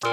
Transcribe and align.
To 0.00 0.08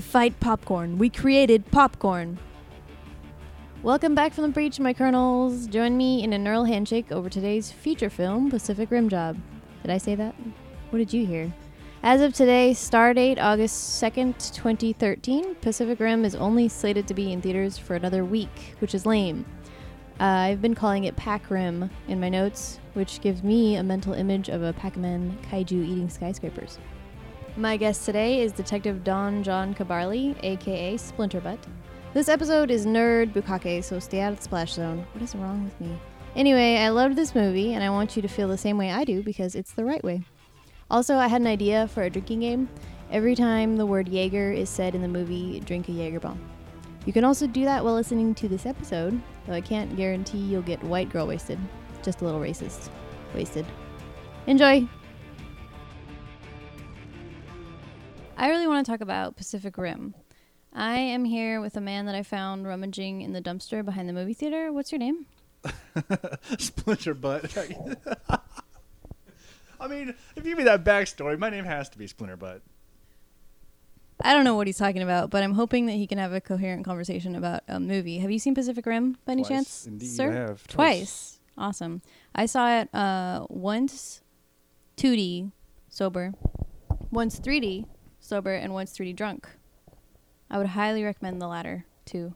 fight 0.00 0.40
popcorn, 0.40 0.96
we 0.96 1.10
created 1.10 1.70
popcorn. 1.70 2.38
Welcome 3.82 4.14
back 4.14 4.32
from 4.32 4.44
the 4.44 4.48
breach, 4.48 4.80
my 4.80 4.94
colonels. 4.94 5.66
Join 5.66 5.98
me 5.98 6.24
in 6.24 6.32
a 6.32 6.38
neural 6.38 6.64
handshake 6.64 7.12
over 7.12 7.28
today's 7.28 7.70
feature 7.70 8.08
film, 8.08 8.48
Pacific 8.48 8.90
Rim 8.90 9.10
Job. 9.10 9.36
Did 9.82 9.90
I 9.90 9.98
say 9.98 10.14
that? 10.14 10.34
What 10.88 10.98
did 10.98 11.12
you 11.12 11.26
hear? 11.26 11.52
As 12.02 12.22
of 12.22 12.32
today, 12.32 12.70
stardate 12.70 13.38
August 13.38 14.02
2nd, 14.02 14.54
2013, 14.54 15.56
Pacific 15.56 16.00
Rim 16.00 16.24
is 16.24 16.34
only 16.34 16.70
slated 16.70 17.06
to 17.08 17.14
be 17.14 17.34
in 17.34 17.42
theaters 17.42 17.76
for 17.76 17.96
another 17.96 18.24
week, 18.24 18.76
which 18.78 18.94
is 18.94 19.04
lame. 19.04 19.44
Uh, 20.20 20.24
I've 20.24 20.62
been 20.62 20.76
calling 20.76 21.04
it 21.04 21.16
Pac 21.16 21.50
Rim 21.50 21.90
in 22.06 22.20
my 22.20 22.28
notes, 22.28 22.78
which 22.92 23.20
gives 23.20 23.42
me 23.42 23.76
a 23.76 23.82
mental 23.82 24.12
image 24.12 24.48
of 24.48 24.62
a 24.62 24.72
Pac 24.72 24.96
Man 24.96 25.36
kaiju 25.50 25.72
eating 25.72 26.08
skyscrapers. 26.08 26.78
My 27.56 27.76
guest 27.76 28.04
today 28.04 28.40
is 28.40 28.52
Detective 28.52 29.02
Don 29.02 29.42
John 29.42 29.74
Cabarly, 29.74 30.36
aka 30.44 30.94
Splinterbutt. 30.94 31.58
This 32.12 32.28
episode 32.28 32.70
is 32.70 32.86
nerd 32.86 33.32
bukake, 33.32 33.82
so 33.82 33.98
stay 33.98 34.20
out 34.20 34.32
of 34.32 34.38
the 34.38 34.44
splash 34.44 34.74
zone. 34.74 35.04
What 35.12 35.22
is 35.22 35.34
wrong 35.34 35.64
with 35.64 35.80
me? 35.80 35.98
Anyway, 36.36 36.76
I 36.76 36.90
loved 36.90 37.16
this 37.16 37.34
movie, 37.34 37.74
and 37.74 37.82
I 37.82 37.90
want 37.90 38.14
you 38.14 38.22
to 38.22 38.28
feel 38.28 38.46
the 38.46 38.56
same 38.56 38.78
way 38.78 38.92
I 38.92 39.02
do 39.02 39.20
because 39.20 39.56
it's 39.56 39.72
the 39.72 39.84
right 39.84 40.02
way. 40.04 40.22
Also, 40.92 41.16
I 41.16 41.26
had 41.26 41.40
an 41.40 41.48
idea 41.48 41.88
for 41.88 42.04
a 42.04 42.10
drinking 42.10 42.40
game. 42.40 42.68
Every 43.10 43.34
time 43.34 43.76
the 43.76 43.86
word 43.86 44.08
Jaeger 44.08 44.52
is 44.52 44.70
said 44.70 44.94
in 44.94 45.02
the 45.02 45.08
movie, 45.08 45.58
drink 45.60 45.88
a 45.88 45.92
Jaeger 45.92 46.20
bomb. 46.20 46.40
You 47.04 47.12
can 47.12 47.24
also 47.24 47.48
do 47.48 47.64
that 47.64 47.84
while 47.84 47.94
listening 47.94 48.34
to 48.36 48.48
this 48.48 48.64
episode, 48.64 49.20
though 49.46 49.52
I 49.52 49.60
can't 49.60 49.96
guarantee 49.96 50.38
you'll 50.38 50.62
get 50.62 50.82
white 50.82 51.10
girl 51.10 51.26
wasted. 51.26 51.58
Just 52.02 52.20
a 52.20 52.24
little 52.24 52.40
racist. 52.40 52.88
Wasted. 53.34 53.66
Enjoy! 54.46 54.86
I 58.36 58.50
really 58.50 58.66
want 58.66 58.84
to 58.84 58.90
talk 58.90 59.00
about 59.00 59.36
Pacific 59.36 59.78
Rim. 59.78 60.14
I 60.72 60.96
am 60.96 61.24
here 61.24 61.60
with 61.60 61.76
a 61.76 61.80
man 61.80 62.06
that 62.06 62.14
I 62.14 62.22
found 62.22 62.66
rummaging 62.66 63.22
in 63.22 63.32
the 63.32 63.40
dumpster 63.40 63.84
behind 63.84 64.08
the 64.08 64.12
movie 64.12 64.34
theater. 64.34 64.72
What's 64.72 64.90
your 64.90 64.98
name? 64.98 65.26
Splinter 66.58 67.14
Butt. 67.14 67.56
I 69.80 69.86
mean, 69.86 70.14
if 70.36 70.36
you 70.36 70.42
give 70.42 70.58
me 70.58 70.64
that 70.64 70.84
backstory, 70.84 71.38
my 71.38 71.48
name 71.48 71.64
has 71.64 71.88
to 71.90 71.98
be 71.98 72.06
Splinter 72.06 72.36
Butt. 72.36 72.62
I 74.24 74.32
don't 74.32 74.44
know 74.44 74.54
what 74.54 74.66
he's 74.66 74.78
talking 74.78 75.02
about, 75.02 75.28
but 75.30 75.42
I'm 75.42 75.52
hoping 75.52 75.84
that 75.86 75.92
he 75.92 76.06
can 76.06 76.16
have 76.18 76.32
a 76.32 76.40
coherent 76.40 76.84
conversation 76.84 77.34
about 77.36 77.60
a 77.68 77.78
movie. 77.78 78.18
Have 78.18 78.30
you 78.30 78.38
seen 78.38 78.54
Pacific 78.54 78.86
Rim 78.86 79.18
by 79.26 79.32
any 79.32 79.42
Twice. 79.42 79.48
chance, 79.48 79.86
Indeed, 79.86 80.06
sir? 80.10 80.30
I 80.30 80.34
have. 80.34 80.66
Twice. 80.66 81.40
Awesome. 81.58 82.00
I 82.34 82.46
saw 82.46 82.80
it 82.80 82.92
uh, 82.94 83.46
once 83.50 84.22
2D 84.96 85.52
sober, 85.90 86.32
once 87.10 87.38
3D 87.38 87.86
sober, 88.18 88.54
and 88.54 88.72
once 88.72 88.96
3D 88.96 89.14
drunk. 89.14 89.46
I 90.50 90.58
would 90.58 90.68
highly 90.68 91.04
recommend 91.04 91.40
the 91.40 91.46
latter 91.46 91.84
too. 92.06 92.34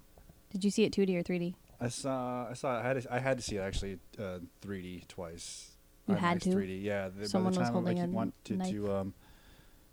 Did 0.51 0.65
you 0.65 0.71
see 0.71 0.85
it 0.85 0.93
2D 0.93 1.17
or 1.19 1.23
3D? 1.23 1.55
I 1.81 1.89
saw. 1.89 2.49
I 2.51 2.55
saw. 2.55 2.79
I 2.79 2.83
had. 2.83 3.03
To, 3.03 3.15
I 3.15 3.19
had 3.19 3.39
to 3.39 3.43
see 3.43 3.57
it 3.57 3.61
actually 3.61 3.99
uh, 4.19 4.39
3D 4.63 5.09
twice. 5.09 5.71
You 6.07 6.15
IMAX 6.15 6.19
had 6.19 6.41
to? 6.43 6.51
3D. 6.51 6.83
Yeah. 6.83 7.09
the- 7.09 7.29
Someone 7.29 7.53
by 7.55 7.59
was 7.59 7.59
the 7.59 7.65
time 7.65 7.73
holding 7.73 8.01
I 8.01 8.05
a 8.05 8.09
wanted 8.09 8.59
knife. 8.59 8.71
to 8.71 8.93
um, 8.95 9.15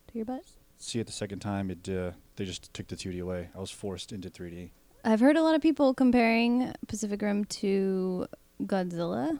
To 0.07 0.17
your 0.17 0.25
butt? 0.25 0.43
See 0.77 0.99
it 0.99 1.07
the 1.07 1.13
second 1.13 1.39
time, 1.39 1.71
it 1.71 1.87
uh, 1.89 2.11
they 2.35 2.45
just 2.45 2.73
took 2.73 2.87
the 2.87 2.95
2D 2.95 3.21
away. 3.21 3.49
I 3.55 3.59
was 3.59 3.71
forced 3.71 4.11
into 4.11 4.29
3D. 4.29 4.71
I've 5.03 5.19
heard 5.19 5.37
a 5.37 5.43
lot 5.43 5.55
of 5.55 5.61
people 5.61 5.93
comparing 5.93 6.73
Pacific 6.87 7.21
Rim 7.21 7.45
to 7.45 8.27
Godzilla. 8.63 9.39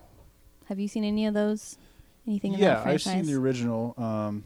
Have 0.66 0.80
you 0.80 0.88
seen 0.88 1.04
any 1.04 1.26
of 1.26 1.34
those? 1.34 1.78
Anything 2.28 2.54
in 2.54 2.60
yeah, 2.60 2.82
I've 2.84 3.02
seen 3.02 3.26
the 3.26 3.36
original 3.36 3.94
um, 3.98 4.44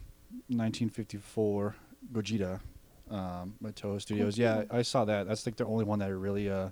1954 0.48 1.76
Gojira 2.12 2.60
um, 3.10 3.54
by 3.60 3.70
Toho 3.70 4.00
Studios. 4.00 4.36
Yeah, 4.36 4.64
I 4.70 4.82
saw 4.82 5.04
that. 5.06 5.26
That's 5.26 5.46
like 5.46 5.56
the 5.56 5.64
only 5.64 5.84
one 5.84 5.98
that 6.00 6.06
I 6.06 6.12
really 6.12 6.50
uh, 6.50 6.70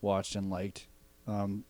watched 0.00 0.34
and 0.36 0.50
liked. 0.50 0.86
Um, 1.26 1.64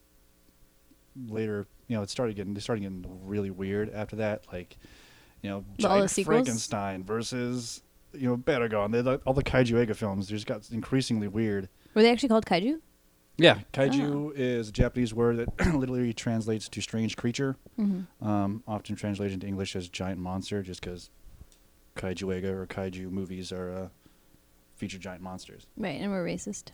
later, 1.28 1.66
you 1.88 1.96
know, 1.96 2.02
it 2.02 2.10
started 2.10 2.36
getting 2.36 2.54
they 2.54 2.60
started 2.60 2.82
getting 2.82 3.04
really 3.24 3.50
weird 3.50 3.90
after 3.92 4.16
that. 4.16 4.44
Like, 4.52 4.76
you 5.42 5.50
know, 5.50 5.56
all 5.56 5.64
the 5.76 5.82
giant 5.82 6.10
sequels? 6.10 6.26
Frankenstein 6.26 7.04
versus 7.04 7.82
you 8.12 8.28
know 8.28 8.36
Baragon. 8.36 8.92
They 8.92 9.02
like 9.02 9.20
all 9.26 9.34
the 9.34 9.42
kaiju 9.44 9.72
Eiga 9.86 9.94
films. 9.96 10.28
They 10.28 10.34
just 10.34 10.46
got 10.46 10.68
increasingly 10.70 11.28
weird. 11.28 11.68
Were 11.94 12.02
they 12.02 12.10
actually 12.10 12.28
called 12.28 12.46
kaiju? 12.46 12.80
Yeah, 13.36 13.60
kaiju 13.72 14.10
Oh. 14.12 14.32
is 14.34 14.68
a 14.68 14.72
Japanese 14.72 15.14
word 15.14 15.38
that 15.38 15.66
literally 15.74 16.12
translates 16.12 16.68
to 16.68 16.80
strange 16.82 17.16
creature. 17.16 17.56
Mm-hmm. 17.78 18.26
Um, 18.28 18.62
often 18.68 18.96
translated 18.96 19.34
into 19.34 19.46
English 19.46 19.74
as 19.76 19.88
giant 19.88 20.20
monster, 20.20 20.62
just 20.62 20.80
because 20.82 21.10
kaiju 21.96 22.24
Eiga 22.26 22.50
or 22.50 22.66
kaiju 22.66 23.10
movies 23.10 23.50
are 23.52 23.70
uh, 23.72 23.88
feature 24.76 24.98
giant 24.98 25.22
monsters. 25.22 25.66
Right, 25.76 26.00
and 26.00 26.10
we're 26.10 26.24
racist. 26.24 26.72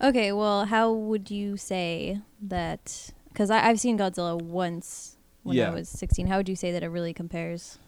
Okay, 0.00 0.32
well, 0.32 0.64
how 0.64 0.92
would 0.92 1.30
you 1.30 1.56
say 1.56 2.20
that? 2.42 3.12
Because 3.28 3.50
I've 3.50 3.78
seen 3.78 3.98
Godzilla 3.98 4.40
once 4.40 5.17
when 5.42 5.56
I 5.56 5.60
Yeah. 5.60 5.70
was 5.70 5.88
16. 5.88 6.26
How 6.26 6.36
would 6.36 6.48
you 6.48 6.56
say 6.56 6.72
that 6.72 6.82
it 6.82 6.88
really 6.88 7.12
compares? 7.14 7.78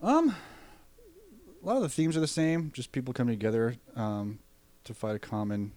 Um, 0.00 0.34
a 1.62 1.66
lot 1.66 1.76
of 1.76 1.82
the 1.82 1.88
themes 1.88 2.16
are 2.16 2.20
the 2.20 2.26
same. 2.26 2.70
Just 2.72 2.92
people 2.92 3.14
coming 3.14 3.32
together 3.38 3.76
um, 3.94 4.40
to 4.84 4.94
fight 4.94 5.14
a 5.14 5.18
common 5.18 5.72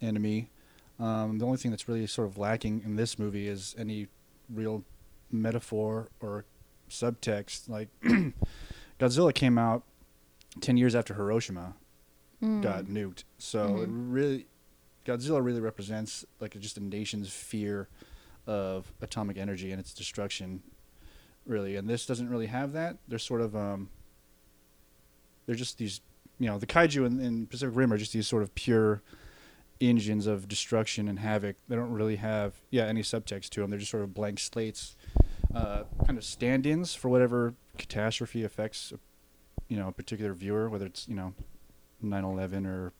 enemy. 0.00 0.50
Um, 0.98 1.38
the 1.38 1.44
only 1.44 1.58
thing 1.58 1.70
that's 1.70 1.88
really 1.88 2.06
sort 2.06 2.26
of 2.28 2.38
lacking 2.38 2.82
in 2.84 2.96
this 2.96 3.18
movie 3.18 3.48
is 3.48 3.74
any 3.78 4.08
real 4.48 4.82
metaphor 5.30 6.08
or 6.20 6.46
subtext. 6.88 7.68
Like 7.68 7.88
Godzilla 8.98 9.34
came 9.34 9.58
out 9.58 9.82
ten 10.60 10.76
years 10.76 10.94
after 10.94 11.14
Hiroshima 11.14 11.74
Mm. 12.42 12.60
got 12.62 12.84
nuked, 12.84 13.24
so 13.38 13.80
it 13.80 13.88
Mhm. 13.90 14.12
really 14.12 14.46
Godzilla 15.06 15.42
really 15.42 15.60
represents 15.60 16.24
like 16.38 16.58
just 16.60 16.76
a 16.76 16.80
nation's 16.82 17.30
fear 17.32 17.88
of 18.46 18.92
atomic 19.00 19.36
energy 19.36 19.70
and 19.70 19.80
its 19.80 19.92
destruction, 19.92 20.62
really. 21.44 21.76
And 21.76 21.88
this 21.88 22.06
doesn't 22.06 22.28
really 22.28 22.46
have 22.46 22.72
that. 22.72 22.96
They're 23.08 23.18
sort 23.18 23.40
of 23.40 23.56
um, 23.56 23.90
they're 25.46 25.54
just 25.54 25.78
these, 25.78 26.00
you 26.38 26.46
know, 26.48 26.58
the 26.58 26.66
kaiju 26.66 27.06
in, 27.06 27.20
in 27.20 27.46
Pacific 27.46 27.74
Rim 27.76 27.92
are 27.92 27.98
just 27.98 28.12
these 28.12 28.26
sort 28.26 28.42
of 28.42 28.54
pure 28.54 29.02
engines 29.80 30.26
of 30.26 30.48
destruction 30.48 31.08
and 31.08 31.18
havoc. 31.18 31.56
They 31.68 31.76
don't 31.76 31.92
really 31.92 32.16
have 32.16 32.54
yeah 32.70 32.84
any 32.84 33.02
subtext 33.02 33.50
to 33.50 33.60
them. 33.60 33.70
They're 33.70 33.78
just 33.78 33.90
sort 33.90 34.02
of 34.02 34.14
blank 34.14 34.38
slates, 34.40 34.96
uh, 35.54 35.84
kind 36.04 36.18
of 36.18 36.24
stand-ins 36.24 36.94
for 36.94 37.08
whatever 37.08 37.54
catastrophe 37.78 38.42
affects, 38.42 38.92
you 39.68 39.76
know, 39.76 39.88
a 39.88 39.92
particular 39.92 40.32
viewer, 40.32 40.68
whether 40.68 40.86
it's 40.86 41.08
you 41.08 41.14
know, 41.14 41.34
9/11 42.02 42.66
or 42.66 42.92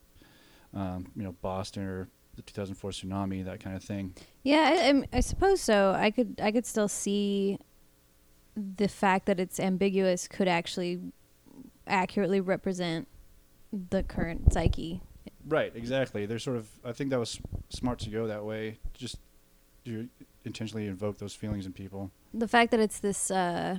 um, 0.75 1.11
you 1.17 1.23
know 1.23 1.33
Boston 1.41 1.85
or 1.85 2.09
the 2.37 2.43
2004 2.43 2.91
tsunami, 2.91 3.45
that 3.45 3.61
kind 3.61 3.75
of 3.77 3.83
thing. 3.83 4.15
Yeah, 4.43 4.71
I, 4.73 4.87
I'm- 4.87 5.05
suppose 5.21 5.61
so. 5.61 5.93
I 5.97 6.11
could 6.11 6.41
I 6.43 6.53
could 6.53 6.67
still 6.67 6.89
see 6.89 7.59
the 8.57 8.89
fact 8.89 9.27
that 9.27 9.41
it's 9.41 9.59
ambiguous 9.61 10.29
could 10.29 10.49
actually 10.49 11.01
accurately 11.87 12.41
represent 12.41 13.09
the 13.91 14.03
current 14.03 14.53
psyche. 14.53 15.01
Right, 15.49 15.73
exactly. 15.75 16.27
They're 16.27 16.39
sort 16.39 16.57
of. 16.57 16.69
I 16.85 16.93
think 16.93 17.11
that 17.11 17.19
was 17.19 17.41
smart 17.69 17.99
to 18.01 18.11
go 18.11 18.27
that 18.27 18.45
way. 18.45 18.79
Just 18.95 19.17
to 19.85 20.09
intentionally 20.45 20.87
invoke 20.87 21.19
those 21.19 21.35
feelings 21.35 21.67
in 21.67 21.73
people. 21.73 22.11
The 22.35 22.49
fact 22.49 22.71
that 22.73 22.81
it's 22.81 22.99
this 22.99 23.31
uh, 23.31 23.79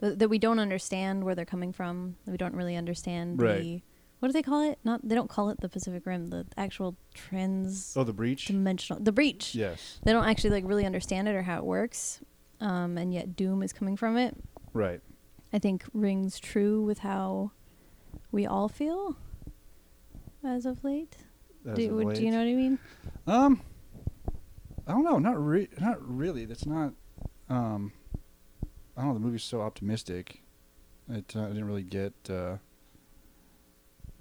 th- 0.00 0.18
that 0.18 0.28
we 0.28 0.38
don't 0.38 0.58
understand 0.58 1.24
where 1.24 1.34
they're 1.34 1.44
coming 1.44 1.72
from. 1.72 2.16
That 2.24 2.30
we 2.32 2.36
don't 2.38 2.54
really 2.56 2.76
understand 2.76 3.40
Right. 3.40 3.60
the 3.62 3.82
what 4.20 4.28
do 4.28 4.32
they 4.32 4.42
call 4.42 4.62
it? 4.68 4.78
Not 4.84 5.06
they 5.08 5.14
don't 5.14 5.28
call 5.30 5.50
it 5.50 5.60
the 5.60 5.68
Pacific 5.68 6.04
Rim. 6.06 6.26
The 6.28 6.46
actual 6.56 6.96
trans 7.14 7.94
Oh, 7.96 8.04
the 8.04 8.12
breach. 8.12 8.46
dimensional 8.46 9.02
the 9.02 9.12
breach. 9.12 9.54
Yes. 9.54 10.00
They 10.04 10.12
don't 10.12 10.24
actually 10.28 10.50
like 10.50 10.64
really 10.66 10.84
understand 10.86 11.28
it 11.28 11.34
or 11.34 11.42
how 11.42 11.58
it 11.58 11.64
works. 11.64 12.20
Um, 12.60 12.98
and 12.98 13.14
yet 13.14 13.36
doom 13.36 13.62
is 13.62 13.72
coming 13.72 13.96
from 13.96 14.16
it. 14.16 14.36
Right. 14.72 15.00
I 15.52 15.58
think 15.60 15.84
rings 15.94 16.38
true 16.40 16.82
with 16.82 16.98
how 16.98 17.52
we 18.32 18.46
all 18.46 18.68
feel 18.68 19.16
as 20.44 20.66
of 20.66 20.82
late. 20.84 21.16
As 21.66 21.76
Do, 21.76 21.90
of 21.98 22.04
would- 22.04 22.16
do 22.16 22.24
you 22.24 22.30
know 22.30 22.38
what 22.38 22.48
I 22.48 22.54
mean? 22.54 22.78
Um, 23.26 23.60
I 24.86 24.92
don't 24.92 25.04
know. 25.04 25.18
Not 25.18 25.38
re- 25.44 25.68
not 25.80 25.98
really. 26.00 26.44
That's 26.46 26.66
not. 26.66 26.92
Um, 27.48 27.92
I 28.96 29.02
don't 29.02 29.08
know. 29.08 29.14
The 29.14 29.20
movie's 29.20 29.44
so 29.44 29.60
optimistic. 29.60 30.42
It 31.08 31.34
uh, 31.36 31.44
I 31.44 31.48
didn't 31.48 31.66
really 31.66 31.82
get. 31.82 32.14
Uh, 32.28 32.56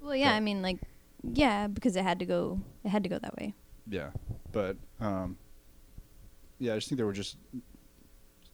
Well, 0.01 0.15
yeah, 0.15 0.33
I 0.33 0.39
mean, 0.39 0.61
like, 0.61 0.77
yeah, 1.23 1.67
because 1.67 1.95
it 1.95 2.03
had 2.03 2.19
to 2.19 2.25
go. 2.25 2.61
It 2.83 2.89
had 2.89 3.03
to 3.03 3.09
go 3.09 3.19
that 3.19 3.35
way. 3.37 3.53
yeah, 3.89 4.11
but 4.51 4.77
um, 4.99 5.37
yeah, 6.59 6.73
I 6.73 6.75
just 6.77 6.89
think 6.89 6.97
there 6.97 7.05
were 7.05 7.13
just 7.13 7.37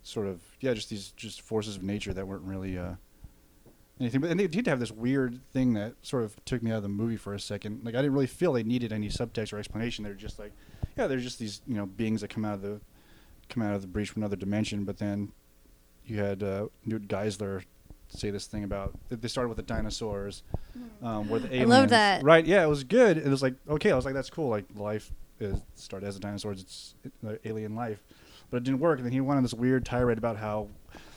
sort 0.03 0.27
of 0.27 0.41
yeah, 0.59 0.73
just 0.73 0.89
these 0.89 1.11
just 1.11 1.41
forces 1.41 1.75
of 1.77 1.83
nature 1.83 2.13
that 2.13 2.27
weren't 2.27 2.43
really 2.43 2.77
uh 2.77 2.93
anything. 3.99 4.21
But 4.21 4.31
and 4.31 4.39
they 4.39 4.47
did 4.47 4.67
have 4.67 4.79
this 4.79 4.91
weird 4.91 5.39
thing 5.53 5.73
that 5.73 5.93
sort 6.01 6.23
of 6.23 6.35
took 6.45 6.61
me 6.63 6.71
out 6.71 6.77
of 6.77 6.83
the 6.83 6.89
movie 6.89 7.15
for 7.17 7.33
a 7.33 7.39
second. 7.39 7.81
Like 7.83 7.95
I 7.95 7.99
didn't 7.99 8.13
really 8.13 8.27
feel 8.27 8.53
they 8.53 8.63
needed 8.63 8.91
any 8.91 9.09
subtext 9.09 9.53
or 9.53 9.59
explanation. 9.59 10.03
They're 10.03 10.13
just 10.13 10.39
like, 10.39 10.51
yeah, 10.97 11.07
there's 11.07 11.23
just 11.23 11.39
these 11.39 11.61
you 11.67 11.75
know 11.75 11.85
beings 11.85 12.21
that 12.21 12.29
come 12.29 12.43
out 12.45 12.55
of 12.55 12.61
the 12.61 12.81
come 13.49 13.63
out 13.63 13.75
of 13.75 13.81
the 13.81 13.87
breach 13.87 14.09
from 14.09 14.23
another 14.23 14.35
dimension. 14.35 14.83
But 14.83 14.97
then 14.97 15.31
you 16.05 16.19
had 16.19 16.43
uh, 16.43 16.67
Newt 16.85 17.07
Geiszler 17.07 17.63
say 18.13 18.30
this 18.30 18.45
thing 18.48 18.63
about 18.63 18.94
they 19.10 19.27
started 19.27 19.50
with 19.50 19.57
the 19.57 19.63
dinosaurs, 19.63 20.44
um, 21.01 21.30
where 21.30 21.39
the 21.39 21.48
aliens. 21.54 21.71
I 21.71 21.80
love 21.80 21.89
that. 21.89 22.24
Right? 22.24 22.45
Yeah, 22.45 22.63
it 22.63 22.68
was 22.69 22.83
good. 22.83 23.18
It 23.18 23.27
was 23.27 23.42
like 23.42 23.56
okay, 23.69 23.92
I 23.92 23.95
was 23.95 24.06
like 24.06 24.13
that's 24.13 24.30
cool. 24.30 24.50
Like 24.50 24.65
life 24.75 25.12
is 25.39 25.60
started 25.75 26.07
as 26.07 26.15
the 26.15 26.21
dinosaurs. 26.21 26.62
It's 26.62 26.95
uh, 27.27 27.33
alien 27.45 27.75
life, 27.75 28.01
but 28.50 28.57
it 28.57 28.63
didn't 28.63 28.80
work. 28.80 29.00
And 29.00 29.06
then 29.06 29.12
he 29.13 29.21
went 29.21 29.38
on 29.38 29.44
this 29.44 29.54
weird 29.54 29.86
tirade 29.86 30.18
about 30.18 30.38
how. 30.38 30.68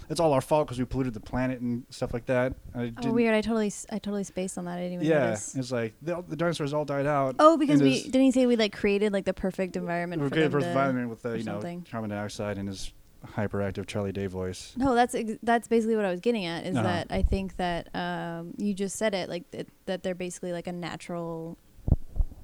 It's 0.09 0.21
all 0.21 0.33
our 0.35 0.41
fault 0.41 0.69
because 0.69 0.79
we 0.79 0.85
polluted 0.85 1.15
the 1.15 1.21
planet 1.21 1.61
and 1.61 1.83
stuff 1.91 2.15
like 2.15 2.27
that. 2.27 2.55
And 2.75 2.81
I 2.83 2.87
Oh, 2.87 2.91
didn't- 3.03 3.13
weird! 3.15 3.35
I 3.35 3.41
totally, 3.41 3.67
s- 3.67 3.87
I 3.91 3.99
totally 3.99 4.23
spaced 4.23 4.57
on 4.57 4.65
that. 4.67 4.79
I 4.79 4.83
didn't 4.83 4.93
even 5.03 5.07
Yeah, 5.09 5.19
notice. 5.25 5.57
it's 5.57 5.73
like 5.73 5.95
the, 6.01 6.23
the 6.29 6.37
dinosaurs 6.37 6.73
all 6.73 6.85
died 6.85 7.07
out. 7.07 7.35
Oh, 7.41 7.57
because 7.57 7.83
we 7.83 7.95
his- 7.95 8.05
didn't 8.05 8.21
he 8.23 8.31
say 8.31 8.47
we 8.47 8.55
like 8.55 8.73
created 8.73 9.13
like 9.13 9.25
the 9.25 9.35
perfect 9.35 9.75
environment 9.75 10.23
We're 10.23 10.29
for 10.29 10.35
good 10.37 10.45
them 10.45 10.51
for 10.53 10.61
to- 10.61 10.69
environment 10.69 11.11
with 11.11 11.23
the 11.23 11.37
you 11.37 11.43
know 11.43 11.55
something. 11.55 11.85
carbon 11.91 12.11
dioxide 12.11 12.57
and 12.57 12.69
his 12.69 12.93
hyperactive 13.37 13.87
Charlie 13.87 14.13
Day 14.13 14.27
voice. 14.27 14.73
No, 14.77 14.95
that's 14.95 15.15
ex- 15.15 15.39
that's 15.43 15.69
basically 15.69 15.97
what 15.97 16.05
I 16.05 16.11
was 16.11 16.21
getting 16.21 16.45
at. 16.45 16.67
Is 16.67 16.77
Uh-huh. 16.77 16.83
that 16.87 17.07
I 17.11 17.23
think 17.23 17.57
that 17.57 17.95
um, 17.95 18.55
you 18.57 18.75
just 18.75 18.97
said 18.97 19.15
it 19.15 19.29
like 19.29 19.45
it, 19.53 19.69
that 19.87 20.03
they're 20.03 20.15
basically 20.15 20.53
like 20.53 20.67
a 20.67 20.73
natural, 20.73 21.57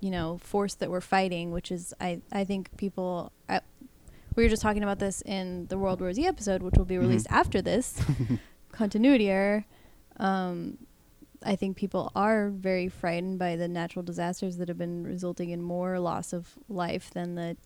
you 0.00 0.11
know, 0.11 0.38
force 0.38 0.75
that 0.76 0.90
we're 0.90 1.00
fighting. 1.00 1.50
Which 1.52 1.70
is 1.73 1.94
I 2.00 2.20
I 2.32 2.44
think 2.44 2.76
people. 2.76 3.32
I, 3.49 3.61
we 4.34 4.43
were 4.44 4.49
just 4.49 4.62
talking 4.62 4.82
about 4.82 4.99
this 4.99 5.20
in 5.23 5.67
the 5.67 5.76
World 5.76 6.00
War 6.00 6.12
Z 6.12 6.26
episode, 6.26 6.62
which 6.62 6.75
will 6.79 6.87
be 6.87 6.94
Mhm. 6.96 7.00
released 7.02 7.26
after 7.31 7.61
this. 7.62 8.00
continuity 8.73 9.29
error. 9.29 9.67
Um, 10.19 10.79
I 11.44 11.56
think 11.56 11.76
people 11.76 12.11
are 12.14 12.49
very 12.50 12.88
frightened 12.88 13.38
by 13.38 13.56
the 13.56 13.69
natural 13.69 14.02
disasters 14.02 14.56
that 14.58 14.69
have 14.69 14.79
been 14.79 15.05
resulting 15.05 15.50
in 15.50 15.61
more 15.61 15.99
loss 15.99 16.32
of 16.32 16.55
life 16.69 17.11
than 17.11 17.34
the 17.34 17.56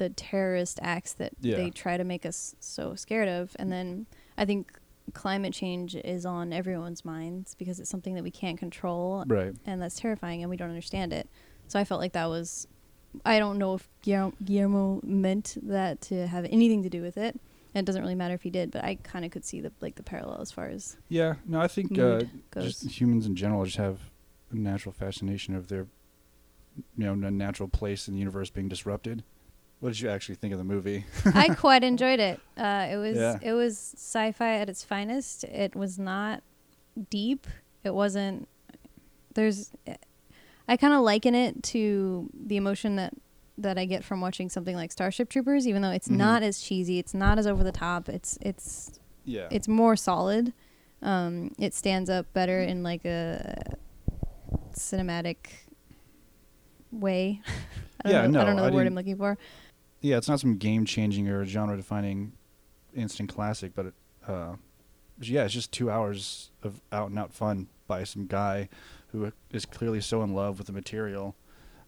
the 0.00 0.08
terrorist 0.08 0.78
acts 0.82 1.12
that 1.12 1.32
Yeah. 1.42 1.56
they 1.56 1.68
try 1.70 1.98
to 1.98 2.04
make 2.04 2.24
us 2.24 2.56
so 2.58 2.94
scared 2.94 3.28
of. 3.28 3.54
And 3.58 3.70
then 3.70 4.06
I 4.38 4.46
think 4.46 4.72
climate 5.12 5.52
change 5.52 5.94
is 5.94 6.24
on 6.24 6.52
everyone's 6.54 7.04
minds 7.04 7.54
because 7.54 7.78
it's 7.78 7.90
something 7.90 8.14
that 8.14 8.22
we 8.24 8.30
can't 8.30 8.58
control 8.58 9.24
Right. 9.26 9.52
and 9.66 9.82
that's 9.82 10.00
terrifying 10.00 10.40
and 10.42 10.48
we 10.48 10.56
don't 10.56 10.70
understand 10.70 11.12
it. 11.12 11.28
So 11.68 11.78
I 11.78 11.84
felt 11.84 12.00
like 12.00 12.12
that 12.14 12.26
was 12.30 12.66
I 13.26 13.38
don't 13.40 13.58
know 13.58 13.74
if 13.74 13.88
Guillermo, 14.02 15.00
meant 15.02 15.56
that 15.64 16.00
to 16.02 16.26
have 16.28 16.44
anything 16.46 16.82
to 16.84 16.88
do 16.88 17.02
with 17.02 17.16
it. 17.18 17.34
And 17.74 17.82
it 17.82 17.84
doesn't 17.84 18.00
really 18.02 18.14
matter 18.14 18.34
if 18.34 18.42
he 18.42 18.50
did, 18.50 18.70
but 18.70 18.84
I 18.84 18.94
kind 19.02 19.24
of 19.24 19.30
could 19.32 19.44
see 19.44 19.60
the 19.60 19.70
like 19.80 19.96
the 19.96 20.02
parallel 20.02 20.40
as 20.40 20.50
far 20.50 20.66
as 20.66 20.96
Yeah. 21.10 21.34
No, 21.44 21.60
I 21.60 21.68
think 21.68 21.98
uh, 21.98 22.22
humans 22.88 23.26
in 23.26 23.36
general 23.36 23.64
just 23.66 23.76
have 23.76 23.98
a 24.50 24.56
natural 24.56 24.92
fascination 24.92 25.54
of 25.54 25.68
their, 25.68 25.86
you 26.96 27.04
know, 27.04 27.14
natural 27.14 27.68
place 27.68 28.08
in 28.08 28.14
the 28.14 28.20
universe 28.20 28.48
being 28.48 28.68
disrupted. 28.68 29.24
What 29.80 29.90
did 29.90 30.00
you 30.00 30.10
actually 30.10 30.34
think 30.36 30.52
of 30.52 30.58
the 30.58 30.64
movie? 30.64 31.06
I 31.34 31.48
quite 31.54 31.82
enjoyed 31.82 32.20
it. 32.20 32.38
Uh, 32.56 32.86
it 32.90 32.96
was 32.96 33.16
Yeah. 33.16 33.38
it 33.42 33.52
was 33.54 33.76
sci-fi 33.96 34.56
at 34.56 34.68
its 34.68 34.84
finest. 34.84 35.44
It 35.44 35.74
was 35.74 35.98
not 35.98 36.42
deep. 37.08 37.46
It 37.82 37.94
wasn't. 37.94 38.46
There's. 39.34 39.72
I 40.68 40.76
kind 40.76 40.92
of 40.92 41.00
liken 41.00 41.34
it 41.34 41.62
to 41.64 42.28
the 42.34 42.56
emotion 42.56 42.96
that 42.96 43.14
that 43.58 43.76
I 43.78 43.84
get 43.86 44.04
from 44.04 44.20
watching 44.20 44.48
something 44.48 44.76
like 44.76 44.92
Starship 44.92 45.28
Troopers, 45.30 45.66
even 45.66 45.82
though 45.82 45.90
it's 45.90 46.08
Mhm. 46.08 46.16
not 46.16 46.42
as 46.42 46.60
cheesy, 46.60 46.98
it's 46.98 47.12
not 47.14 47.38
as 47.38 47.46
over 47.46 47.64
the 47.64 47.72
top. 47.72 48.08
It's 48.08 48.38
it's 48.42 48.98
Yeah. 49.24 49.48
it's 49.50 49.66
more 49.68 49.96
solid. 49.96 50.52
Um, 51.02 51.52
it 51.58 51.72
stands 51.72 52.10
up 52.10 52.30
better 52.34 52.60
in 52.60 52.82
like 52.82 53.04
a 53.06 53.76
cinematic 54.74 55.36
way. 56.92 57.40
I 58.04 58.10
don't 58.10 58.12
Yeah, 58.12 58.26
know, 58.26 58.28
no, 58.28 58.40
I 58.40 58.44
don't 58.44 58.56
know 58.56 58.64
I 58.64 58.70
the 58.70 58.76
word 58.76 58.86
I'm 58.86 58.94
looking 58.94 59.16
for. 59.16 59.36
Yeah, 60.00 60.16
it's 60.16 60.28
not 60.28 60.40
some 60.40 60.56
game 60.56 60.84
changing 60.84 61.28
or 61.28 61.44
genre 61.44 61.76
defining 61.76 62.32
instant 62.94 63.28
classic, 63.28 63.72
but 63.74 63.86
it, 63.86 63.94
uh, 64.26 64.54
yeah, 65.20 65.44
it's 65.44 65.54
just 65.54 65.72
two 65.72 65.90
hours 65.90 66.50
of 66.62 66.80
out 66.92 67.10
and 67.10 67.18
out 67.18 67.32
fun 67.32 67.68
by 67.86 68.04
some 68.04 68.26
guy 68.26 68.68
who 69.08 69.32
is 69.50 69.66
clearly 69.66 70.00
so 70.00 70.22
in 70.22 70.34
love 70.34 70.58
with 70.58 70.66
the 70.66 70.72
material 70.72 71.34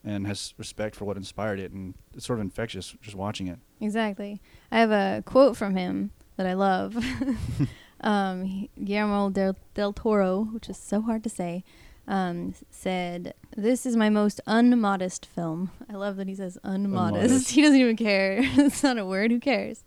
and 0.05 0.27
has 0.27 0.53
respect 0.59 0.97
for 0.97 1.05
what 1.05 1.17
inspired 1.17 1.61
it, 1.61 1.71
and 1.71 1.95
it's 2.15 2.27
sort 2.27 2.39
of 2.39 2.45
infectious 2.45 2.97
just 3.01 3.17
watching 3.17 3.47
it. 3.47 3.59
Exactly. 3.81 4.41
I 4.71 4.81
have 4.81 4.91
a 4.91 5.23
quote 5.25 5.57
from 5.57 5.77
him 5.77 6.11
that 6.37 6.47
I 6.47 6.55
love. 6.55 6.97
um, 8.01 8.69
Guillermo 8.83 9.31
del, 9.31 9.57
del 9.75 9.93
Toro, 9.93 10.49
which 10.53 10.69
is 10.69 10.77
so 10.77 11.01
hard 11.03 11.23
to 11.25 11.31
say, 11.31 11.63
um, 12.09 12.55
said, 12.71 13.35
"This 13.57 13.87
is 13.87 13.97
my 13.97 14.09
most 14.11 14.41
unmodest 14.47 15.25
film." 15.27 15.71
I 15.91 15.95
love 15.95 16.17
that 16.17 16.29
he 16.29 16.35
says 16.35 16.59
unmodest. 16.65 17.25
Unmodest. 17.25 17.51
he 17.55 17.63
doesn't 17.63 17.79
even 17.81 17.97
care. 17.97 18.39
it's 18.43 18.83
not 18.83 18.99
a 18.99 19.05
word. 19.07 19.31
Who 19.31 19.41
cares? 19.41 19.85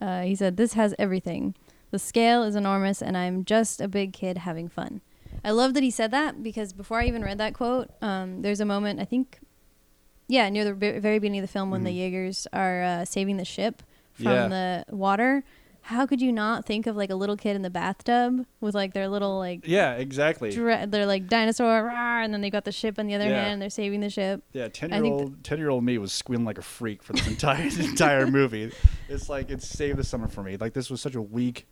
Uh, 0.00 0.22
he 0.22 0.34
said, 0.34 0.56
"This 0.56 0.74
has 0.74 0.94
everything. 0.98 1.54
The 1.90 1.98
scale 1.98 2.42
is 2.42 2.54
enormous, 2.54 3.02
and 3.02 3.16
I'm 3.16 3.44
just 3.44 3.80
a 3.80 3.88
big 3.88 4.12
kid 4.12 4.38
having 4.38 4.68
fun." 4.68 5.00
I 5.44 5.50
love 5.50 5.74
that 5.74 5.82
he 5.82 5.90
said 5.90 6.10
that 6.12 6.42
because 6.42 6.72
before 6.72 7.00
I 7.00 7.06
even 7.06 7.22
read 7.22 7.38
that 7.38 7.54
quote, 7.54 7.90
um, 8.00 8.42
there's 8.42 8.60
a 8.60 8.64
moment 8.64 9.00
I 9.00 9.04
think, 9.04 9.40
yeah, 10.28 10.48
near 10.48 10.64
the 10.64 10.72
ve- 10.74 10.98
very 10.98 11.18
beginning 11.18 11.40
of 11.40 11.48
the 11.48 11.52
film 11.52 11.70
when 11.70 11.82
the 11.84 11.90
Mhm. 11.90 11.96
Jaegers 11.96 12.46
are 12.52 12.82
uh, 12.82 13.04
saving 13.04 13.38
the 13.38 13.44
ship 13.44 13.82
from 14.12 14.26
Yeah. 14.26 14.48
the 14.48 14.84
water. 14.94 15.42
How 15.84 16.06
could 16.06 16.20
you 16.22 16.32
not 16.32 16.64
think 16.64 16.86
of 16.86 16.96
like 16.96 17.10
a 17.10 17.14
little 17.14 17.36
kid 17.36 17.56
in 17.56 17.62
the 17.62 17.70
bathtub 17.70 18.46
with 18.60 18.74
like 18.74 18.94
their 18.94 19.08
little 19.08 19.38
like 19.38 19.66
Yeah, 19.66 19.94
exactly. 19.94 20.50
dra- 20.50 20.86
they're 20.86 21.06
like 21.06 21.28
dinosaur, 21.28 21.90
and 21.90 22.32
then 22.32 22.40
they 22.40 22.50
got 22.50 22.64
the 22.64 22.72
ship 22.72 22.98
on 22.98 23.06
the 23.06 23.14
other 23.14 23.24
Yeah. 23.28 23.42
hand, 23.42 23.52
and 23.54 23.62
they're 23.62 23.68
saving 23.70 24.00
the 24.00 24.08
ship. 24.10 24.42
Yeah, 24.52 24.68
ten 24.68 24.90
year 24.90 25.04
old 25.04 25.42
ten 25.44 25.58
year 25.58 25.70
old 25.70 25.82
me 25.84 25.98
was 25.98 26.12
squealing 26.12 26.44
like 26.44 26.58
a 26.58 26.62
freak 26.62 27.02
for 27.02 27.12
this 27.14 27.26
entire 27.26 27.62
entire 27.78 28.26
movie. 28.26 28.70
It's 29.08 29.28
like 29.28 29.50
it 29.50 29.62
saved 29.62 29.98
the 29.98 30.04
summer 30.04 30.28
for 30.28 30.42
me. 30.42 30.56
Like 30.56 30.72
this 30.72 30.88
was 30.88 31.00
such 31.00 31.14
a 31.16 31.22
weak 31.22 31.66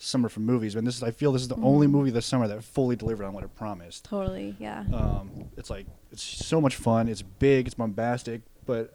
summer 0.00 0.28
for 0.28 0.38
movies, 0.38 0.76
and 0.76 0.86
this 0.86 0.96
is 0.96 1.02
I 1.02 1.10
feel 1.10 1.32
this 1.32 1.42
is 1.42 1.48
the 1.48 1.56
only 1.56 1.88
Mhm. 1.88 1.90
movie 1.90 2.10
this 2.12 2.26
summer 2.26 2.46
that 2.46 2.62
fully 2.62 2.94
delivered 2.94 3.24
on 3.24 3.32
what 3.32 3.42
it 3.42 3.52
promised. 3.56 4.04
Totally, 4.04 4.54
yeah. 4.60 4.84
Um, 4.92 5.30
it's 5.56 5.68
like 5.70 5.86
it's 6.12 6.22
so 6.22 6.60
much 6.60 6.76
fun. 6.76 7.08
It's 7.08 7.22
big. 7.22 7.66
It's 7.66 7.74
bombastic, 7.74 8.42
but 8.66 8.94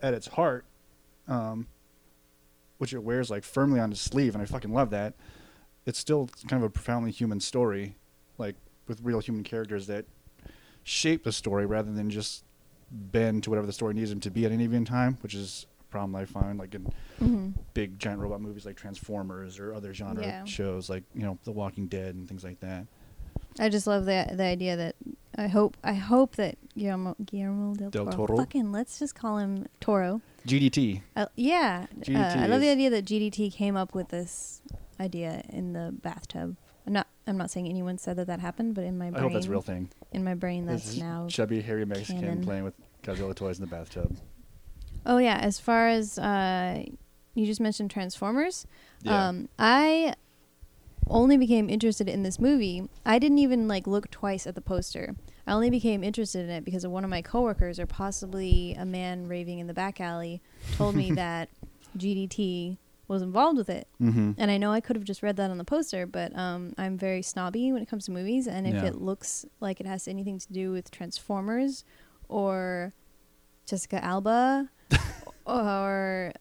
at 0.00 0.14
its 0.14 0.28
heart, 0.28 0.64
um, 1.26 1.66
which 2.78 2.92
it 2.92 3.02
wears 3.02 3.30
like 3.30 3.44
firmly 3.44 3.80
on 3.80 3.90
his 3.90 4.00
sleeve, 4.00 4.34
and 4.34 4.42
I 4.42 4.46
fucking 4.46 4.72
love 4.72 4.90
that. 4.90 5.14
It's 5.86 5.98
still 5.98 6.28
kind 6.48 6.62
of 6.62 6.66
a 6.66 6.70
profoundly 6.70 7.10
human 7.10 7.40
story, 7.40 7.96
like 8.38 8.56
with 8.88 9.00
real 9.02 9.20
human 9.20 9.44
characters 9.44 9.86
that 9.86 10.06
shape 10.82 11.24
the 11.24 11.32
story 11.32 11.66
rather 11.66 11.92
than 11.92 12.10
just 12.10 12.44
bend 12.90 13.42
to 13.44 13.50
whatever 13.50 13.66
the 13.66 13.72
story 13.72 13.94
needs 13.94 14.10
them 14.10 14.20
to 14.20 14.30
be 14.30 14.44
at 14.44 14.52
any 14.52 14.64
given 14.64 14.84
time, 14.84 15.18
which 15.22 15.34
is 15.34 15.66
a 15.80 15.84
problem 15.90 16.14
I 16.14 16.24
find 16.24 16.58
like 16.58 16.74
in 16.74 16.86
hmm 17.18 17.50
big 17.72 17.98
giant 17.98 18.20
robot 18.20 18.40
movies 18.40 18.64
like 18.64 18.76
Transformers 18.76 19.58
or 19.58 19.74
other 19.74 19.92
genre 19.92 20.22
Yeah. 20.22 20.44
shows 20.44 20.88
like 20.88 21.02
you 21.14 21.22
know 21.22 21.38
The 21.44 21.50
Walking 21.52 21.86
Dead 21.88 22.14
and 22.14 22.28
things 22.28 22.44
like 22.44 22.60
that. 22.60 22.86
I 23.58 23.68
just 23.68 23.86
love 23.86 24.04
the 24.04 24.28
the 24.32 24.44
idea 24.44 24.76
that 24.76 24.96
I 25.36 25.48
hope 25.48 25.76
I 25.82 25.94
hope 25.94 26.36
that 26.36 26.56
Guillermo 26.76 27.16
Guillermo 27.24 27.74
del, 27.74 27.90
Del 27.90 28.04
Toro, 28.06 28.26
Toro? 28.26 28.38
fucking 28.38 28.70
let's 28.72 28.98
just 28.98 29.14
call 29.14 29.38
him 29.38 29.66
Toro. 29.80 30.20
GDT. 30.46 31.02
Uh, 31.16 31.26
yeah, 31.36 31.86
uh, 32.08 32.18
I 32.18 32.46
love 32.46 32.60
the 32.60 32.68
idea 32.70 32.90
that 32.90 33.04
GDT 33.04 33.52
came 33.52 33.76
up 33.76 33.94
with 33.94 34.08
this 34.08 34.60
idea 35.00 35.42
in 35.48 35.72
the 35.72 35.94
bathtub. 36.02 36.56
I'm 36.86 36.92
not 36.92 37.06
I'm 37.26 37.36
not 37.38 37.50
saying 37.50 37.68
anyone 37.68 37.96
said 37.98 38.16
that 38.16 38.26
that 38.26 38.40
happened, 38.40 38.74
but 38.74 38.84
in 38.84 38.98
my 38.98 39.10
brain, 39.10 39.16
I 39.16 39.20
hope 39.22 39.32
that's 39.32 39.46
real 39.48 39.62
thing. 39.62 39.90
in 40.12 40.22
my 40.24 40.34
brain, 40.34 40.66
that's 40.66 40.90
is 40.90 40.98
now. 41.00 41.26
chubby, 41.28 41.62
hairy 41.62 41.86
Mexican 41.86 42.20
canon. 42.20 42.44
playing 42.44 42.64
with 42.64 42.74
Godzilla 43.02 43.34
toys 43.34 43.58
in 43.58 43.64
the 43.64 43.70
bathtub. 43.70 44.16
Oh 45.06 45.18
yeah, 45.18 45.36
as 45.38 45.58
far 45.58 45.88
as 45.88 46.18
uh, 46.18 46.84
you 47.34 47.46
just 47.46 47.60
mentioned 47.60 47.90
Transformers, 47.90 48.66
Yeah. 49.02 49.28
um, 49.28 49.48
I 49.58 50.14
only 51.08 51.36
became 51.36 51.68
interested 51.68 52.08
in 52.08 52.22
this 52.22 52.38
movie. 52.38 52.88
I 53.04 53.18
didn't 53.18 53.38
even 53.38 53.66
like 53.68 53.86
look 53.86 54.10
twice 54.10 54.46
at 54.46 54.54
the 54.54 54.60
poster. 54.62 55.14
I 55.46 55.52
only 55.52 55.68
became 55.70 56.02
interested 56.02 56.44
in 56.44 56.50
it 56.50 56.64
because 56.64 56.84
of 56.84 56.90
one 56.90 57.04
of 57.04 57.10
my 57.10 57.20
coworkers, 57.22 57.78
or 57.78 57.86
possibly 57.86 58.74
a 58.78 58.84
man 58.84 59.28
raving 59.28 59.58
in 59.58 59.66
the 59.66 59.74
back 59.74 60.00
alley, 60.00 60.40
told 60.76 60.94
me 60.94 61.10
that 61.22 61.48
GDT 61.98 62.78
was 63.06 63.20
involved 63.20 63.58
with 63.58 63.68
it. 63.68 63.86
mm-hmm. 64.00 64.32
And 64.38 64.50
I 64.50 64.56
know 64.56 64.72
I 64.72 64.80
could 64.80 64.96
have 64.96 65.04
just 65.04 65.22
read 65.22 65.36
that 65.36 65.50
on 65.50 65.58
the 65.58 65.64
poster, 65.64 66.06
but 66.06 66.34
um, 66.36 66.72
I'm 66.78 66.96
very 66.96 67.20
snobby 67.20 67.70
when 67.72 67.82
it 67.82 67.88
comes 67.88 68.06
to 68.06 68.10
movies. 68.12 68.46
And 68.48 68.66
if 68.66 68.74
Yeah. 68.74 68.86
it 68.86 68.94
looks 68.94 69.44
like 69.60 69.78
it 69.80 69.86
has 69.86 70.08
anything 70.08 70.38
to 70.38 70.50
do 70.52 70.72
with 70.72 70.90
Transformers 70.90 71.84
or 72.28 72.94
Jessica 73.66 74.02
Alba 74.02 74.70
or 75.46 76.32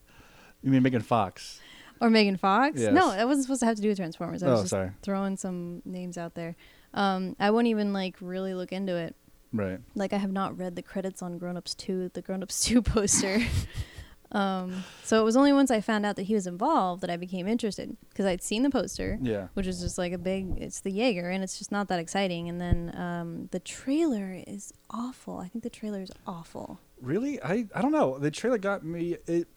You 0.61 0.71
mean 0.71 0.83
Megan 0.83 1.01
Fox? 1.01 1.59
or 1.99 2.09
Megan 2.09 2.37
Fox, 2.37 2.79
Yes. 2.79 2.93
no, 2.93 3.11
that 3.11 3.27
wasn't 3.27 3.43
supposed 3.45 3.59
to 3.61 3.65
have 3.65 3.75
to 3.75 3.81
do 3.81 3.89
with 3.89 3.97
Transformers. 3.97 4.43
I 4.43 4.49
was 4.49 4.59
Oh, 4.59 4.63
just 4.63 4.69
sorry. 4.71 4.91
throwing 5.01 5.37
some 5.37 5.81
names 5.85 6.17
out 6.17 6.35
there. 6.35 6.55
Um, 6.93 7.35
I 7.39 7.51
won't 7.51 7.67
even 7.67 7.93
like 7.93 8.15
really 8.21 8.53
look 8.53 8.71
into 8.71 8.95
it. 8.95 9.15
Right. 9.51 9.79
Like 9.95 10.13
I 10.13 10.17
have 10.17 10.31
not 10.31 10.57
read 10.57 10.75
the 10.75 10.81
credits 10.81 11.21
on 11.21 11.37
Grown 11.37 11.57
Ups 11.57 11.75
Two, 11.75 12.09
the 12.13 12.21
Grown 12.21 12.41
Ups 12.43 12.63
Two 12.63 12.81
poster. 12.93 13.39
Um, 14.31 14.83
so 15.03 15.21
it 15.21 15.23
was 15.23 15.37
only 15.37 15.53
once 15.53 15.69
I 15.69 15.79
found 15.79 16.07
out 16.07 16.15
that 16.15 16.23
he 16.23 16.33
was 16.33 16.47
involved 16.47 17.01
that 17.03 17.11
I 17.11 17.17
became 17.17 17.47
interested 17.47 17.95
because 18.09 18.25
I'd 18.25 18.41
seen 18.41 18.63
the 18.63 18.71
poster, 18.71 19.19
Yeah. 19.21 19.49
which 19.53 19.67
is 19.67 19.79
just 19.79 19.99
like 19.99 20.11
a 20.11 20.17
big. 20.17 20.57
It's 20.57 20.79
the 20.79 20.89
Jaeger, 20.91 21.29
and 21.29 21.43
it's 21.43 21.59
just 21.59 21.71
not 21.71 21.87
that 21.89 21.99
exciting. 21.99 22.49
And 22.49 22.59
then 22.59 22.95
um, 22.99 23.47
the 23.51 23.59
trailer 23.59 24.41
is 24.47 24.73
awful. 24.89 25.37
I 25.37 25.49
think 25.49 25.63
the 25.63 25.69
trailer 25.69 26.01
is 26.01 26.09
awful. 26.25 26.79
Really? 26.99 27.39
I 27.43 27.67
I 27.75 27.81
don't 27.83 27.91
know. 27.91 28.17
The 28.17 28.31
trailer 28.31 28.57
got 28.57 28.83
me 28.83 29.17
it 29.27 29.47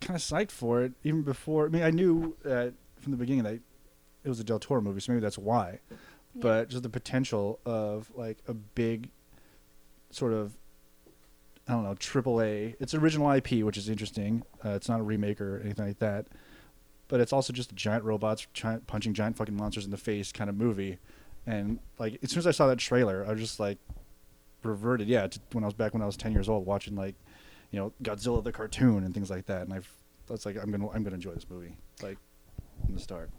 kind 0.00 0.14
of 0.14 0.22
psyched 0.22 0.52
for 0.52 0.82
it 0.82 0.92
even 1.02 1.22
before. 1.22 1.66
I 1.66 1.68
mean, 1.70 1.82
I 1.82 1.90
knew 1.90 2.36
uh, 2.44 2.68
from 3.00 3.10
the 3.10 3.18
beginning 3.18 3.42
that 3.42 3.54
it 3.54 4.28
was 4.28 4.38
a 4.38 4.44
Del 4.44 4.60
Toro 4.60 4.80
movie, 4.80 5.00
so 5.00 5.10
maybe 5.10 5.22
that's 5.22 5.38
why. 5.38 5.80
But 6.36 6.68
just 6.68 6.82
the 6.82 6.88
potential 6.88 7.60
of 7.64 8.10
like 8.14 8.38
a 8.48 8.54
big 8.54 9.10
sort 10.10 10.32
of 10.32 10.56
I 11.66 11.72
don't 11.72 11.84
know, 11.84 11.94
triple 11.94 12.42
A. 12.42 12.74
It's 12.78 12.92
original 12.94 13.30
IP, 13.30 13.64
which 13.64 13.78
is 13.78 13.88
interesting. 13.88 14.42
Uh, 14.64 14.70
it's 14.70 14.88
not 14.88 15.00
a 15.00 15.02
remake 15.02 15.40
or 15.40 15.60
anything 15.64 15.86
like 15.86 15.98
that. 16.00 16.26
But 17.08 17.20
it's 17.20 17.32
also 17.32 17.52
just 17.52 17.74
giant 17.74 18.04
robots 18.04 18.46
giant, 18.52 18.86
punching 18.86 19.14
giant 19.14 19.36
fucking 19.36 19.56
monsters 19.56 19.84
in 19.84 19.90
the 19.90 19.96
face 19.96 20.32
kind 20.32 20.50
of 20.50 20.56
movie. 20.56 20.98
And 21.46 21.78
like 21.98 22.18
as 22.22 22.30
soon 22.30 22.40
as 22.40 22.46
I 22.46 22.50
saw 22.50 22.66
that 22.66 22.78
trailer, 22.78 23.24
I 23.26 23.32
was 23.32 23.40
just 23.40 23.60
like 23.60 23.78
reverted, 24.62 25.08
yeah, 25.08 25.26
when 25.52 25.64
I 25.64 25.66
was 25.66 25.74
back 25.74 25.94
when 25.94 26.02
I 26.02 26.06
was 26.06 26.16
ten 26.16 26.32
years 26.32 26.48
old, 26.48 26.66
watching 26.66 26.96
like, 26.96 27.14
you 27.70 27.78
know, 27.78 27.92
Godzilla 28.02 28.42
the 28.42 28.52
cartoon 28.52 29.04
and 29.04 29.14
things 29.14 29.30
like 29.30 29.46
that. 29.46 29.62
And 29.62 29.72
I, 29.72 29.80
that's 30.26 30.46
like, 30.46 30.56
I'm 30.56 30.70
gonna, 30.70 30.88
I'm 30.90 31.02
gonna 31.02 31.14
enjoy 31.14 31.32
this 31.32 31.48
movie, 31.48 31.76
like, 32.02 32.18
from 32.84 32.94
the 32.94 33.00
start. 33.00 33.30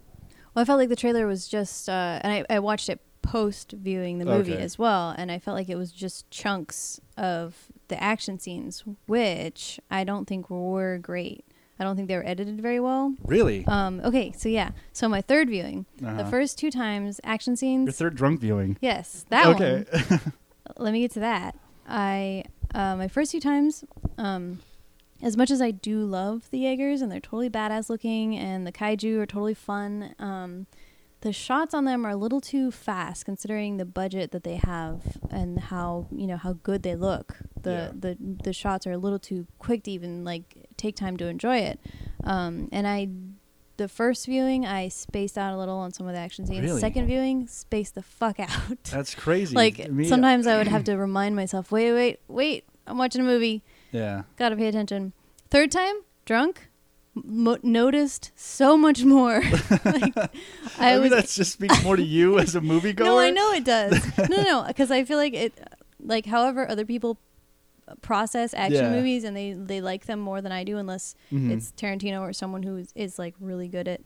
Well, 0.56 0.62
I 0.62 0.64
felt 0.64 0.78
like 0.78 0.88
the 0.88 0.96
trailer 0.96 1.26
was 1.26 1.46
just, 1.46 1.86
uh, 1.86 2.18
and 2.22 2.32
I, 2.32 2.54
I 2.56 2.58
watched 2.60 2.88
it 2.88 2.98
post 3.20 3.72
viewing 3.72 4.18
the 4.18 4.24
movie 4.24 4.54
Okay. 4.54 4.62
as 4.62 4.78
well, 4.78 5.14
and 5.18 5.30
I 5.30 5.38
felt 5.38 5.54
like 5.54 5.68
it 5.68 5.74
was 5.76 5.92
just 5.92 6.30
chunks 6.30 6.98
of 7.18 7.66
the 7.88 8.02
action 8.02 8.38
scenes, 8.38 8.82
which 9.06 9.78
I 9.90 10.02
don't 10.04 10.24
think 10.26 10.48
were 10.48 10.96
great. 10.96 11.44
I 11.78 11.84
don't 11.84 11.94
think 11.94 12.08
they 12.08 12.16
were 12.16 12.24
edited 12.26 12.58
very 12.62 12.80
well. 12.80 13.14
Really? 13.22 13.66
Um, 13.66 14.00
okay, 14.02 14.32
so 14.34 14.48
yeah, 14.48 14.70
so 14.94 15.10
my 15.10 15.20
third 15.20 15.50
viewing, 15.50 15.84
the 15.98 16.08
Uh-huh. 16.08 16.30
first 16.30 16.56
two 16.58 16.70
times 16.70 17.20
action 17.22 17.54
scenes. 17.54 17.84
Your 17.84 17.92
third 17.92 18.14
drunk 18.16 18.40
viewing. 18.40 18.78
yes, 18.80 19.26
that 19.28 19.46
okay. 19.48 19.84
one. 20.08 20.20
Let 20.78 20.92
me 20.94 21.00
get 21.00 21.10
to 21.12 21.20
that. 21.20 21.54
I 21.86 22.44
uh, 22.74 22.96
my 22.96 23.08
first 23.08 23.30
two 23.30 23.40
times, 23.40 23.84
um, 24.16 24.60
as 25.22 25.36
much 25.36 25.50
as 25.50 25.60
I 25.62 25.70
do 25.70 26.04
love 26.04 26.48
the 26.50 26.58
Jaegers 26.58 27.00
and 27.02 27.10
they're 27.10 27.20
totally 27.20 27.48
badass 27.50 27.88
looking 27.88 28.36
and 28.36 28.66
the 28.66 28.72
kaiju 28.72 29.18
are 29.18 29.26
totally 29.26 29.54
fun, 29.54 30.14
um, 30.18 30.66
the 31.22 31.32
shots 31.32 31.72
on 31.74 31.86
them 31.86 32.04
are 32.06 32.10
a 32.10 32.16
little 32.16 32.40
too 32.40 32.70
fast 32.70 33.24
considering 33.24 33.78
the 33.78 33.84
budget 33.86 34.30
that 34.32 34.44
they 34.44 34.56
have 34.56 35.00
and 35.30 35.58
how 35.58 36.06
you 36.12 36.26
know 36.26 36.36
how 36.36 36.52
good 36.62 36.82
they 36.82 36.94
look. 36.94 37.38
The 37.60 37.70
Yeah. 37.70 37.90
the 37.98 38.16
the 38.44 38.52
shots 38.52 38.86
are 38.86 38.92
a 38.92 38.98
little 38.98 39.18
too 39.18 39.46
quick 39.58 39.84
to 39.84 39.90
even 39.90 40.24
like 40.24 40.68
take 40.76 40.94
time 40.94 41.16
to 41.16 41.26
enjoy 41.26 41.58
it. 41.58 41.80
Um, 42.22 42.68
and 42.70 42.86
I 42.86 43.08
the 43.78 43.88
first 43.88 44.26
viewing 44.26 44.64
I 44.66 44.88
spaced 44.88 45.36
out 45.36 45.52
a 45.52 45.58
little 45.58 45.76
on 45.78 45.92
some 45.92 46.06
of 46.06 46.12
the 46.14 46.18
action 46.20 46.46
scenes. 46.46 46.62
Really? 46.64 46.80
Second 46.80 47.06
viewing 47.06 47.46
spaced 47.48 47.94
the 47.94 48.02
fuck 48.02 48.38
out 48.38 48.50
That's 48.84 49.14
crazy. 49.14 49.54
like 49.64 49.90
Me- 49.90 50.06
sometimes 50.08 50.46
I 50.46 50.58
would 50.58 50.68
have 50.76 50.84
to 50.84 50.96
remind 50.96 51.34
myself, 51.36 51.72
wait, 51.72 51.92
wait, 51.92 52.20
wait, 52.28 52.64
I'm 52.86 52.96
watching 52.98 53.20
a 53.20 53.24
movie, 53.24 53.62
Yeah. 53.92 54.22
gotta 54.36 54.56
pay 54.56 54.66
attention. 54.68 55.12
Third 55.50 55.70
time, 55.70 55.94
drunk, 56.24 56.68
mo- 57.14 57.58
noticed 57.62 58.32
so 58.36 58.76
much 58.76 59.04
more. 59.04 59.40
like, 59.84 60.12
I, 60.78 60.92
mean, 60.94 61.02
was 61.02 61.10
that 61.10 61.28
just 61.28 61.52
speaks 61.52 61.82
more 61.84 61.96
to 61.96 62.02
you 62.02 62.38
as 62.38 62.54
a 62.56 62.60
moviegoer. 62.60 63.00
no, 63.04 63.18
I 63.18 63.30
know 63.30 63.52
it 63.52 63.64
does. 63.64 64.18
no, 64.28 64.42
no, 64.42 64.64
because 64.66 64.90
I 64.90 65.04
feel 65.04 65.16
like 65.18 65.34
it, 65.34 65.54
like 66.00 66.26
however 66.26 66.68
other 66.68 66.84
people 66.84 67.18
process 68.02 68.52
action 68.52 68.82
Yeah. 68.84 68.90
movies 68.90 69.22
and 69.22 69.36
they 69.36 69.52
they 69.52 69.80
like 69.80 70.06
them 70.06 70.18
more 70.18 70.40
than 70.42 70.50
I 70.52 70.64
do, 70.64 70.76
unless 70.76 71.14
Mhm. 71.32 71.52
it's 71.52 71.70
Tarantino 71.72 72.20
or 72.20 72.32
someone 72.32 72.64
who 72.64 72.76
is, 72.76 72.88
is 72.96 73.18
like 73.18 73.34
really 73.40 73.68
good 73.68 73.86
at 73.86 74.00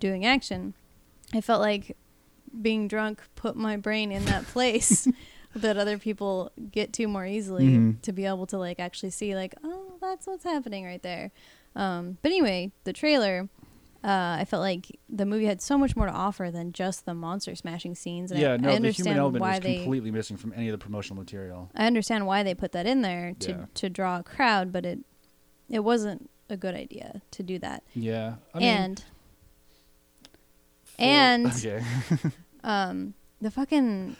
doing 0.00 0.24
action. 0.24 0.72
I 1.34 1.40
felt 1.42 1.60
like 1.60 1.96
being 2.62 2.88
drunk 2.88 3.20
put 3.34 3.54
my 3.56 3.76
brain 3.76 4.10
in 4.10 4.24
that 4.24 4.44
place 4.46 5.06
that 5.62 5.76
other 5.76 5.98
people 5.98 6.52
get 6.70 6.92
to 6.94 7.06
more 7.06 7.26
easily 7.26 7.64
Mhm. 7.68 8.00
to 8.02 8.12
be 8.12 8.24
able 8.26 8.46
to 8.46 8.58
like 8.58 8.78
actually 8.80 9.10
see 9.10 9.34
like 9.34 9.54
oh 9.64 9.94
that's 10.00 10.26
what's 10.26 10.44
happening 10.44 10.84
right 10.84 11.02
there. 11.02 11.30
Um, 11.74 12.18
but 12.22 12.30
anyway, 12.30 12.72
the 12.84 12.92
trailer. 12.92 13.48
Uh, 14.04 14.36
I 14.38 14.44
felt 14.44 14.60
like 14.60 15.00
the 15.08 15.26
movie 15.26 15.46
had 15.46 15.60
so 15.60 15.76
much 15.76 15.96
more 15.96 16.06
to 16.06 16.12
offer 16.12 16.48
than 16.52 16.72
just 16.72 17.06
the 17.06 17.14
monster 17.14 17.56
smashing 17.56 17.96
scenes. 17.96 18.30
And 18.30 18.38
yeah, 18.40 18.52
I, 18.52 18.56
no, 18.56 18.68
I 18.70 18.78
the 18.78 18.90
human 18.92 19.16
element 19.16 19.40
why 19.42 19.52
was 19.56 19.60
they. 19.60 19.76
completely 19.78 20.12
missing 20.12 20.36
from 20.36 20.52
any 20.54 20.68
of 20.68 20.72
the 20.72 20.78
promotional 20.78 21.20
material. 21.20 21.70
I 21.74 21.86
understand 21.88 22.24
why 22.26 22.44
they 22.44 22.54
put 22.54 22.70
that 22.72 22.86
in 22.86 23.02
there 23.02 23.32
to 23.40 23.50
Yeah. 23.50 23.64
to 23.74 23.90
draw 23.90 24.18
a 24.18 24.22
crowd, 24.22 24.72
but 24.72 24.86
it 24.86 25.00
it 25.68 25.80
wasn't 25.80 26.30
a 26.48 26.56
good 26.56 26.74
idea 26.76 27.20
to 27.32 27.42
do 27.42 27.58
that. 27.58 27.82
Yeah. 27.94 28.36
I 28.54 28.58
mean, 28.60 28.68
and 28.68 29.02
for- 30.84 30.98
and- 30.98 31.46
okay. 31.56 31.82
um 32.62 33.14
the 33.40 33.50
fucking 33.50 34.14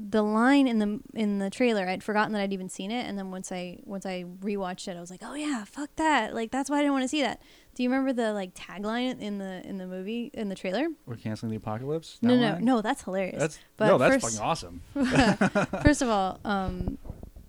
the 0.00 0.22
line 0.22 0.68
in 0.68 0.78
the 0.78 1.00
in 1.14 1.40
the 1.40 1.50
trailer 1.50 1.88
i'd 1.88 2.04
forgotten 2.04 2.32
that 2.32 2.40
i'd 2.40 2.52
even 2.52 2.68
seen 2.68 2.92
it 2.92 3.04
and 3.06 3.18
then 3.18 3.32
once 3.32 3.50
i 3.50 3.76
once 3.84 4.06
i 4.06 4.24
rewatched 4.42 4.86
it 4.86 4.96
i 4.96 5.00
was 5.00 5.10
like 5.10 5.22
oh 5.24 5.34
yeah 5.34 5.64
fuck 5.64 5.90
that 5.96 6.32
like 6.36 6.52
that's 6.52 6.70
why 6.70 6.76
i 6.76 6.80
didn't 6.82 6.92
want 6.92 7.02
to 7.02 7.08
see 7.08 7.20
that 7.20 7.42
do 7.74 7.82
you 7.82 7.90
remember 7.90 8.12
the 8.12 8.32
like 8.32 8.54
tagline 8.54 9.18
in 9.20 9.38
the 9.38 9.60
in 9.66 9.76
the 9.78 9.86
movie 9.88 10.30
in 10.34 10.48
the 10.50 10.54
trailer 10.54 10.86
We're 11.04 11.16
canceling 11.16 11.50
the 11.50 11.56
apocalypse. 11.56 12.18
no 12.22 12.36
That 12.36 12.40
no 12.40 12.52
line? 12.52 12.64
no 12.64 12.80
that's 12.80 13.02
hilarious 13.02 13.40
That's 13.40 13.58
But 13.76 13.86
no, 13.88 13.98
that's 13.98 14.22
first- 14.24 14.36
fucking 14.38 14.48
awesome. 14.48 14.82
first 15.82 16.00
of 16.02 16.08
all 16.08 16.38
um 16.44 16.96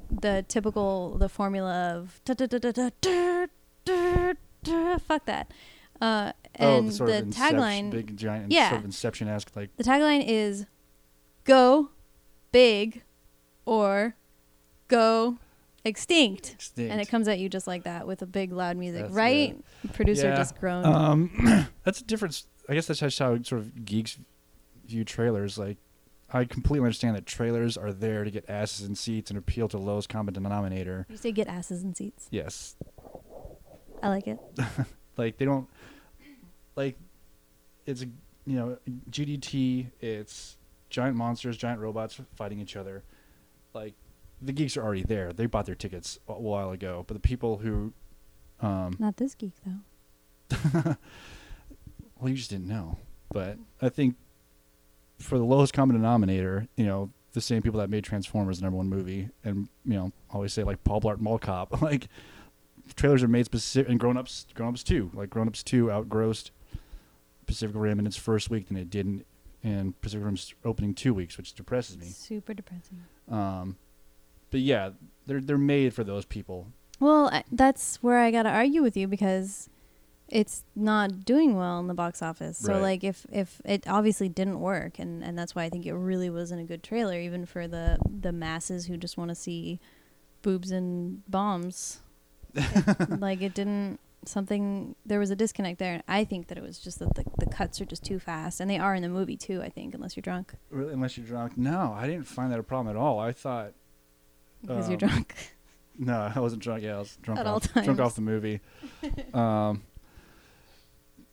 the 0.09 0.43
typical 0.47 1.17
the 1.19 1.29
formula 1.29 1.93
of 1.95 2.19
da- 2.25 2.33
da- 2.33 2.47
da- 2.47 2.57
da- 2.57 2.71
da- 2.71 2.89
da- 2.99 3.45
da- 3.85 4.33
da- 4.63 4.97
fuck 4.97 5.25
that 5.25 5.51
uh 6.01 6.31
oh, 6.59 6.77
and 6.77 6.87
the 6.89 6.93
sort 6.93 7.09
the 7.11 7.17
of 7.19 7.23
inception, 7.25 7.59
tagline 7.59 7.91
big 7.91 8.17
giant, 8.17 8.51
Yeah. 8.51 8.69
sort 8.69 8.79
of 8.79 8.85
Inception-esque, 8.85 9.55
like 9.55 9.75
The 9.77 9.83
tagline 9.83 10.23
is 10.25 10.65
go 11.43 11.91
big 12.51 13.03
or 13.65 14.15
go 14.87 15.37
extinct. 15.85 16.51
extinct. 16.53 16.91
And 16.91 17.01
it 17.01 17.07
comes 17.09 17.27
at 17.27 17.39
you 17.39 17.49
just 17.49 17.67
like 17.67 17.83
that 17.83 18.07
with 18.07 18.21
a 18.21 18.25
big 18.25 18.51
loud 18.51 18.77
music, 18.77 19.03
That's 19.03 19.13
right? 19.13 19.57
Producer 19.93 20.29
Yeah. 20.29 20.35
just 20.35 20.59
groaned. 20.59 20.85
Um, 20.85 21.67
that's 21.83 22.01
a 22.01 22.03
difference. 22.03 22.47
I 22.67 22.73
guess 22.73 22.87
that's 22.87 22.99
just 22.99 23.19
how 23.19 23.41
sort 23.41 23.61
of 23.61 23.85
geeks 23.85 24.19
view 24.85 25.03
trailers. 25.03 25.57
Like, 25.57 25.77
I 26.31 26.45
completely 26.45 26.85
understand 26.85 27.15
that 27.15 27.25
trailers 27.25 27.77
are 27.77 27.91
there 27.91 28.23
to 28.23 28.29
get 28.29 28.47
asses 28.49 28.87
in 28.87 28.95
seats 28.95 29.31
and 29.31 29.37
appeal 29.39 29.67
to 29.69 29.77
the 29.77 29.83
lowest 29.83 30.09
common 30.09 30.33
denominator. 30.33 31.07
you 31.09 31.17
say 31.17 31.31
get 31.31 31.47
asses 31.47 31.83
in 31.83 31.95
seats. 31.95 32.27
Yes, 32.29 32.75
I 34.03 34.09
like 34.09 34.27
it. 34.27 34.39
like 35.17 35.37
they 35.37 35.45
don't 35.45 35.67
like 36.75 36.97
it's 37.87 38.03
a 38.03 38.05
you 38.45 38.55
know 38.55 38.77
GDT. 39.09 39.87
It's 39.99 40.57
giant 40.89 41.15
monsters, 41.15 41.57
giant 41.57 41.79
robots 41.79 42.19
fighting 42.35 42.59
each 42.59 42.75
other. 42.75 43.03
Like 43.73 43.93
the 44.41 44.53
geeks 44.53 44.77
are 44.77 44.83
already 44.83 45.03
there. 45.03 45.33
They 45.33 45.45
bought 45.45 45.65
their 45.65 45.75
tickets 45.75 46.19
a 46.27 46.33
while 46.33 46.71
ago. 46.71 47.03
But 47.07 47.15
the 47.15 47.27
people 47.27 47.57
who, 47.57 47.93
um, 48.61 48.95
Not 48.99 49.17
this 49.17 49.35
geek 49.35 49.53
though. 49.65 50.57
well, 52.19 52.29
you 52.29 52.35
just 52.35 52.49
didn't 52.49 52.67
know. 52.67 52.97
But 53.31 53.57
I 53.81 53.89
think 53.89 54.15
for 55.19 55.37
the 55.37 55.43
lowest 55.43 55.73
common 55.73 55.95
denominator, 55.95 56.67
you 56.75 56.85
know, 56.85 57.11
the 57.33 57.41
same 57.41 57.61
people 57.61 57.79
that 57.79 57.89
made 57.89 58.03
Transformers 58.03 58.59
the 58.59 58.63
number 58.63 58.77
one 58.77 58.89
movie, 58.89 59.29
and 59.43 59.67
you 59.85 59.93
know, 59.93 60.11
always 60.31 60.51
say 60.51 60.63
like 60.63 60.83
Paul 60.83 61.01
Blart 61.01 61.19
Mall 61.19 61.37
Cop, 61.37 61.81
like 61.81 62.07
trailers 62.95 63.21
are 63.21 63.27
made 63.27 63.45
specific, 63.45 63.89
and 63.89 63.99
Grown 63.99 64.17
Ups, 64.17 64.47
Grown 64.55 64.69
Ups 64.69 64.83
Two, 64.83 65.11
like 65.13 65.29
Grown 65.29 65.47
Ups 65.47 65.61
Two 65.61 65.91
outgrossed 65.91 66.51
Pacific 67.45 67.75
Rim 67.75 67.99
in 67.99 68.07
its 68.07 68.17
first 68.17 68.49
week 68.49 68.67
than 68.67 68.77
it 68.77 68.89
did 68.89 69.05
in, 69.05 69.23
in 69.63 69.93
Pacific 70.01 70.25
Rim's 70.25 70.53
opening 70.63 70.93
two 70.93 71.13
weeks, 71.13 71.37
which 71.37 71.53
depresses 71.53 71.97
me. 71.97 72.07
Super 72.07 72.53
depressing. 72.53 73.03
Um, 73.29 73.77
but 74.51 74.61
yeah, 74.61 74.91
they're 75.25 75.41
they're 75.41 75.57
made 75.57 75.93
for 75.93 76.03
those 76.03 76.25
people. 76.25 76.67
Well, 76.99 77.29
I, 77.31 77.43
that's 77.51 77.97
where 78.03 78.19
I 78.19 78.31
got 78.31 78.43
to 78.43 78.49
argue 78.49 78.81
with 78.81 78.97
you 78.97 79.07
because 79.07 79.69
it's 80.27 80.63
not 80.75 81.23
doing 81.25 81.55
well 81.55 81.79
in 81.79 81.87
the 81.87 81.93
box 81.93 82.21
office. 82.21 82.57
So 82.57 82.73
Right. 82.73 82.81
like 82.81 83.03
if 83.03 83.25
if 83.31 83.61
it 83.65 83.87
obviously 83.87 84.29
didn't 84.29 84.59
work 84.59 84.99
and 84.99 85.23
and 85.23 85.37
that's 85.37 85.55
why 85.55 85.63
I 85.63 85.69
think 85.69 85.85
it 85.85 85.93
really 85.93 86.29
wasn't 86.29 86.61
a 86.61 86.65
good 86.65 86.83
trailer 86.83 87.19
even 87.19 87.45
for 87.45 87.67
the 87.67 87.97
the 88.05 88.31
masses 88.31 88.85
who 88.85 88.97
just 88.97 89.17
want 89.17 89.29
to 89.29 89.35
see 89.35 89.79
boobs 90.41 90.71
and 90.71 91.23
bombs. 91.29 91.99
It- 92.55 93.09
like 93.19 93.41
it 93.41 93.53
didn't 93.53 93.99
something 94.25 94.95
there 95.05 95.19
was 95.19 95.31
a 95.31 95.35
disconnect 95.35 95.79
there. 95.79 96.03
I 96.07 96.23
think 96.25 96.47
that 96.47 96.57
it 96.57 96.63
was 96.63 96.79
just 96.79 96.99
that 96.99 97.15
the, 97.15 97.23
the 97.37 97.45
cuts 97.45 97.79
are 97.81 97.85
just 97.85 98.03
too 98.03 98.19
fast 98.19 98.59
and 98.59 98.69
they 98.69 98.77
are 98.77 98.93
in 98.95 99.01
the 99.01 99.09
movie 99.09 99.37
too, 99.37 99.61
I 99.61 99.69
think, 99.69 99.93
unless 99.93 100.15
you're 100.17 100.21
drunk 100.21 100.53
Really, 100.69 100.93
unless 100.93 101.17
you're 101.17 101.25
drunk. 101.25 101.57
No, 101.57 101.95
I 101.97 102.05
didn't 102.07 102.25
find 102.27 102.51
that 102.51 102.59
a 102.59 102.63
problem 102.63 102.95
at 102.95 102.99
all. 102.99 103.19
I 103.19 103.31
thought 103.31 103.73
because 104.61 104.87
you're 104.89 104.95
Um, 105.01 105.09
drunk. 105.09 105.35
No, 106.01 106.31
I 106.33 106.39
wasn't 106.39 106.61
drunk. 106.63 106.81
Yeah, 106.83 106.95
I 106.95 106.99
was 106.99 107.17
drunk 107.21 107.41
At 107.41 107.45
all 107.47 107.55
off, 107.57 107.73
drunk 107.73 107.99
off 107.99 108.15
the 108.15 108.21
movie. 108.21 108.61
um, 109.33 109.83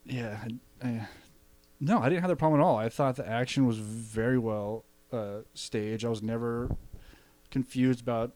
yeah, 0.05 0.41
I, 0.83 0.87
I, 0.89 1.09
no, 1.79 1.99
I 2.01 2.09
didn't 2.09 2.23
have 2.23 2.31
that 2.31 2.37
problem 2.37 2.61
at 2.61 2.65
all. 2.65 2.77
I 2.77 2.89
thought 2.89 3.15
the 3.15 3.29
action 3.29 3.65
was 3.67 3.79
very 3.79 4.39
well 4.39 4.85
uh, 5.13 5.43
staged. 5.55 6.05
I 6.05 6.09
was 6.09 6.21
never 6.21 6.75
confused 7.51 8.01
about 8.01 8.33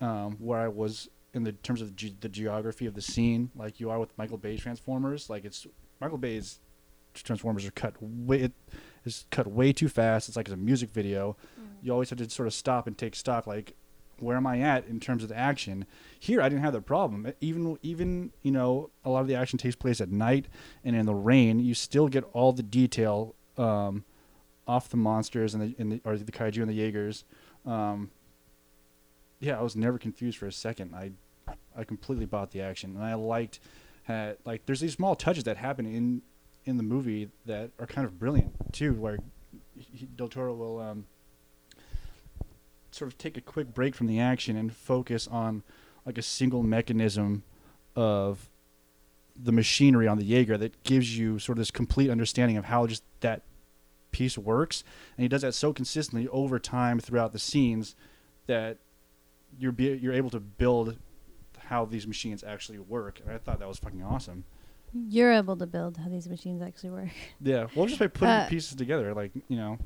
um, 0.00 0.36
where 0.38 0.58
I 0.60 0.68
was 0.68 1.10
in 1.34 1.44
the 1.44 1.52
terms 1.52 1.80
of 1.80 1.94
ge- 1.94 2.18
the 2.20 2.28
geography 2.28 2.86
of 2.86 2.94
the 2.94 3.02
scene, 3.02 3.50
like 3.54 3.80
you 3.80 3.90
are 3.90 3.98
with 3.98 4.16
Michael 4.16 4.38
Bay's 4.38 4.60
Transformers. 4.60 5.28
Like 5.28 5.44
it's 5.44 5.66
Michael 6.00 6.18
Bay's 6.18 6.60
Transformers 7.14 7.66
are 7.66 7.70
cut 7.72 7.94
way 8.00 8.40
it 8.40 8.52
is 9.04 9.26
cut 9.30 9.46
way 9.46 9.72
too 9.72 9.88
fast. 9.88 10.28
It's 10.28 10.36
like 10.36 10.46
it's 10.46 10.54
a 10.54 10.56
music 10.56 10.90
video. 10.90 11.36
You 11.82 11.92
always 11.92 12.10
have 12.10 12.18
to 12.18 12.30
sort 12.30 12.46
of 12.46 12.54
stop 12.54 12.86
and 12.86 12.96
take 12.96 13.14
stock. 13.14 13.46
Like 13.46 13.74
where 14.20 14.36
am 14.36 14.46
I 14.46 14.60
at 14.60 14.86
in 14.86 15.00
terms 15.00 15.22
of 15.22 15.28
the 15.28 15.36
action? 15.36 15.86
Here, 16.18 16.40
I 16.40 16.48
didn't 16.48 16.62
have 16.62 16.72
the 16.72 16.80
problem. 16.80 17.32
Even 17.40 17.78
even 17.82 18.32
you 18.42 18.50
know 18.50 18.90
a 19.04 19.10
lot 19.10 19.20
of 19.20 19.28
the 19.28 19.34
action 19.34 19.58
takes 19.58 19.76
place 19.76 20.00
at 20.00 20.10
night 20.10 20.46
and 20.84 20.96
in 20.96 21.06
the 21.06 21.14
rain. 21.14 21.60
You 21.60 21.74
still 21.74 22.08
get 22.08 22.24
all 22.32 22.52
the 22.52 22.62
detail 22.62 23.34
um, 23.56 24.04
off 24.66 24.88
the 24.88 24.96
monsters 24.96 25.54
and 25.54 25.62
the, 25.62 25.74
and 25.78 25.92
the 25.92 26.00
or 26.04 26.16
the 26.16 26.30
kaiju 26.30 26.60
and 26.60 26.68
the 26.68 26.74
Jaegers. 26.74 27.24
Um, 27.66 28.10
yeah, 29.40 29.58
I 29.58 29.62
was 29.62 29.76
never 29.76 29.98
confused 29.98 30.38
for 30.38 30.46
a 30.46 30.52
second. 30.52 30.94
I 30.94 31.12
I 31.76 31.84
completely 31.84 32.26
bought 32.26 32.50
the 32.50 32.60
action, 32.60 32.96
and 32.96 33.04
I 33.04 33.14
liked 33.14 33.60
had 34.04 34.38
like 34.44 34.66
there's 34.66 34.80
these 34.80 34.94
small 34.94 35.14
touches 35.14 35.44
that 35.44 35.56
happen 35.56 35.86
in 35.86 36.22
in 36.64 36.76
the 36.76 36.82
movie 36.82 37.30
that 37.46 37.70
are 37.78 37.86
kind 37.86 38.06
of 38.06 38.18
brilliant 38.18 38.52
too, 38.72 38.94
where 38.94 39.18
he, 39.76 40.06
Del 40.06 40.28
Toro 40.28 40.54
will 40.54 40.80
um, 40.80 41.06
sort 42.90 43.10
of 43.10 43.16
take 43.16 43.36
a 43.36 43.40
quick 43.40 43.72
break 43.72 43.94
from 43.94 44.06
the 44.06 44.20
action 44.20 44.56
and 44.56 44.72
focus 44.72 45.26
on 45.28 45.62
like 46.04 46.18
a 46.18 46.22
single 46.22 46.62
mechanism 46.62 47.42
of 47.94 48.50
the 49.40 49.52
machinery 49.52 50.08
on 50.08 50.18
the 50.18 50.24
Jaeger 50.24 50.58
that 50.58 50.82
gives 50.82 51.16
you 51.16 51.38
sort 51.38 51.58
of 51.58 51.60
this 51.60 51.70
complete 51.70 52.10
understanding 52.10 52.56
of 52.56 52.64
how 52.64 52.86
just 52.86 53.04
that 53.20 53.42
piece 54.10 54.36
works, 54.36 54.82
and 55.16 55.22
he 55.22 55.28
does 55.28 55.42
that 55.42 55.54
so 55.54 55.72
consistently 55.72 56.26
over 56.28 56.58
time 56.58 56.98
throughout 56.98 57.32
the 57.32 57.38
scenes 57.38 57.94
that 58.46 58.78
you're 59.56 59.72
be, 59.72 59.84
you're 59.96 60.12
able 60.12 60.30
to 60.30 60.40
build 60.40 60.96
how 61.58 61.84
these 61.84 62.06
machines 62.06 62.42
actually 62.44 62.78
work, 62.78 63.20
and 63.20 63.30
I 63.32 63.38
thought 63.38 63.58
that 63.60 63.68
was 63.68 63.78
fucking 63.78 64.02
awesome. 64.02 64.44
You're 64.92 65.32
able 65.32 65.56
to 65.56 65.66
build 65.66 65.98
how 65.98 66.08
these 66.08 66.28
machines 66.28 66.62
actually 66.62 66.90
work. 66.90 67.10
Yeah, 67.40 67.66
well, 67.74 67.86
just 67.86 67.98
by 67.98 68.06
putting 68.08 68.34
Uh, 68.34 68.48
pieces 68.48 68.74
together, 68.74 69.12
like 69.14 69.32
you 69.48 69.56
know, 69.56 69.78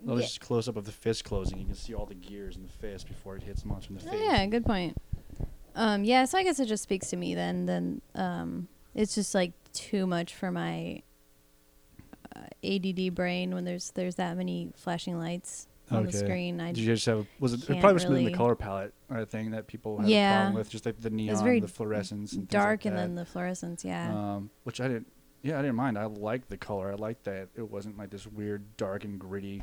well, 0.00 0.16
Yeah. 0.16 0.22
just 0.22 0.40
close 0.40 0.68
up 0.68 0.76
of 0.76 0.84
the 0.84 0.92
fist 0.92 1.24
closing. 1.24 1.58
You 1.58 1.66
can 1.66 1.74
see 1.74 1.94
all 1.94 2.06
the 2.06 2.14
gears 2.14 2.56
in 2.56 2.62
the 2.62 2.68
fist 2.68 3.06
before 3.06 3.36
it 3.36 3.42
hits 3.44 3.64
monster 3.64 3.92
in 3.92 3.98
the 3.98 4.08
Oh, 4.08 4.10
face. 4.10 4.20
yeah, 4.24 4.46
good 4.46 4.64
point. 4.66 4.96
Um, 5.76 6.02
yeah, 6.04 6.24
so 6.24 6.38
I 6.38 6.42
guess 6.42 6.58
it 6.60 6.66
just 6.66 6.82
speaks 6.82 7.08
to 7.10 7.16
me 7.16 7.34
then. 7.34 7.66
Then 7.66 8.02
um, 8.14 8.68
it's 8.94 9.14
just 9.14 9.34
like 9.34 9.52
too 9.72 10.06
much 10.06 10.34
for 10.34 10.50
my 10.50 11.02
uh, 12.34 12.40
ADD 12.64 13.14
brain 13.14 13.54
when 13.54 13.64
there's 13.64 13.90
there's 13.92 14.16
that 14.16 14.36
many 14.36 14.72
flashing 14.76 15.18
lights 15.18 15.68
on 15.90 16.02
the 16.04 16.08
Okay. 16.08 16.18
screen. 16.18 16.60
I 16.60 16.68
Did 16.72 16.78
you 16.78 16.86
just 16.94 17.06
have 17.06 17.26
was 17.38 17.52
it, 17.54 17.60
it 17.68 17.80
probably 17.80 17.94
was 17.94 18.06
really 18.06 18.24
the 18.24 18.32
color 18.32 18.54
palette 18.54 18.94
uh, 19.10 19.24
thing 19.24 19.50
that 19.50 19.66
people 19.66 19.98
had 19.98 20.06
a 20.06 20.10
Yeah. 20.10 20.36
problem 20.36 20.54
with, 20.54 20.70
just 20.70 20.86
like 20.86 21.00
the 21.00 21.10
neon, 21.10 21.60
the 21.60 21.68
fluorescence, 21.68 22.32
and 22.32 22.48
dark 22.48 22.80
like 22.80 22.84
and 22.86 22.96
that. 22.96 23.00
then 23.02 23.14
the 23.14 23.24
fluorescence. 23.26 23.84
Yeah. 23.84 24.12
um, 24.12 24.50
which 24.64 24.80
I 24.80 24.88
didn't. 24.88 25.08
Yeah, 25.42 25.58
I 25.58 25.62
didn't 25.62 25.76
mind. 25.76 25.98
I 25.98 26.04
liked 26.04 26.48
the 26.50 26.56
color. 26.56 26.92
I 26.92 26.94
liked 26.94 27.24
that 27.24 27.48
it 27.56 27.68
wasn't 27.68 27.98
like 27.98 28.10
this 28.10 28.26
weird, 28.28 28.76
dark 28.76 29.04
and 29.04 29.18
gritty. 29.18 29.62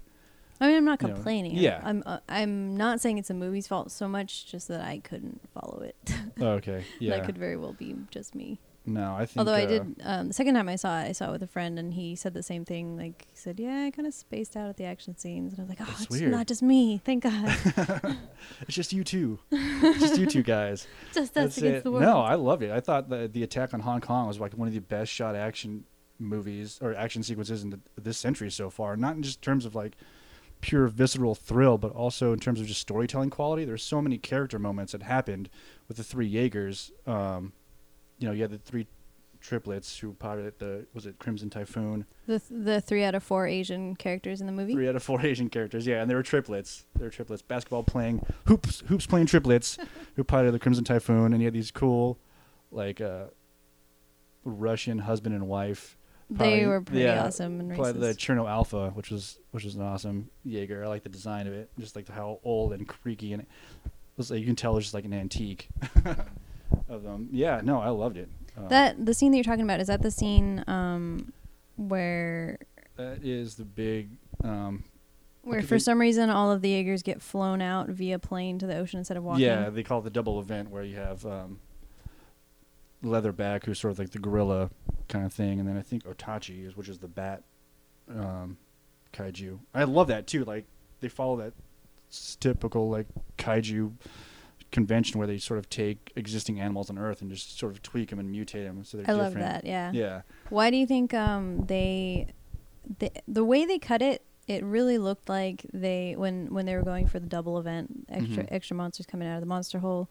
I 0.62 0.68
mean, 0.68 0.76
I'm 0.76 0.84
not 0.84 1.02
you 1.02 1.08
know, 1.08 1.14
complaining. 1.14 1.56
yeah. 1.56 1.80
I'm 1.84 2.04
uh, 2.06 2.20
I'm 2.28 2.76
not 2.76 3.00
saying 3.00 3.18
it's 3.18 3.30
a 3.30 3.34
movie's 3.34 3.66
fault 3.68 3.90
so 3.92 4.08
much, 4.10 4.46
just 4.52 4.68
that 4.68 4.82
I 4.82 5.00
couldn't 5.00 5.40
follow 5.54 5.82
it. 5.84 5.96
Oh, 6.42 6.48
okay, 6.56 6.84
yeah. 7.00 7.16
that 7.16 7.26
could 7.26 7.38
very 7.38 7.56
well 7.56 7.72
be 7.74 7.96
just 8.12 8.36
me. 8.36 8.60
No, 8.90 9.16
I 9.16 9.26
think. 9.26 9.38
Although 9.38 9.54
I 9.54 9.64
uh, 9.64 9.68
did 9.68 9.96
um, 10.04 10.28
the 10.30 10.34
second 10.34 10.56
time 10.56 10.68
I 10.68 10.76
saw 10.76 11.00
it, 11.02 11.10
I 11.10 11.12
saw 11.12 11.30
it 11.30 11.32
with 11.34 11.44
a 11.44 11.48
friend, 11.48 11.78
and 11.80 11.94
he 11.94 12.16
said 12.16 12.34
the 12.34 12.44
same 12.44 12.66
thing. 12.66 12.98
Like 12.98 13.28
he 13.30 13.38
said, 13.38 13.60
"Yeah, 13.60 13.86
I 13.86 13.92
kind 13.92 14.08
of 14.08 14.14
spaced 14.14 14.58
out 14.58 14.70
at 14.70 14.78
the 14.78 14.86
action 14.86 15.16
scenes," 15.18 15.54
and 15.54 15.60
I 15.60 15.64
was 15.64 15.70
like, 15.70 15.80
"Oh, 15.82 15.96
it's 16.00 16.10
weird. 16.10 16.32
not 16.32 16.48
just 16.48 16.62
me. 16.62 17.00
Thank 17.04 17.24
God, 17.24 17.56
It's 18.62 18.76
just 18.76 18.92
you 18.92 19.04
two. 19.04 19.40
Just 19.52 20.20
you 20.20 20.26
two 20.26 20.44
guys. 20.44 20.88
just 21.14 21.18
us 21.18 21.30
That's 21.30 21.58
against 21.58 21.78
it. 21.78 21.84
the 21.84 21.92
world." 21.92 22.04
No, 22.04 22.20
I 22.20 22.36
loved 22.36 22.64
it. 22.64 22.72
I 22.72 22.80
thought 22.80 23.10
the 23.10 23.28
the 23.28 23.44
attack 23.44 23.74
on 23.74 23.82
Hong 23.82 24.02
Kong 24.02 24.28
was 24.28 24.40
like 24.40 24.54
one 24.54 24.68
of 24.68 24.74
the 24.74 24.82
best 24.82 25.12
shot 25.12 25.36
action 25.36 25.86
movies 26.20 26.80
or 26.82 26.94
action 26.96 27.24
sequences 27.24 27.64
in 27.64 27.70
the, 27.70 27.80
this 27.96 28.18
century 28.18 28.52
so 28.52 28.70
far. 28.70 28.98
Not 28.98 29.16
in 29.16 29.24
just 29.24 29.42
terms 29.42 29.66
of 29.66 29.76
like 29.76 29.96
pure 30.62 30.88
visceral 30.88 31.36
thrill, 31.36 31.78
but 31.78 31.92
also 31.92 32.34
in 32.34 32.40
terms 32.40 32.60
of 32.60 32.68
just 32.68 32.82
storytelling 32.82 33.30
quality. 33.30 33.66
There's 33.66 33.84
so 33.84 34.02
many 34.02 34.18
character 34.18 34.60
moments 34.60 34.92
that 34.92 35.04
happened 35.04 35.50
with 35.88 35.98
the 35.98 36.04
three 36.04 36.28
Jaegers. 36.28 36.92
Um, 37.08 37.54
you 38.20 38.28
know, 38.28 38.34
you 38.34 38.42
had 38.44 38.52
the 38.52 38.58
three 38.60 38.88
triplets 39.42 39.98
who 39.98 40.12
piloted 40.14 40.60
the 40.60 40.86
was 40.94 41.06
it 41.06 41.18
Crimson 41.18 41.50
Typhoon. 41.50 42.06
the 42.28 42.40
th- 42.40 42.64
the 42.66 42.82
three 42.82 43.04
out 43.06 43.16
of 43.16 43.24
four 43.24 43.48
Asian 43.48 43.96
characters 43.96 44.42
in 44.42 44.48
the 44.48 44.54
movie. 44.54 44.74
Three 44.74 44.90
out 44.90 44.96
of 44.98 45.04
four 45.04 45.22
Asian 45.26 45.50
characters, 45.50 45.88
yeah, 45.88 46.02
and 46.02 46.10
they 46.12 46.16
were 46.16 46.24
triplets. 46.24 46.86
They 46.98 47.06
were 47.06 47.10
triplets. 47.10 47.42
Basketball 47.42 47.84
playing 47.84 48.26
hoops, 48.48 48.84
hoops 48.88 49.06
playing 49.08 49.28
triplets, 49.28 49.78
who 50.16 50.24
piloted 50.24 50.54
the 50.54 50.60
Crimson 50.60 50.84
Typhoon, 50.84 51.32
and 51.34 51.42
you 51.42 51.46
had 51.48 51.54
these 51.54 51.72
cool, 51.72 52.20
like, 52.72 53.00
uh, 53.00 53.28
Russian 54.44 55.00
husband 55.00 55.34
and 55.36 55.48
wife. 55.48 55.98
they 56.30 56.66
were 56.66 56.82
pretty 56.82 57.04
yeah, 57.04 57.24
awesome 57.26 57.60
and 57.60 57.74
Probably 57.74 57.94
the 57.94 58.08
racist. 58.08 58.18
Cherno 58.18 58.50
Alpha, 58.50 58.90
which 58.92 59.10
was 59.10 59.40
which 59.52 59.64
was 59.64 59.76
an 59.76 59.82
awesome 59.82 60.30
Jaeger. 60.44 60.84
I 60.84 60.88
like 60.88 61.04
the 61.04 61.10
design 61.10 61.48
of 61.48 61.54
it, 61.54 61.70
just 61.80 61.96
like 61.96 62.08
how 62.10 62.40
old 62.44 62.74
and 62.74 62.88
creaky 62.88 63.34
and 63.34 63.44
it 63.44 63.48
was. 64.18 64.30
Like, 64.32 64.40
you 64.42 64.46
can 64.46 64.56
tell 64.56 64.76
it's 64.78 64.86
just 64.88 64.94
like 64.94 65.06
an 65.06 65.14
antique 65.14 65.70
of 66.90 67.04
them. 67.04 67.30
Yeah, 67.32 67.62
no, 67.64 67.80
I 67.80 67.90
loved 67.90 68.18
it. 68.18 68.30
Um, 68.58 68.68
That 68.70 69.06
the 69.06 69.14
scene 69.14 69.32
that 69.32 69.38
you're 69.38 69.44
talking 69.44 69.64
about 69.64 69.80
is 69.80 69.88
that 69.88 70.02
the 70.02 70.12
scene 70.12 70.64
um, 70.68 71.32
where 71.76 72.58
that 72.98 73.24
is 73.24 73.56
the 73.56 73.66
big. 73.66 74.12
Um, 74.44 74.84
where 75.44 75.62
for 75.62 75.80
some 75.80 76.00
reason 76.00 76.30
all 76.30 76.52
of 76.52 76.62
the 76.62 76.70
Jaegers 76.70 77.02
get 77.02 77.22
flown 77.22 77.62
out 77.62 77.90
via 77.90 78.20
plane 78.20 78.60
to 78.60 78.68
the 78.68 78.78
ocean 78.78 79.00
instead 79.00 79.18
of 79.18 79.24
walking. 79.24 79.46
Yeah, 79.46 79.70
they 79.70 79.84
call 79.84 80.00
it 80.00 80.04
the 80.04 80.10
double 80.10 80.40
event 80.40 80.70
where 80.70 80.84
you 80.84 80.98
have 80.98 81.26
um, 81.26 81.60
Leatherback, 83.04 83.66
who's 83.66 83.80
sort 83.80 83.92
of 83.92 84.00
like 84.00 84.12
the 84.12 84.20
gorilla 84.20 84.70
kind 85.08 85.26
of 85.26 85.34
thing, 85.34 85.60
and 85.60 85.68
then 85.68 85.78
I 85.78 85.82
think 85.82 86.04
Otachi 86.04 86.68
is, 86.68 86.76
which 86.76 86.90
is 86.90 87.00
the 87.00 87.08
bat 87.08 87.44
um, 88.10 88.58
kaiju. 89.14 89.60
I 89.74 89.86
love 89.86 90.08
that 90.08 90.28
too. 90.28 90.44
Like 90.44 90.66
they 91.00 91.08
follow 91.08 91.38
that 91.38 91.54
typical 92.40 92.90
like 92.90 93.08
kaiju 93.38 93.94
convention 94.72 95.18
where 95.18 95.28
they 95.28 95.38
sort 95.38 95.58
of 95.58 95.70
take 95.70 96.12
existing 96.16 96.60
animals 96.60 96.90
on 96.90 96.98
Earth 96.98 97.22
and 97.22 97.30
just 97.32 97.58
sort 97.58 97.72
of 97.72 97.82
tweak 97.82 98.10
them 98.10 98.20
and 98.20 98.34
mutate 98.34 98.66
them 98.66 98.84
so 98.84 98.98
they're 98.98 99.10
I 99.10 99.14
love 99.14 99.34
that. 99.34 99.66
Yeah. 99.66 99.92
Yeah. 99.94 100.22
Why 100.50 100.70
do 100.70 100.78
you 100.78 100.86
think 100.86 101.14
um 101.14 101.66
they 101.66 102.28
the 103.00 103.12
the 103.28 103.44
way 103.44 103.66
they 103.66 103.80
cut 103.80 104.02
it 104.02 104.24
it 104.48 104.64
really 104.64 104.98
looked 104.98 105.30
like 105.30 105.66
they 105.74 106.16
when 106.18 106.54
when 106.54 106.66
they 106.66 106.76
were 106.76 106.84
going 106.84 107.08
for 107.08 107.20
the 107.20 107.28
double 107.28 107.58
event 107.60 108.06
extra 108.10 108.44
Mhm. 108.44 108.48
extra 108.52 108.76
monsters 108.76 109.06
coming 109.06 109.28
out 109.28 109.36
of 109.36 109.42
the 109.42 109.46
monster 109.48 109.80
hole 109.80 110.10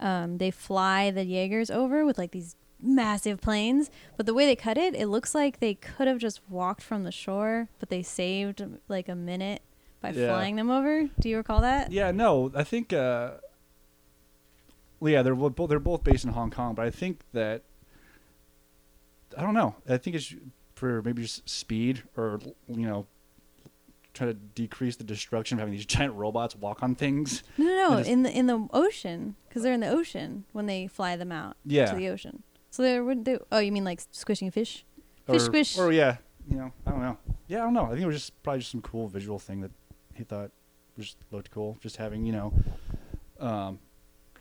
um 0.00 0.38
they 0.38 0.50
fly 0.50 1.10
the 1.10 1.24
Jaegers 1.24 1.70
over 1.70 2.04
with 2.04 2.18
like 2.18 2.32
these 2.32 2.56
massive 2.82 3.40
planes 3.40 3.90
but 4.16 4.26
the 4.26 4.34
way 4.34 4.44
they 4.44 4.56
cut 4.56 4.76
it 4.76 4.94
it 4.94 5.06
looks 5.06 5.34
like 5.34 5.60
they 5.60 5.74
could 5.74 6.06
have 6.06 6.18
just 6.18 6.40
walked 6.50 6.82
from 6.82 7.04
the 7.04 7.12
shore 7.12 7.68
but 7.78 7.88
they 7.88 8.02
saved 8.02 8.62
like 8.88 9.08
a 9.08 9.14
minute 9.14 9.62
by 10.00 10.10
Yeah. 10.10 10.28
flying 10.28 10.56
them 10.56 10.70
over 10.70 11.08
do 11.18 11.28
you 11.28 11.36
recall 11.38 11.60
that 11.62 11.90
Yeah, 11.90 12.10
no, 12.10 12.50
I 12.54 12.64
think. 12.64 12.92
Uh, 12.92 13.30
yeah, 15.00 15.22
they're 15.22 15.34
both 15.34 15.68
they're 15.68 15.78
both 15.78 16.02
based 16.04 16.24
in 16.24 16.30
Hong 16.32 16.50
Kong, 16.50 16.74
but 16.74 16.84
I 16.86 16.90
think 16.90 17.20
that 17.32 17.62
I 19.36 19.42
don't 19.42 19.54
know. 19.54 19.74
I 19.88 19.96
think 19.98 20.16
it's 20.16 20.34
for 20.74 21.02
maybe 21.02 21.22
just 21.22 21.48
speed 21.48 22.02
or 22.16 22.40
you 22.68 22.86
know 22.86 23.06
try 24.14 24.26
to 24.26 24.34
decrease 24.34 24.96
the 24.96 25.04
destruction 25.04 25.56
of 25.56 25.60
having 25.60 25.72
these 25.74 25.86
giant 25.96 26.14
robots 26.14 26.56
walk 26.56 26.82
on 26.82 26.94
things. 26.94 27.42
no 27.58 27.64
no 27.66 27.88
no 27.90 27.98
in 27.98 28.22
the 28.22 28.30
in 28.30 28.46
the 28.46 28.66
ocean 28.72 29.36
because 29.48 29.62
they're 29.62 29.72
in 29.74 29.80
the 29.80 29.88
ocean 29.88 30.44
when 30.52 30.66
they 30.66 30.86
fly 30.86 31.16
them 31.16 31.30
out 31.32 31.56
Yeah. 31.64 31.86
to 31.86 31.96
the 31.96 32.08
ocean 32.08 32.42
so 32.70 32.82
they 32.82 32.98
wouldn't 33.00 33.24
do. 33.24 33.38
oh 33.52 33.58
you 33.58 33.72
mean 33.72 33.84
like 33.84 34.00
squishing 34.10 34.50
fish 34.50 34.84
Fish 35.26 35.36
or, 35.36 35.40
squish. 35.40 35.76
Or 35.78 35.90
yeah, 35.92 36.18
you 36.48 36.56
know, 36.56 36.72
I 36.86 36.90
don't 36.90 37.00
know. 37.00 37.18
Yeah, 37.48 37.58
I 37.58 37.64
don't 37.64 37.74
know. 37.74 37.86
I 37.86 37.90
think 37.90 38.02
it 38.02 38.06
was 38.06 38.14
just 38.14 38.42
probably 38.44 38.60
just 38.60 38.70
some 38.70 38.80
cool 38.80 39.08
visual 39.08 39.40
thing 39.40 39.60
that 39.62 39.72
he 40.14 40.22
thought 40.22 40.52
just 40.96 41.16
looked 41.32 41.50
cool. 41.50 41.76
Just 41.80 41.96
having 41.96 42.24
you 42.24 42.32
know, 42.32 42.52
um, 43.40 43.80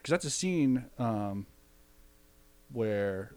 because 0.06 0.12
that's 0.12 0.26
a 0.26 0.30
scene 0.30 0.86
um, 1.00 1.48
where 2.72 3.32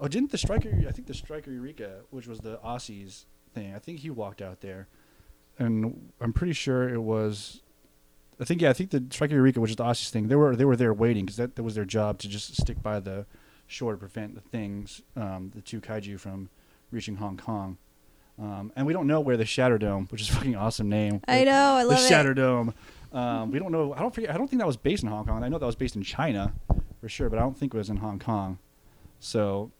oh 0.00 0.08
didn't 0.08 0.30
the 0.30 0.38
striker 0.38 0.70
I 0.88 0.90
think 0.90 1.06
the 1.06 1.12
striker 1.12 1.50
Eureka 1.50 2.00
which 2.08 2.26
was 2.26 2.40
the 2.40 2.56
Aussies 2.64 3.26
thing 3.52 3.74
I 3.74 3.78
think 3.78 3.98
he 3.98 4.08
walked 4.08 4.40
out 4.40 4.62
there, 4.62 4.88
and 5.58 6.10
I'm 6.18 6.32
pretty 6.32 6.54
sure 6.54 6.88
it 6.88 7.02
was. 7.02 7.60
I 8.40 8.44
think 8.44 8.62
yeah, 8.62 8.70
I 8.70 8.72
think 8.72 8.88
the 8.88 9.04
striker 9.10 9.34
Eureka, 9.34 9.60
which 9.60 9.72
is 9.72 9.76
the 9.76 9.84
Aussies 9.84 10.08
thing, 10.08 10.28
they 10.28 10.34
were 10.34 10.56
they 10.56 10.64
were 10.64 10.76
there 10.76 10.94
waiting 10.94 11.26
because 11.26 11.36
that, 11.36 11.56
that 11.56 11.62
was 11.62 11.74
their 11.74 11.84
job 11.84 12.18
to 12.20 12.28
just 12.28 12.56
stick 12.56 12.82
by 12.82 12.98
the 12.98 13.26
shore 13.66 13.92
to 13.92 13.98
prevent 13.98 14.34
the 14.34 14.40
things, 14.40 15.02
um, 15.14 15.52
the 15.54 15.60
two 15.60 15.82
kaiju 15.82 16.18
from 16.18 16.48
reaching 16.90 17.16
Hong 17.16 17.36
Kong. 17.36 17.76
Um, 18.38 18.72
and 18.76 18.86
we 18.86 18.94
don't 18.94 19.06
know 19.06 19.20
where 19.20 19.36
the 19.36 19.44
Shatter 19.44 19.76
Dome, 19.76 20.06
which 20.08 20.22
is 20.22 20.30
a 20.30 20.32
fucking 20.32 20.56
awesome 20.56 20.88
name. 20.88 21.20
I 21.28 21.44
know, 21.44 21.52
I 21.52 21.82
love 21.82 21.88
the 21.88 21.94
love 21.96 22.08
Shatter. 22.08 22.32
Dome. 22.32 22.72
Um, 23.12 23.50
we 23.50 23.58
don't 23.58 23.72
know. 23.72 23.92
I 23.94 24.00
don't. 24.00 24.14
Forget, 24.14 24.30
I 24.30 24.38
don't 24.38 24.48
think 24.48 24.60
that 24.60 24.66
was 24.66 24.76
based 24.76 25.02
in 25.02 25.08
Hong 25.08 25.24
Kong. 25.26 25.42
I 25.44 25.48
know 25.48 25.58
that 25.58 25.66
was 25.66 25.76
based 25.76 25.96
in 25.96 26.02
China, 26.02 26.52
for 27.00 27.08
sure, 27.08 27.28
but 27.28 27.38
I 27.38 27.42
don't 27.42 27.56
think 27.56 27.74
it 27.74 27.76
was 27.76 27.90
in 27.90 27.98
Hong 27.98 28.18
Kong. 28.18 28.58
So 29.20 29.70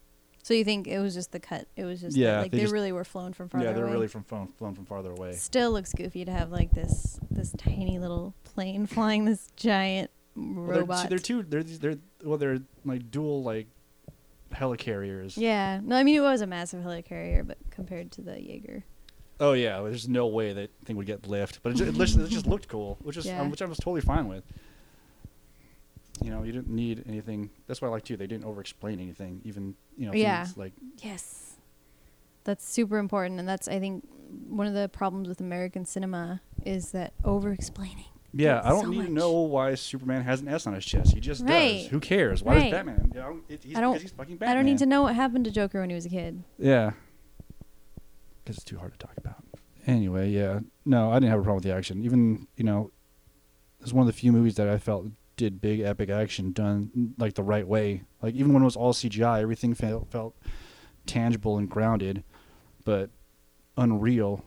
So 0.42 0.54
you 0.54 0.64
think 0.64 0.86
it 0.86 0.98
was 0.98 1.14
just 1.14 1.32
the 1.32 1.40
cut? 1.40 1.66
It 1.76 1.84
was 1.84 2.00
just 2.00 2.16
Yeah, 2.16 2.32
that, 2.34 2.40
like 2.42 2.50
they 2.50 2.58
they, 2.58 2.62
just- 2.64 2.72
really 2.72 2.92
were 2.92 3.04
flown 3.04 3.32
from 3.32 3.48
farther 3.48 3.66
yeah, 3.66 3.72
they're 3.72 3.84
away. 3.84 3.92
really 3.94 4.08
from 4.08 4.24
flown, 4.24 4.48
flown 4.48 4.74
from 4.74 4.84
farther 4.84 5.10
away. 5.12 5.32
Still 5.32 5.70
looks 5.72 5.92
goofy 5.92 6.24
to 6.24 6.30
have 6.32 6.50
like 6.52 6.72
this 6.74 7.18
this 7.30 7.52
tiny 7.56 7.98
little 7.98 8.34
plane 8.44 8.86
flying 8.96 9.24
this 9.24 9.48
giant 9.56 10.10
Well, 10.36 10.66
they're, 10.66 10.80
robot. 10.80 11.08
they're 11.08 11.18
two. 11.18 11.42
They're 11.42 11.62
they're 11.62 11.96
well, 12.24 12.38
they're 12.38 12.58
like 12.84 13.10
dual 13.10 13.42
like 13.42 13.66
helicarriers. 14.54 15.34
yeah. 15.36 15.80
No, 15.82 15.96
I 15.96 16.02
mean 16.04 16.16
it 16.16 16.20
was 16.20 16.40
a 16.40 16.46
massive 16.46 16.82
helicarrier, 16.84 17.46
but 17.46 17.58
compared 17.70 18.12
to 18.12 18.20
the 18.22 18.40
Jaeger. 18.40 18.84
Oh 19.42 19.54
yeah, 19.54 19.80
there's 19.82 20.08
no 20.08 20.28
way 20.28 20.52
that 20.52 20.70
thing 20.84 20.96
would 20.96 21.06
get 21.06 21.26
lift, 21.26 21.60
but 21.62 21.72
it 21.72 21.76
just, 21.76 21.90
it 21.90 21.98
just, 21.98 22.16
it 22.18 22.28
just 22.30 22.46
looked 22.46 22.68
cool, 22.68 22.96
which 23.02 23.16
is 23.16 23.26
Yeah. 23.26 23.40
um, 23.40 23.50
which 23.50 23.60
I 23.60 23.66
was 23.66 23.76
totally 23.78 24.00
fine 24.00 24.28
with. 24.28 24.44
You 26.22 26.30
know, 26.30 26.44
you 26.44 26.52
didn't 26.52 26.68
need 26.68 27.02
anything. 27.08 27.50
That's 27.66 27.82
what 27.82 27.88
I 27.88 27.90
like 27.90 28.04
too. 28.04 28.16
They 28.16 28.26
didn't 28.28 28.44
over-explain 28.44 29.00
anything, 29.00 29.40
even 29.44 29.74
you 29.96 30.06
know. 30.06 30.12
Yeah. 30.14 30.44
things 30.44 30.56
like 30.56 30.72
Yes. 31.02 31.56
That's 32.44 32.64
super 32.64 32.98
important 32.98 33.40
and 33.40 33.48
that's 33.48 33.66
I 33.68 33.78
think 33.80 34.06
one 34.48 34.66
of 34.66 34.74
the 34.74 34.88
problems 34.88 35.28
with 35.28 35.40
American 35.40 35.84
cinema 35.84 36.40
is 36.64 36.92
that 36.92 37.12
over 37.24 37.50
explaining. 37.52 38.04
yeah, 38.32 38.60
I 38.64 38.68
don't 38.70 38.84
so 38.84 38.90
need 38.90 38.98
much. 38.98 39.06
to 39.08 39.12
know 39.12 39.32
why 39.40 39.74
Superman 39.74 40.22
has 40.22 40.40
an 40.40 40.48
S 40.48 40.66
on 40.66 40.74
his 40.74 40.84
chest. 40.84 41.12
He 41.14 41.20
just 41.20 41.42
Right. 41.42 41.82
does. 41.82 41.86
Who 41.88 41.98
cares? 42.00 42.42
Why 42.42 42.54
Right. 42.54 42.62
does 42.64 42.70
Batman? 42.72 43.10
You 43.14 43.20
know, 43.20 43.40
it, 43.48 43.64
he's, 43.64 43.76
I 43.76 43.80
don't- 43.80 44.00
he's 44.00 44.12
fucking 44.12 44.36
Batman. 44.36 44.50
I 44.50 44.54
don't 44.54 44.64
need 44.66 44.78
to 44.78 44.86
know 44.86 45.02
what 45.02 45.14
happened 45.16 45.44
to 45.46 45.50
Joker 45.50 45.80
when 45.80 45.90
he 45.90 45.94
was 45.94 46.06
a 46.06 46.10
kid. 46.10 46.42
Yeah. 46.58 46.92
Because 48.42 48.56
it's 48.56 48.64
too 48.64 48.78
hard 48.78 48.92
to 48.92 48.98
talk 48.98 49.16
about. 49.16 49.44
Anyway, 49.86 50.30
yeah. 50.30 50.60
No, 50.84 51.10
I 51.10 51.14
didn't 51.14 51.30
have 51.30 51.40
a 51.40 51.42
problem 51.42 51.56
with 51.56 51.64
the 51.64 51.74
action. 51.74 52.04
Even, 52.04 52.46
you 52.56 52.64
know, 52.64 52.90
it's 53.80 53.92
one 53.92 54.06
of 54.06 54.12
the 54.12 54.18
few 54.18 54.32
movies 54.32 54.54
that 54.56 54.68
I 54.68 54.78
felt 54.78 55.06
did 55.36 55.60
big 55.60 55.80
epic 55.80 56.10
action 56.10 56.52
done 56.52 57.14
like 57.18 57.34
the 57.34 57.42
right 57.42 57.66
way. 57.66 58.02
Like 58.20 58.34
even 58.34 58.52
when 58.52 58.62
it 58.62 58.64
was 58.64 58.76
all 58.76 58.92
CGI, 58.92 59.40
everything 59.42 59.74
felt 59.74 60.10
felt 60.10 60.36
tangible 61.06 61.58
and 61.58 61.68
grounded, 61.68 62.22
but 62.84 63.10
unreal. 63.76 64.44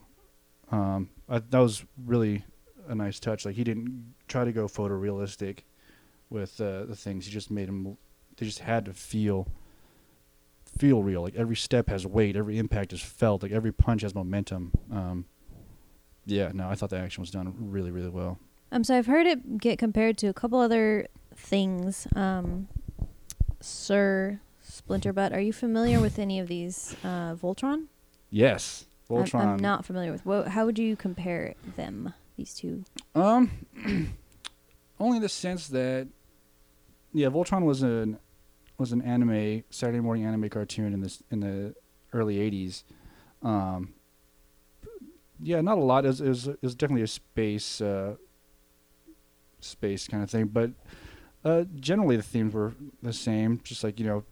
Um, 0.72 1.10
I, 1.28 1.40
that 1.40 1.60
was 1.60 1.84
really 2.06 2.46
a 2.88 2.96
nice 2.96 3.20
touch. 3.20 3.46
Like 3.46 3.56
he 3.56 3.64
didn't 3.64 4.14
try 4.28 4.46
to 4.46 4.52
go 4.52 4.68
photorealistic 4.68 5.60
with 6.30 6.60
uh, 6.62 6.86
the 6.86 6.96
things. 6.96 7.26
He 7.26 7.32
just 7.32 7.52
made 7.52 7.68
them. 7.68 7.98
They 8.38 8.46
just 8.46 8.60
had 8.60 8.86
to 8.86 8.94
feel 8.94 9.48
feel 10.78 11.04
real. 11.04 11.22
Like 11.22 11.36
every 11.36 11.56
step 11.56 11.90
has 11.90 12.06
weight, 12.06 12.36
every 12.36 12.58
impact 12.58 12.94
is 12.94 13.02
felt, 13.02 13.44
like 13.44 13.52
every 13.52 13.72
punch 13.72 14.02
has 14.02 14.14
momentum. 14.14 14.72
Um, 14.92 15.26
yeah, 16.26 16.52
no, 16.54 16.70
I 16.70 16.76
thought 16.76 16.90
the 16.90 16.98
action 16.98 17.22
was 17.22 17.32
done 17.32 17.54
really, 17.60 17.92
really 17.92 18.10
well. 18.10 18.40
Um, 18.72 18.84
so 18.84 18.98
I've 18.98 19.06
heard 19.06 19.28
it 19.28 19.60
get 19.60 19.78
compared 19.78 20.18
to 20.20 20.28
a 20.28 20.34
couple 20.34 20.60
other 20.60 21.08
things. 21.36 22.08
Um, 22.16 22.68
Sir 23.62 24.40
Splinterbutt, 24.68 25.34
are 25.34 25.40
you 25.40 25.54
familiar 25.54 26.00
with 26.00 26.20
any 26.20 26.40
of 26.40 26.48
these? 26.48 26.96
Uh, 27.04 27.36
Voltron? 27.36 27.86
Yes, 28.30 28.86
I'm- 29.10 29.24
Voltron. 29.24 29.46
I'm, 29.46 29.60
not 29.60 29.86
familiar 29.86 30.12
with. 30.12 30.26
What, 30.26 30.50
how 30.50 30.66
would 30.66 30.80
you 30.80 30.96
compare 30.96 31.54
them? 31.76 32.14
These 32.38 32.56
two. 32.56 32.84
Um, 33.14 33.52
only 35.00 35.18
in 35.18 35.22
the 35.22 35.30
sense 35.30 35.68
that, 35.70 36.08
yeah, 37.14 37.30
Voltron 37.30 37.64
was 37.64 37.82
an 37.82 38.18
was 38.78 38.92
an 38.92 39.02
anime 39.02 39.64
Saturday 39.70 40.00
morning 40.00 40.26
anime 40.26 40.50
cartoon 40.50 40.94
in 40.94 41.02
this 41.02 41.22
in 41.32 41.40
the 41.40 41.76
early 42.14 42.38
'80s. 42.38 42.84
Um, 43.42 43.94
yeah, 45.40 45.62
not 45.62 45.78
a 45.78 45.82
lot. 45.82 46.06
It 46.06 46.10
was, 46.10 46.22
it 46.22 46.30
was, 46.30 46.48
it 46.48 46.62
was 46.62 46.76
definitely 46.76 47.04
a 47.04 47.08
space 47.08 47.82
uh, 47.82 48.16
space 49.60 50.08
kind 50.08 50.24
of 50.24 50.30
thing, 50.30 50.46
but 50.46 50.72
uh, 51.44 51.66
generally 51.80 52.18
the 52.18 52.24
themes 52.24 52.54
were 52.54 52.74
the 53.02 53.14
same. 53.14 53.62
Just 53.64 53.84
like 53.84 54.00
you 54.00 54.06
know, 54.06 54.24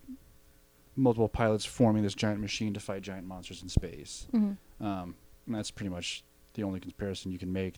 multiple 0.95 1.29
pilots 1.29 1.65
forming 1.65 2.03
this 2.03 2.15
giant 2.15 2.39
machine 2.39 2.73
to 2.73 2.79
fight 2.79 3.01
giant 3.01 3.27
monsters 3.27 3.61
in 3.61 3.69
space. 3.69 4.27
Mm-hmm. 4.33 4.85
Um, 4.85 5.15
and 5.45 5.55
that's 5.55 5.71
pretty 5.71 5.89
much 5.89 6.23
the 6.53 6.63
only 6.63 6.79
comparison 6.79 7.31
you 7.31 7.39
can 7.39 7.51
make. 7.51 7.75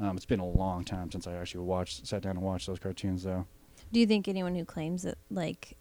Um, 0.00 0.16
it's 0.16 0.26
been 0.26 0.40
a 0.40 0.46
long 0.46 0.84
time 0.84 1.10
since 1.10 1.26
I 1.26 1.34
actually 1.34 1.64
watched, 1.64 2.06
sat 2.06 2.22
down 2.22 2.36
and 2.36 2.42
watched 2.42 2.66
those 2.66 2.78
cartoons, 2.78 3.24
though. 3.24 3.46
Do 3.92 4.00
you 4.00 4.06
think 4.06 4.28
anyone 4.28 4.54
who 4.54 4.64
claims 4.64 5.02
that, 5.02 5.18
like, 5.30 5.76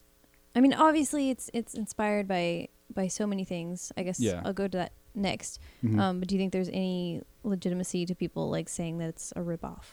I 0.58 0.60
mean, 0.60 0.74
obviously 0.74 1.30
it's 1.30 1.52
it's 1.54 1.76
inspired 1.76 2.28
by 2.28 2.70
by 2.94 3.08
so 3.08 3.28
many 3.28 3.44
things. 3.46 3.92
I 3.96 4.02
guess 4.04 4.20
Yeah. 4.20 4.42
I'll 4.44 4.54
go 4.54 4.68
to 4.68 4.78
that 4.78 4.92
next. 5.14 5.60
Mhm. 5.84 6.00
Um, 6.00 6.20
but 6.20 6.28
do 6.28 6.36
you 6.36 6.40
think 6.40 6.52
there's 6.52 6.70
any 6.70 7.22
legitimacy 7.44 8.06
to 8.08 8.16
people 8.16 8.50
like 8.50 8.68
saying 8.68 8.98
that 8.98 9.10
it's 9.10 9.32
a 9.36 9.42
ripoff 9.42 9.86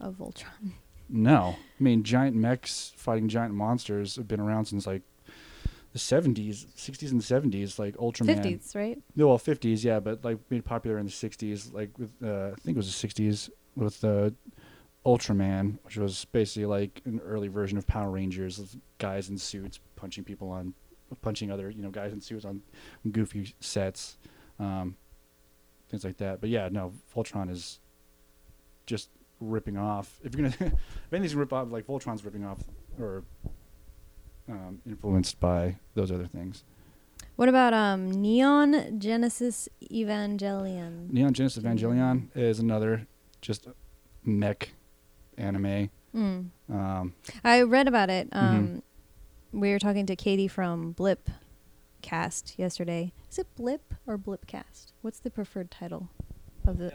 of 0.00 0.16
Voltron? 0.18 0.72
no, 1.08 1.56
I 1.80 1.82
mean 1.82 2.02
giant 2.02 2.36
mechs 2.36 2.92
fighting 2.96 3.28
giant 3.28 3.54
monsters 3.54 4.16
have 4.16 4.28
been 4.28 4.40
around 4.40 4.66
since 4.66 4.86
like 4.86 5.02
the 5.92 5.98
'70s, 5.98 6.66
'60s, 6.76 7.12
and 7.12 7.22
'70s. 7.22 7.78
Like 7.78 7.96
Ultraman. 7.96 8.26
Fifties, 8.26 8.74
right? 8.74 8.98
No, 9.16 9.28
well, 9.28 9.38
'50s, 9.38 9.84
yeah, 9.84 10.00
but 10.00 10.22
like 10.24 10.38
made 10.50 10.64
popular 10.66 10.98
in 10.98 11.06
the 11.06 11.12
'60s. 11.12 11.72
Like 11.72 11.96
with, 11.98 12.10
uh, 12.22 12.50
I 12.52 12.60
think 12.62 12.76
it 12.76 12.82
was 12.84 12.92
the 13.00 13.08
'60s 13.08 13.48
with 13.76 14.04
uh, 14.04 14.30
Ultraman, 15.04 15.78
which 15.82 15.96
was 15.96 16.24
basically 16.26 16.66
like 16.66 17.02
an 17.04 17.20
early 17.24 17.48
version 17.48 17.76
of 17.76 17.86
Power 17.86 18.10
Rangers, 18.10 18.76
guys 18.98 19.28
in 19.28 19.36
suits 19.36 19.78
punching 19.96 20.24
people 20.24 20.50
on, 20.50 20.74
punching 21.20 21.50
other 21.50 21.70
you 21.70 21.82
know 21.82 21.90
guys 21.90 22.12
in 22.12 22.20
suits 22.20 22.44
on 22.44 22.62
goofy 23.10 23.54
sets, 23.60 24.16
um, 24.58 24.96
things 25.90 26.04
like 26.04 26.16
that. 26.18 26.40
But 26.40 26.50
yeah, 26.50 26.68
no, 26.70 26.92
Voltron 27.14 27.50
is 27.50 27.80
just 28.86 29.10
ripping 29.40 29.76
off. 29.76 30.18
If 30.22 30.34
you're 30.34 30.48
gonna, 30.48 30.72
if 31.06 31.12
anything's 31.12 31.34
rip 31.34 31.52
off, 31.52 31.70
like 31.70 31.86
Voltron's 31.86 32.24
ripping 32.24 32.44
off 32.44 32.60
or 32.98 33.24
um, 34.48 34.80
influenced 34.86 35.38
by 35.40 35.76
those 35.94 36.10
other 36.10 36.26
things. 36.26 36.64
What 37.36 37.48
about 37.48 37.74
um 37.74 38.10
Neon 38.10 38.98
Genesis 38.98 39.68
Evangelion? 39.90 41.10
Neon 41.10 41.34
Genesis 41.34 41.62
Evangelion 41.62 42.28
is 42.34 42.58
another 42.58 43.06
just 43.40 43.66
mech 44.24 44.70
anime. 45.38 45.90
Mm. 46.14 46.46
Um, 46.70 47.14
I 47.44 47.62
read 47.62 47.88
about 47.88 48.10
it. 48.10 48.30
Mhm. 48.30 48.36
Um, 48.42 48.82
We 49.52 49.70
were 49.70 49.78
talking 49.78 50.06
to 50.06 50.16
Katie 50.16 50.48
from 50.48 50.92
Blip 50.92 51.30
Cast 52.02 52.58
yesterday. 52.58 53.12
Is 53.30 53.38
it 53.38 53.46
Blip 53.56 53.94
or 54.06 54.18
Blipcast? 54.18 54.92
What's 55.00 55.20
the 55.20 55.30
preferred 55.30 55.70
title 55.70 56.08
of 56.66 56.78
the 56.78 56.92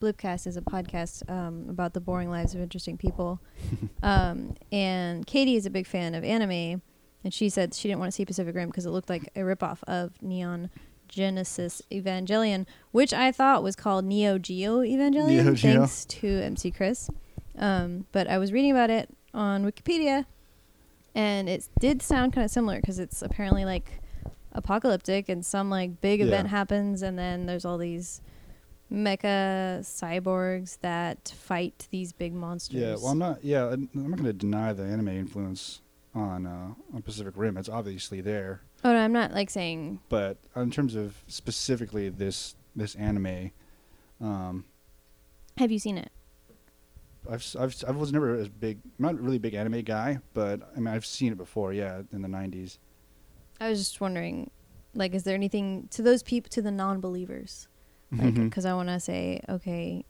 Blipcast? 0.00 0.46
Is 0.46 0.56
a 0.56 0.62
podcast 0.62 1.28
um, 1.30 1.66
about 1.68 1.94
the 1.94 2.00
boring 2.00 2.30
lives 2.30 2.54
of 2.54 2.60
interesting 2.60 2.96
people. 2.96 3.40
um, 4.02 4.54
and 4.72 5.26
Katie 5.26 5.56
is 5.56 5.66
a 5.66 5.70
big 5.70 5.86
fan 5.86 6.14
of 6.14 6.22
anime, 6.24 6.80
and 7.24 7.34
she 7.34 7.48
said 7.48 7.74
she 7.74 7.88
didn't 7.88 8.00
want 8.00 8.12
to 8.12 8.16
see 8.16 8.24
Pacific 8.24 8.54
Rim 8.54 8.68
because 8.68 8.86
it 8.86 8.90
looked 8.90 9.10
like 9.10 9.30
a 9.36 9.40
ripoff 9.40 9.78
of 9.88 10.12
Neon 10.22 10.70
Genesis 11.08 11.82
Evangelion, 11.90 12.66
which 12.92 13.12
I 13.12 13.32
thought 13.32 13.62
was 13.64 13.74
called 13.76 14.04
Neo 14.04 14.38
Geo 14.38 14.80
Evangelion, 14.80 15.26
Neo 15.44 15.54
Geo. 15.54 15.78
thanks 15.80 16.04
to 16.06 16.26
MC 16.28 16.70
Chris. 16.70 17.10
Um, 17.58 18.06
but 18.12 18.28
I 18.28 18.38
was 18.38 18.52
reading 18.52 18.70
about 18.70 18.90
it 18.90 19.08
on 19.34 19.64
Wikipedia, 19.64 20.24
and 21.14 21.48
it 21.48 21.68
did 21.78 22.02
sound 22.02 22.32
kind 22.32 22.44
of 22.44 22.50
similar 22.50 22.80
because 22.80 22.98
it's 22.98 23.22
apparently 23.22 23.64
like 23.64 24.00
apocalyptic, 24.52 25.28
and 25.28 25.44
some 25.44 25.70
like 25.70 26.00
big 26.00 26.20
Yeah. 26.20 26.26
event 26.26 26.48
happens, 26.48 27.02
and 27.02 27.18
then 27.18 27.46
there's 27.46 27.64
all 27.64 27.78
these 27.78 28.20
mecha 28.92 29.80
cyborgs 29.80 30.78
that 30.80 31.32
fight 31.36 31.86
these 31.90 32.12
big 32.12 32.32
monsters. 32.34 32.80
yeah, 32.80 32.94
well, 32.96 33.08
I'm 33.08 33.18
not. 33.18 33.44
Yeah, 33.44 33.66
I'm 33.68 33.88
I'm 33.94 34.10
not 34.10 34.16
going 34.18 34.24
to 34.24 34.32
deny 34.32 34.72
the 34.72 34.82
anime 34.84 35.08
influence 35.08 35.80
on 36.14 36.46
uh, 36.46 36.74
on 36.94 37.02
Pacific 37.02 37.34
Rim. 37.36 37.56
It's 37.56 37.68
obviously 37.68 38.20
there, 38.20 38.62
oh 38.84 38.92
no, 38.92 38.98
I'm 38.98 39.12
not 39.12 39.32
like 39.32 39.50
saying 39.50 40.00
but 40.08 40.38
in 40.56 40.70
terms 40.72 40.94
of 40.96 41.22
specifically 41.28 42.08
this 42.08 42.56
this 42.74 42.94
anime, 42.96 43.52
um, 44.20 44.64
have 45.56 45.70
you 45.70 45.78
seen 45.78 45.98
it? 45.98 46.10
I've, 47.28 47.44
I've 47.58 47.84
I 47.86 47.90
was 47.90 48.12
never 48.12 48.40
a 48.40 48.46
big, 48.48 48.78
I'm 48.98 49.04
not 49.04 49.20
really 49.20 49.36
a 49.36 49.40
big 49.40 49.54
anime 49.54 49.82
guy, 49.82 50.18
but 50.32 50.60
I 50.74 50.80
mean 50.80 50.88
I've 50.88 51.06
seen 51.06 51.32
it 51.32 51.38
before. 51.38 51.72
Yeah, 51.72 52.02
in 52.12 52.22
the 52.22 52.28
'90s. 52.28 52.78
I 53.60 53.68
was 53.68 53.78
just 53.78 54.00
wondering, 54.00 54.50
like, 54.94 55.14
is 55.14 55.24
there 55.24 55.34
anything 55.34 55.88
to 55.90 56.02
those 56.02 56.22
people, 56.22 56.48
to 56.50 56.62
the 56.62 56.70
non-believers? 56.70 57.68
Mhm. 58.12 58.48
Because 58.48 58.64
I 58.64 58.72
want 58.74 58.88
to 58.88 58.98
say, 58.98 59.40
okay, 59.48 60.04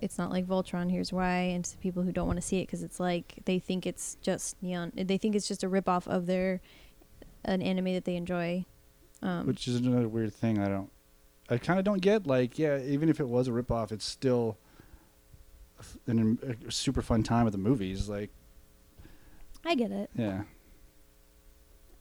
it's 0.00 0.18
not 0.18 0.30
like 0.30 0.46
Voltron. 0.46 0.90
Here's 0.90 1.12
why, 1.12 1.36
and 1.36 1.64
to 1.64 1.78
people 1.78 2.02
who 2.02 2.10
don't 2.12 2.26
want 2.26 2.38
to 2.38 2.42
see 2.42 2.58
it, 2.58 2.66
because 2.66 2.82
it's 2.82 2.98
like 2.98 3.36
they 3.44 3.58
think 3.60 3.86
it's 3.86 4.16
just 4.20 4.56
neon. 4.62 4.92
They 4.96 5.16
think 5.16 5.36
it's 5.36 5.46
just 5.46 5.62
a 5.62 5.68
rip 5.68 5.88
off 5.88 6.08
of 6.08 6.26
their 6.26 6.60
an 7.44 7.62
anime 7.62 7.94
that 7.94 8.04
they 8.04 8.16
enjoy. 8.16 8.64
Um, 9.22 9.46
which 9.46 9.68
is 9.68 9.76
another 9.76 10.08
weird 10.08 10.34
thing. 10.34 10.58
I 10.58 10.68
don't, 10.68 10.90
I 11.48 11.58
kind 11.58 11.78
of 11.78 11.84
don't 11.84 12.02
get. 12.02 12.26
Like, 12.26 12.58
yeah, 12.58 12.78
even 12.80 13.08
if 13.08 13.20
it 13.20 13.28
was 13.28 13.46
a 13.46 13.52
rip 13.52 13.70
off, 13.70 13.92
it's 13.92 14.04
still 14.04 14.58
an, 16.06 16.38
a 16.66 16.70
super 16.70 17.02
fun 17.02 17.22
time 17.22 17.46
at 17.46 17.52
the 17.52 17.58
movies. 17.58 18.08
Like, 18.08 18.30
I 19.64 19.74
get 19.74 19.90
it. 19.90 20.10
yeah, 20.16 20.42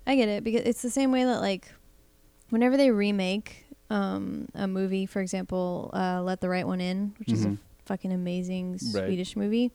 I 0.07 0.15
get 0.15 0.29
it 0.29 0.43
because 0.43 0.61
it's 0.61 0.81
the 0.81 0.89
same 0.89 1.11
way 1.11 1.23
that 1.23 1.41
like 1.41 1.71
whenever 2.49 2.75
they 2.77 2.91
remake 2.91 3.65
um, 3.89 4.47
a 4.55 4.67
movie, 4.67 5.05
for 5.05 5.21
example, 5.21 5.89
uh, 5.93 6.21
Let 6.23 6.39
the 6.41 6.49
Right 6.49 6.65
One 6.65 6.79
In, 6.81 7.13
which 7.19 7.31
is 7.31 7.43
a 7.45 7.49
Mhm. 7.49 7.57
fucking 7.85 8.11
amazing 8.11 8.71
Right. 8.73 8.79
Swedish 8.79 9.35
movie 9.35 9.71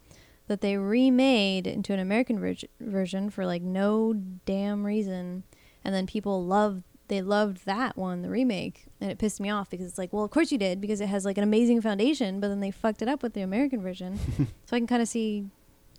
that 0.48 0.60
they 0.62 0.76
remade 0.78 1.66
into 1.66 1.92
an 1.92 1.98
American 1.98 2.38
ver- 2.38 2.54
version 2.80 3.28
for 3.30 3.44
like 3.44 3.62
no 3.62 4.14
damn 4.46 4.84
reason, 4.86 5.42
and 5.84 5.94
then 5.94 6.06
people 6.06 6.44
loved 6.44 6.82
they 7.08 7.22
loved 7.22 7.64
that 7.66 7.96
one, 7.96 8.22
the 8.22 8.30
remake, 8.30 8.86
and 9.00 9.10
it 9.10 9.18
pissed 9.18 9.40
me 9.40 9.50
off 9.50 9.70
because 9.70 9.86
it's 9.86 9.98
like, 9.98 10.12
well, 10.12 10.24
of 10.24 10.30
course 10.30 10.50
you 10.52 10.58
did 10.58 10.80
because 10.80 11.00
it 11.00 11.06
has 11.08 11.24
like 11.24 11.38
an 11.38 11.44
amazing 11.44 11.80
foundation, 11.80 12.40
but 12.40 12.48
then 12.48 12.60
they 12.60 12.70
fucked 12.70 13.02
it 13.02 13.08
up 13.08 13.22
with 13.22 13.32
the 13.34 13.42
American 13.42 13.80
version. 13.80 14.18
so 14.66 14.76
I 14.76 14.78
can 14.80 14.86
kind 14.86 15.02
of 15.02 15.08
see 15.08 15.46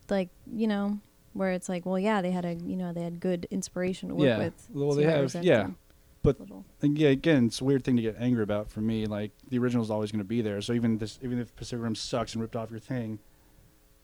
like 0.10 0.30
you 0.52 0.68
know 0.68 1.00
where 1.34 1.52
it's 1.52 1.70
like, 1.70 1.86
well, 1.86 2.00
yeah, 2.00 2.22
they 2.22 2.32
had 2.32 2.46
a 2.46 2.56
you 2.56 2.76
know 2.76 2.92
they 2.94 3.02
had 3.04 3.20
good 3.20 3.48
inspiration 3.52 4.10
to 4.10 4.16
work 4.16 4.26
Yeah. 4.28 4.38
with. 4.38 4.68
Well, 4.74 4.92
they 4.94 5.04
have- 5.04 5.34
yeah. 5.44 5.64
them 5.64 5.78
But- 6.24 6.38
And 6.82 6.98
yeah, 6.98 7.10
again, 7.10 7.46
it's 7.46 7.62
a 7.62 7.64
weird 7.64 7.84
thing 7.84 7.96
to 7.96 8.02
get 8.02 8.16
angry 8.20 8.44
about 8.44 8.70
for 8.70 8.82
me. 8.82 9.06
Like 9.06 9.32
the 9.50 9.58
original 9.60 9.84
is 9.84 9.92
always 9.92 10.12
going 10.12 10.20
to 10.20 10.26
be 10.28 10.42
there. 10.42 10.60
So 10.62 10.74
even 10.74 10.98
this, 10.98 11.20
even 11.22 11.40
if 11.40 11.56
Pacific 11.56 11.84
Rim 11.84 11.96
sucks 11.96 12.34
and 12.34 12.42
ripped 12.42 12.56
off 12.56 12.70
your 12.72 12.80
thing, 12.80 13.20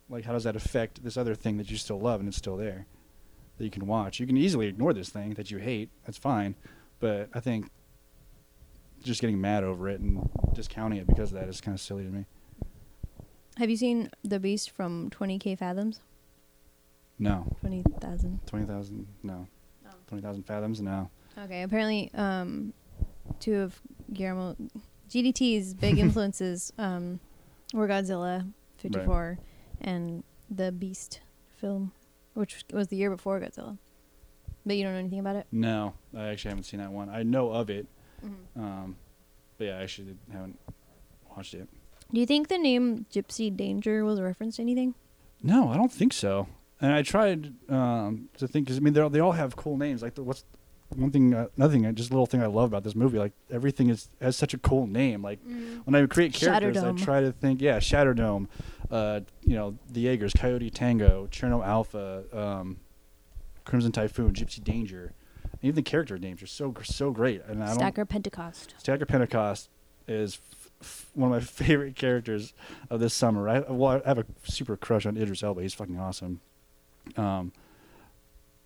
like 0.09 0.25
how 0.25 0.33
does 0.33 0.43
that 0.43 0.55
affect 0.55 1.03
this 1.03 1.17
other 1.17 1.35
thing 1.35 1.57
that 1.57 1.69
you 1.71 1.77
still 1.77 1.99
love 1.99 2.19
and 2.19 2.29
it's 2.29 2.37
still 2.37 2.55
there 2.57 2.85
that 3.57 3.63
you 3.63 3.71
can 3.71 3.87
watch? 3.87 4.19
You 4.19 4.27
can 4.27 4.37
easily 4.37 4.67
ignore 4.67 4.93
this 4.93 5.09
thing 5.09 5.33
that 5.33 5.49
you 5.51 5.57
hate. 5.57 5.89
That's 6.05 6.17
fine, 6.17 6.55
but 7.03 7.27
I 7.33 7.41
think 7.41 7.69
just 9.03 9.19
getting 9.19 9.41
mad 9.41 9.65
over 9.65 9.89
it 9.89 9.99
and 9.99 10.29
discounting 10.53 10.99
it 10.99 11.05
because 11.05 11.33
of 11.33 11.37
that 11.39 11.49
is 11.49 11.59
kind 11.59 11.75
of 11.75 11.81
silly 11.81 12.05
to 12.05 12.09
me. 12.09 12.25
Have 13.57 13.69
you 13.69 13.75
seen 13.75 14.09
The 14.23 14.39
Beast 14.39 14.71
from 14.71 15.09
20k 15.09 15.57
fathoms? 15.59 15.99
No, 17.19 17.45
20,000. 17.59 18.39
twenty 18.47 18.65
thousand. 18.65 19.05
No, 19.21 19.47
Oh. 19.85 19.89
twenty 20.07 20.21
thousand 20.23 20.43
fathoms. 20.43 20.81
No. 20.81 21.09
Okay, 21.37 21.61
apparently, 21.63 22.09
um, 22.15 22.73
two 23.39 23.55
of 23.59 23.79
Guillermo 24.13 24.55
GDT's 25.09 25.73
big 25.73 25.97
influences 26.05 26.71
um, 26.77 27.19
were 27.73 27.87
Godzilla 27.87 28.49
'54 28.77 29.37
and 29.81 30.23
the 30.49 30.71
Beast 30.71 31.19
film, 31.57 31.91
which 32.33 32.63
was 32.71 32.87
the 32.87 32.95
year 32.95 33.09
before 33.11 33.39
Godzilla. 33.41 33.77
But 34.65 34.77
you 34.77 34.83
don't 34.83 34.93
know 34.93 34.99
anything 34.99 35.19
about 35.19 35.35
it. 35.35 35.47
No, 35.51 35.93
I 36.15 36.27
actually 36.27 36.49
haven't 36.49 36.63
seen 36.63 36.79
that 36.79 36.91
one. 36.91 37.09
I 37.09 37.23
know 37.23 37.51
of 37.51 37.69
it, 37.69 37.87
Mm-hmm. 38.25 38.61
um, 38.63 38.95
but 39.57 39.65
yeah, 39.65 39.77
I 39.79 39.83
actually 39.83 40.15
haven't 40.31 40.57
watched 41.35 41.53
it. 41.53 41.67
Do 42.13 42.19
you 42.19 42.25
think 42.25 42.47
the 42.47 42.57
name 42.57 43.05
Gypsy 43.11 43.55
Danger 43.55 44.05
was 44.05 44.19
a 44.19 44.23
reference 44.23 44.55
to 44.57 44.61
anything? 44.61 44.93
No, 45.41 45.67
I 45.69 45.75
don't 45.75 45.91
think 45.91 46.13
so. 46.13 46.47
And 46.79 46.93
I 46.93 47.01
tried 47.01 47.53
um, 47.69 48.29
to 48.37 48.47
think 48.47 48.65
because 48.65 48.77
I 48.77 48.81
mean 48.81 48.93
they 48.93 49.07
they 49.09 49.19
all 49.19 49.31
have 49.33 49.55
cool 49.55 49.77
names. 49.77 50.01
Like 50.01 50.15
the, 50.15 50.23
what's 50.23 50.45
one 50.95 51.11
thing, 51.11 51.33
uh, 51.33 51.47
another 51.57 51.73
thing, 51.73 51.85
uh, 51.85 51.91
just 51.91 52.11
a 52.11 52.13
little 52.13 52.25
thing 52.27 52.41
I 52.41 52.45
love 52.45 52.69
about 52.69 52.83
this 52.83 52.95
movie. 52.95 53.17
Like 53.17 53.33
everything 53.51 53.89
is 53.89 54.09
has 54.21 54.35
such 54.35 54.53
a 54.53 54.57
cool 54.57 54.85
name. 54.87 55.21
Like 55.21 55.39
when 55.85 55.95
I 55.95 56.05
create 56.05 56.33
characters, 56.33 56.77
I 56.77 56.91
try 56.93 57.19
to 57.21 57.31
think, 57.31 57.61
yeah, 57.61 57.79
Shatterdome, 57.79 58.47
uh, 58.91 59.21
you 59.43 59.55
know, 59.55 59.77
the 59.91 60.01
Jaegers, 60.01 60.33
Coyote 60.33 60.69
Tango, 60.69 61.27
Cherno 61.31 61.65
Alpha, 61.65 62.23
um, 62.31 62.77
Crimson 63.65 63.91
Typhoon, 63.91 64.33
Gypsy 64.33 64.63
Danger. 64.63 65.13
Even 65.61 65.75
the 65.75 65.81
character 65.81 66.17
names 66.17 66.41
are 66.43 66.47
so 66.47 66.73
so 66.83 67.11
great. 67.11 67.41
And 67.47 67.63
I 67.63 67.67
don't 67.67 67.75
Stacker 67.75 68.05
Pentecost. 68.05 68.73
Stacker 68.77 69.05
Pentecost 69.05 69.69
is 70.07 70.39
f- 70.51 70.69
f- 70.81 71.09
one 71.13 71.31
of 71.31 71.37
my 71.37 71.39
favorite 71.65 71.95
characters 71.95 72.53
of 72.89 72.99
this 72.99 73.13
summer. 73.13 73.47
I, 73.47 73.59
well, 73.59 74.01
I 74.05 74.07
have 74.07 74.17
a 74.19 74.25
super 74.43 74.75
crush 74.75 75.05
on 75.05 75.15
Idris 75.15 75.41
Elba. 75.43 75.61
He's 75.61 75.73
fucking 75.73 75.97
awesome. 75.99 76.41
Um, 77.15 77.53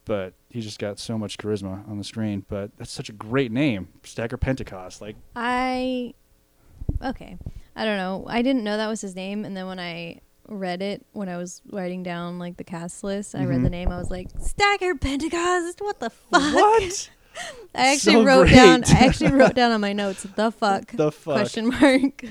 but 0.06 0.34
he 0.50 0.62
just 0.62 0.80
got 0.80 0.98
so 1.00 1.18
much 1.18 1.38
charisma 1.38 1.88
on 1.88 1.98
the 1.98 2.04
screen. 2.04 2.46
But 2.48 2.72
that's 2.78 2.92
such 2.92 3.10
a 3.10 3.14
great 3.14 3.52
name, 3.52 3.90
Stacker 4.04 4.38
Pentecost. 4.38 5.02
Like, 5.02 5.18
I 5.36 6.14
okay. 7.04 7.38
I 7.76 7.86
don't 7.86 7.98
know. 7.98 8.26
I 8.28 8.42
didn't 8.42 8.64
know 8.64 8.78
that 8.78 8.88
was 8.88 9.02
his 9.02 9.16
name, 9.16 9.46
and 9.46 9.56
then 9.56 9.68
when 9.68 9.80
I 9.80 10.22
read 10.48 10.82
it, 10.82 11.06
when 11.14 11.30
I 11.30 11.38
was 11.38 11.62
writing 11.72 12.04
down 12.04 12.40
like 12.40 12.58
the 12.58 12.64
cast 12.64 13.04
list, 13.04 13.36
I 13.36 13.46
read 13.46 13.60
Mhm. 13.60 13.64
the 13.64 13.70
name. 13.70 13.90
I 13.90 13.98
was 13.98 14.10
like, 14.10 14.30
Stagger 14.40 14.96
Pentecost. 14.96 15.80
What 15.82 16.00
the 16.00 16.10
fuck? 16.10 16.54
what 16.54 17.10
I 17.76 17.94
actually 17.94 18.14
So 18.16 18.24
wrote 18.24 18.50
down. 18.50 18.84
I 18.88 19.06
actually 19.06 19.32
wrote 19.32 19.54
down 19.62 19.72
on 19.72 19.82
my 19.82 19.94
notes. 19.94 20.24
The 20.24 20.52
fuck? 20.52 20.92
the 20.92 21.12
fuck? 21.12 21.36
Question 21.36 21.68
mark. 21.68 22.24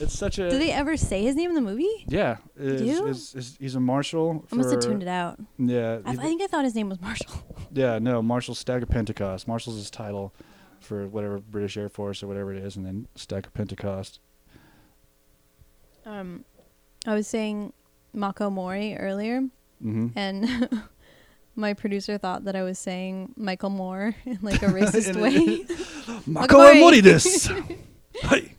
It's 0.00 0.16
such 0.16 0.38
a 0.38 0.48
Do 0.50 0.58
they 0.58 0.70
ever 0.72 0.96
say 0.96 1.22
his 1.22 1.34
name 1.36 1.50
in 1.50 1.54
the 1.56 1.60
movie? 1.60 2.04
yeah. 2.08 2.36
Is, 2.56 2.80
Do? 2.82 3.06
is, 3.06 3.34
is, 3.34 3.56
he's 3.58 3.74
a 3.74 3.80
marshal. 3.80 4.44
I 4.52 4.54
must 4.56 4.70
have 4.70 4.80
tuned 4.80 5.02
it 5.02 5.08
out. 5.08 5.38
Yeah, 5.58 5.98
I, 6.04 6.12
I 6.12 6.16
think 6.16 6.40
I 6.42 6.46
thought 6.46 6.64
his 6.64 6.74
name 6.74 6.88
was 6.88 7.00
Marshall. 7.00 7.42
yeah. 7.72 7.98
No, 7.98 8.22
Marshal 8.22 8.54
Stacker 8.54 8.86
Pentecost. 8.86 9.46
Marshal's 9.48 9.76
his 9.76 9.90
title 9.90 10.32
for 10.80 11.06
whatever 11.08 11.38
British 11.38 11.76
Air 11.76 11.88
Force 11.88 12.22
or 12.22 12.26
whatever 12.28 12.52
it 12.52 12.62
is, 12.64 12.76
and 12.76 12.84
then 12.86 13.06
Stacker 13.16 13.50
Pentecost. 13.50 14.20
Um, 16.04 16.44
I 17.06 17.14
was 17.14 17.26
saying 17.26 17.72
Mako 18.12 18.50
Mori 18.50 18.96
earlier, 18.96 19.42
Mm-hmm. 19.84 20.08
and 20.16 20.80
my 21.56 21.74
producer 21.74 22.16
thought 22.16 22.44
that 22.44 22.54
I 22.54 22.62
was 22.62 22.78
saying 22.78 23.32
Michael 23.36 23.70
Moore 23.70 24.14
in 24.24 24.38
like 24.42 24.62
a 24.62 24.66
racist 24.78 25.20
way. 25.20 25.66
Mako 26.26 26.74
Mori. 26.74 27.00
This. 27.00 27.50
Hey. 28.22 28.52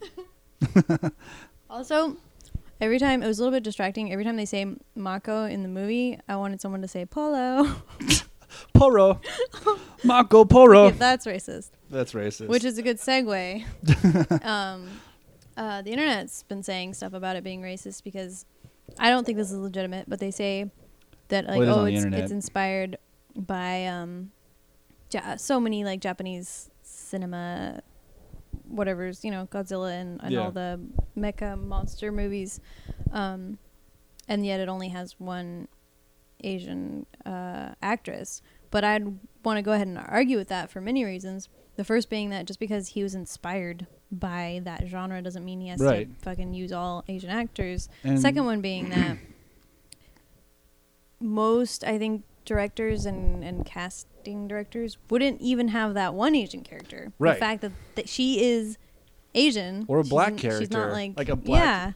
Also, 1.70 2.16
every 2.80 2.98
time 2.98 3.22
it 3.22 3.26
was 3.26 3.38
a 3.38 3.42
little 3.42 3.56
bit 3.56 3.62
distracting. 3.64 4.12
Every 4.12 4.24
time 4.24 4.36
they 4.36 4.44
say 4.44 4.66
Mako 4.94 5.44
in 5.46 5.62
the 5.62 5.68
movie, 5.68 6.18
I 6.28 6.36
wanted 6.36 6.60
someone 6.60 6.82
to 6.82 6.88
say 6.88 7.04
Polo. 7.06 7.74
Poro. 8.74 9.20
Mako 10.04 10.44
Poro. 10.44 10.90
if 10.90 10.98
that's 10.98 11.26
racist, 11.26 11.70
That's 11.90 12.12
racist. 12.12 12.48
which 12.48 12.64
is 12.64 12.78
a 12.78 12.82
good 12.82 12.98
segue. 12.98 13.64
um, 14.44 14.88
uh, 15.56 15.82
the 15.82 15.90
internet's 15.92 16.42
been 16.44 16.62
saying 16.62 16.94
stuff 16.94 17.12
about 17.12 17.36
it 17.36 17.44
being 17.44 17.62
racist 17.62 18.02
because 18.04 18.44
I 18.98 19.10
don't 19.10 19.24
think 19.24 19.38
this 19.38 19.50
is 19.50 19.58
legitimate, 19.58 20.08
but 20.08 20.18
they 20.20 20.30
say 20.30 20.70
that 21.28 21.46
like 21.46 21.58
Well, 21.58 21.62
it 21.62 21.70
is 21.70 21.74
oh 21.76 21.78
on 21.78 21.84
the 21.84 21.90
it's 21.92 22.04
internet. 22.04 22.20
it's 22.24 22.32
inspired 22.32 22.98
by 23.36 23.86
um, 23.86 24.30
ja- 25.12 25.36
so 25.36 25.58
many 25.60 25.84
like 25.84 26.00
Japanese 26.00 26.70
cinema, 26.82 27.82
whatever's 28.68 29.24
you 29.24 29.30
know 29.30 29.46
Godzilla 29.50 29.92
and, 30.00 30.20
and 30.22 30.32
Yeah. 30.32 30.40
all 30.40 30.50
the 30.50 30.80
mecha 31.16 31.58
monster 31.60 32.10
movies, 32.12 32.60
um, 33.12 33.58
and 34.28 34.44
yet 34.44 34.60
it 34.60 34.68
only 34.68 34.88
has 34.88 35.18
one 35.18 35.68
Asian 36.42 37.06
uh, 37.24 37.74
actress. 37.82 38.42
But 38.70 38.84
I'd 38.84 39.04
want 39.44 39.56
to 39.58 39.62
go 39.62 39.72
ahead 39.72 39.86
and 39.86 39.98
argue 39.98 40.36
with 40.36 40.48
that 40.48 40.70
for 40.70 40.80
many 40.80 41.04
reasons. 41.04 41.48
The 41.76 41.84
first 41.84 42.08
being 42.10 42.30
that 42.30 42.46
just 42.46 42.60
because 42.60 42.88
he 42.88 43.02
was 43.02 43.14
inspired 43.14 43.86
by 44.12 44.60
that 44.64 44.86
genre 44.86 45.20
doesn't 45.22 45.44
mean 45.44 45.60
he 45.60 45.68
has 45.68 45.80
Right. 45.80 46.08
to 46.08 46.24
fucking 46.24 46.54
use 46.54 46.72
all 46.72 47.04
Asian 47.08 47.30
actors. 47.30 47.88
And- 48.04 48.20
Second 48.20 48.44
one 48.44 48.60
being 48.60 48.90
that 48.90 49.16
most, 51.20 51.84
I 51.84 51.98
think, 51.98 52.24
directors 52.44 53.06
and, 53.06 53.42
and 53.42 53.64
casting 53.64 54.46
directors 54.46 54.98
wouldn't 55.10 55.40
even 55.40 55.68
have 55.68 55.94
that 55.94 56.14
one 56.14 56.34
Asian 56.34 56.60
character. 56.62 57.12
Right. 57.18 57.34
The 57.34 57.40
fact 57.40 57.62
that, 57.62 57.72
that 57.94 58.08
she 58.08 58.44
is 58.44 58.76
Asian. 59.34 59.84
Or 59.88 60.00
a 60.00 60.04
black 60.04 60.32
n- 60.32 60.36
She's 60.38 60.42
character, 60.50 60.78
not 60.78 60.92
like, 60.92 61.16
like 61.16 61.28
a 61.28 61.36
black- 61.36 61.94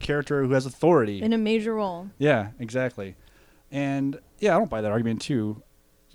character 0.00 0.42
who 0.42 0.52
has 0.52 0.66
authority. 0.66 1.22
in 1.22 1.32
a 1.32 1.38
major 1.38 1.74
role. 1.74 2.10
yeah, 2.18 2.48
exactly. 2.58 3.14
And 3.70 4.18
yeah, 4.40 4.54
I 4.54 4.58
don't 4.58 4.70
buy 4.70 4.80
that 4.80 4.90
argument 4.90 5.20
too, 5.20 5.62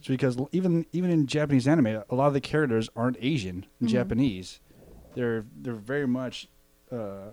because 0.08 0.38
even 0.52 0.86
even 0.94 1.10
in 1.10 1.28
Japanese 1.28 1.68
anime, 1.68 1.88
a 2.10 2.16
lot 2.16 2.28
of 2.28 2.34
the 2.34 2.40
characters 2.42 2.90
aren't 2.96 3.18
Asian, 3.20 3.66
Mhm. 3.82 3.88
Japanese. 3.88 4.60
They're 5.16 5.46
they're 5.62 5.74
very 5.74 6.08
much, 6.08 6.48
uh, 6.92 7.32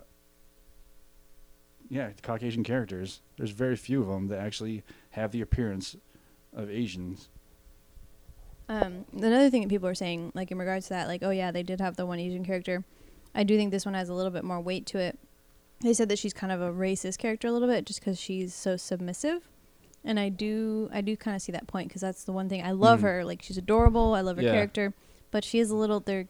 yeah, 1.89 2.11
Caucasian 2.23 2.65
characters. 2.65 3.21
There's 3.37 3.51
very 3.51 3.77
few 3.77 4.03
of 4.03 4.09
them 4.09 4.29
that 4.29 4.39
actually 4.41 4.83
have 5.11 5.31
the 5.33 5.41
appearance 5.41 5.97
of 6.55 6.71
Asians. 6.71 7.29
Um, 8.69 9.05
another 9.13 9.49
thing 9.51 9.63
that 9.63 9.69
people 9.69 9.89
are 9.89 9.95
saying, 9.95 10.33
like 10.35 10.51
in 10.51 10.59
regards 10.59 10.87
to 10.89 10.95
that, 10.95 11.07
like, 11.07 11.23
oh 11.23 11.31
yeah, 11.31 11.51
they 11.53 11.63
did 11.63 11.81
have 11.81 11.97
the 11.97 12.05
one 12.07 12.19
Asian 12.19 12.45
character. 12.45 12.85
I 13.35 13.45
do 13.45 13.57
think 13.57 13.71
this 13.71 13.85
one 13.85 13.95
has 13.95 14.09
a 14.09 14.15
little 14.15 14.33
bit 14.33 14.43
more 14.45 14.61
weight 14.61 14.87
to 14.87 14.99
it. 14.99 15.19
They 15.83 15.93
said 15.93 16.09
that 16.09 16.19
she's 16.19 16.33
kind 16.33 16.51
of 16.53 16.61
a 16.63 16.73
racist 16.73 17.19
character 17.19 17.47
a 17.49 17.53
little 17.53 17.69
bit, 17.69 17.85
just 17.85 18.01
because 18.01 18.19
she's 18.19 18.55
so 18.55 18.77
submissive, 18.77 19.43
and 20.03 20.19
I 20.19 20.31
do, 20.31 20.89
I 20.93 21.01
do 21.03 21.17
kind 21.17 21.37
of 21.37 21.43
see 21.43 21.53
that 21.53 21.67
point 21.69 21.89
because 21.89 22.01
that's 22.01 22.25
the 22.25 22.33
one 22.33 22.49
thing 22.49 22.63
I 22.65 22.73
love 22.73 23.01
Mhm. 23.01 23.03
her. 23.03 23.25
Like 23.25 23.43
she's 23.43 23.59
adorable, 23.59 24.15
I 24.15 24.23
love 24.23 24.39
her 24.39 24.43
Yeah. 24.43 24.53
character, 24.53 24.95
but 25.31 25.45
she 25.45 25.59
is 25.61 25.71
a 25.71 25.77
little 25.77 26.01
there. 26.01 26.27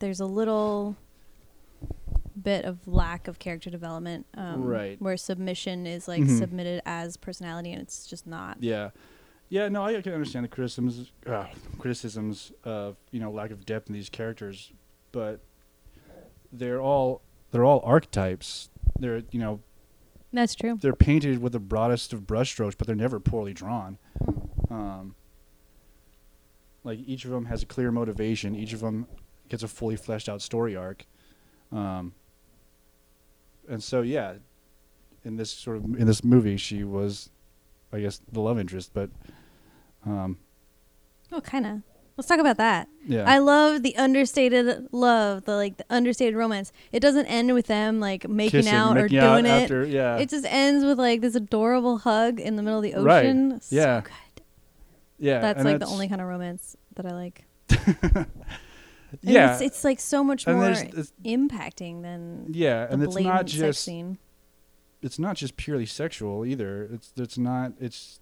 There's 0.00 0.20
a 0.20 0.26
little 0.26 0.96
bit 2.40 2.64
of 2.64 2.86
lack 2.88 3.28
of 3.28 3.38
character 3.38 3.70
development, 3.70 4.26
um, 4.34 4.64
Right. 4.64 5.00
Where 5.00 5.16
submission 5.16 5.86
is 5.86 6.08
like 6.08 6.22
Mhm. 6.22 6.38
submitted 6.38 6.82
as 6.86 7.16
personality, 7.16 7.70
and 7.72 7.80
it's 7.82 8.06
just 8.06 8.26
not. 8.26 8.62
Yeah, 8.62 8.90
yeah. 9.50 9.68
No, 9.68 9.82
I 9.84 10.00
can 10.00 10.12
understand 10.14 10.44
the 10.44 10.48
criticisms, 10.48 11.12
uh, 11.26 11.46
criticisms 11.78 12.50
of 12.64 12.96
you 13.10 13.20
know 13.20 13.30
lack 13.30 13.50
of 13.50 13.64
depth 13.66 13.88
in 13.88 13.94
these 13.94 14.08
characters, 14.08 14.72
but 15.12 15.40
they're 16.52 16.80
all 16.80 17.20
they're 17.50 17.64
all 17.64 17.80
archetypes. 17.84 18.70
They're 18.98 19.22
you 19.30 19.38
know 19.40 19.60
That's 20.32 20.54
true. 20.54 20.78
they're 20.80 20.94
painted 20.94 21.42
with 21.42 21.52
the 21.52 21.60
broadest 21.60 22.12
of 22.14 22.22
brushstrokes, 22.22 22.74
but 22.78 22.86
they're 22.86 22.96
never 22.96 23.20
poorly 23.20 23.52
drawn. 23.52 23.98
Um, 24.70 25.14
like 26.84 27.00
each 27.00 27.24
of 27.26 27.32
them 27.32 27.46
has 27.46 27.62
a 27.62 27.66
clear 27.66 27.90
motivation. 27.92 28.54
Each 28.54 28.72
of 28.72 28.80
them 28.80 29.06
gets 29.50 29.62
a 29.62 29.68
fully 29.68 29.96
fleshed 29.96 30.28
out 30.28 30.40
story 30.40 30.74
arc. 30.74 31.04
Um, 31.70 32.14
and 33.68 33.82
so 33.82 34.00
yeah, 34.00 34.34
in 35.24 35.36
this 35.36 35.50
sort 35.50 35.76
of 35.76 35.84
in 35.84 36.06
this 36.06 36.24
movie, 36.24 36.56
she 36.56 36.82
was, 36.84 37.28
I 37.92 38.00
guess, 38.00 38.20
the 38.32 38.40
love 38.40 38.58
interest, 38.58 38.92
but 38.94 39.10
um, 40.06 40.38
Well, 41.30 41.40
kind 41.42 41.66
of. 41.66 41.82
Let's 42.16 42.28
talk 42.28 42.40
about 42.40 42.58
that. 42.58 42.86
Yeah. 43.06 43.24
I 43.26 43.38
love 43.38 43.82
the 43.82 43.96
understated 43.96 44.88
love, 44.92 45.44
the 45.44 45.54
like 45.56 45.78
the 45.78 45.86
understated 45.88 46.34
romance. 46.36 46.70
It 46.92 47.00
doesn't 47.00 47.24
end 47.26 47.54
with 47.54 47.66
them 47.66 47.98
like 47.98 48.28
making 48.28 48.60
Kissing, 48.60 48.74
out 48.74 48.94
making 48.94 49.18
or 49.18 49.22
out 49.22 49.42
doing 49.42 49.46
it. 49.46 49.88
yeah. 49.88 50.16
It 50.18 50.28
just 50.28 50.44
ends 50.46 50.84
with 50.84 50.98
like 50.98 51.22
this 51.22 51.34
adorable 51.34 51.98
hug 51.98 52.38
in 52.38 52.56
the 52.56 52.62
middle 52.62 52.78
of 52.78 52.82
the 52.84 52.94
Right. 53.00 53.24
ocean. 53.24 53.60
So 53.62 53.74
Yeah. 53.76 54.00
good. 54.02 54.12
yeah. 55.18 55.40
That's 55.40 55.64
like 55.64 55.78
the 55.78 55.86
only 55.86 56.08
kind 56.08 56.20
of 56.20 56.26
romance 56.26 56.76
that 56.96 57.06
I 57.06 57.12
like. 57.12 57.44
And 59.10 59.18
yeah. 59.22 59.52
It's, 59.52 59.60
it's 59.62 59.84
like 59.84 60.00
so 60.00 60.22
much 60.24 60.46
and 60.46 60.56
more 60.56 60.70
impacting 61.24 62.02
than 62.02 62.46
yeah, 62.52 62.86
and 62.90 63.02
it's 63.02 63.16
not 63.16 63.46
just 63.46 63.82
scene. 63.84 64.18
it's 65.02 65.18
not 65.18 65.36
just 65.36 65.56
purely 65.56 65.86
sexual 65.86 66.44
either. 66.46 66.88
It's 66.92 67.12
it's 67.16 67.38
not 67.38 67.72
it's 67.80 68.20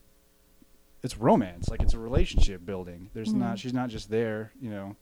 it's 1.02 1.16
romance. 1.16 1.68
Like 1.68 1.82
it's 1.82 1.94
a 1.94 1.98
relationship 1.98 2.64
building. 2.64 3.10
There's 3.14 3.28
Mhm. 3.32 3.36
not 3.38 3.58
she's 3.58 3.72
not 3.74 3.88
just 3.90 4.10
there, 4.10 4.52
you 4.60 4.70
know, 4.70 4.96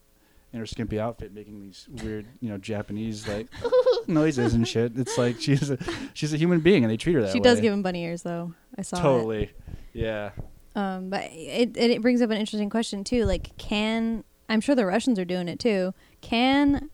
in 0.52 0.58
her 0.60 0.66
skimpy 0.66 0.98
outfit 1.00 1.32
making 1.32 1.60
these 1.60 1.88
weird, 2.02 2.26
you 2.40 2.48
know, 2.50 2.58
Japanese 2.58 3.26
like 3.28 3.48
noises 4.06 4.54
and 4.54 4.66
shit. 4.66 4.96
It's 4.98 5.16
like 5.16 5.40
she's 5.40 5.70
a 5.70 5.78
she's 6.14 6.32
a 6.34 6.36
human 6.36 6.60
being 6.60 6.84
and 6.84 6.90
they 6.90 6.96
treat 6.96 7.14
her 7.14 7.22
that 7.22 7.28
She 7.32 7.38
way. 7.38 7.44
She 7.44 7.44
does 7.44 7.60
give 7.60 7.72
him 7.72 7.82
bunny 7.82 8.04
ears 8.04 8.22
though. 8.22 8.52
I 8.78 8.82
saw 8.82 8.96
it. 8.96 9.00
totally. 9.02 9.50
Yeah. 9.92 10.30
Um, 10.74 11.08
but 11.08 11.24
it, 11.32 11.74
it 11.78 11.90
it 11.90 12.02
brings 12.02 12.20
up 12.20 12.28
an 12.30 12.36
interesting 12.36 12.68
question 12.68 13.02
too. 13.02 13.24
Like, 13.24 13.56
can 13.56 14.24
I'm 14.48 14.60
sure 14.60 14.74
the 14.74 14.86
Russians 14.86 15.18
are 15.18 15.24
doing 15.24 15.48
it 15.48 15.58
too. 15.58 15.92
Can 16.20 16.90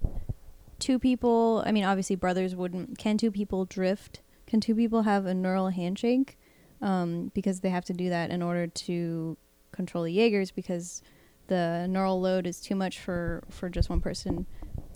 two 0.79 0.99
people? 0.99 1.63
I 1.67 1.73
mean, 1.73 1.85
obviously 1.85 2.17
brothers 2.17 2.55
wouldn't. 2.57 2.99
Can 2.99 3.19
two 3.19 3.31
people 3.31 3.65
drift? 3.65 4.21
Can 4.47 4.61
two 4.61 4.75
people 4.75 5.03
have 5.03 5.27
a 5.27 5.35
neural 5.35 5.69
handshake? 5.69 6.39
Um, 6.81 7.31
because 7.35 7.61
they 7.61 7.71
have 7.71 7.85
to 7.87 7.93
do 7.93 8.09
that 8.09 8.31
in 8.31 8.43
order 8.43 8.67
to 8.67 9.37
control 9.71 10.05
the 10.05 10.13
Jaegers 10.13 10.51
because 10.51 11.03
the 11.47 11.87
neural 11.89 12.21
load 12.21 12.47
is 12.47 12.61
too 12.61 12.75
much 12.75 12.99
for 12.99 13.43
for 13.51 13.69
just 13.69 13.89
one 13.89 14.01
person 14.01 14.47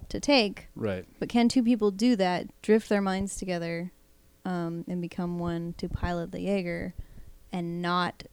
to 0.08 0.20
take. 0.20 0.68
Right. 0.74 1.04
But 1.18 1.28
can 1.28 1.48
two 1.48 1.62
people 1.62 1.90
do 1.90 2.16
that? 2.16 2.46
Drift 2.62 2.88
their 2.88 3.00
minds 3.00 3.36
together, 3.36 3.92
um, 4.44 4.84
and 4.88 5.00
become 5.00 5.38
one 5.38 5.74
to 5.78 5.88
pilot 5.88 6.32
the 6.32 6.40
Jaeger, 6.40 6.94
and 7.52 7.82
not 7.82 8.24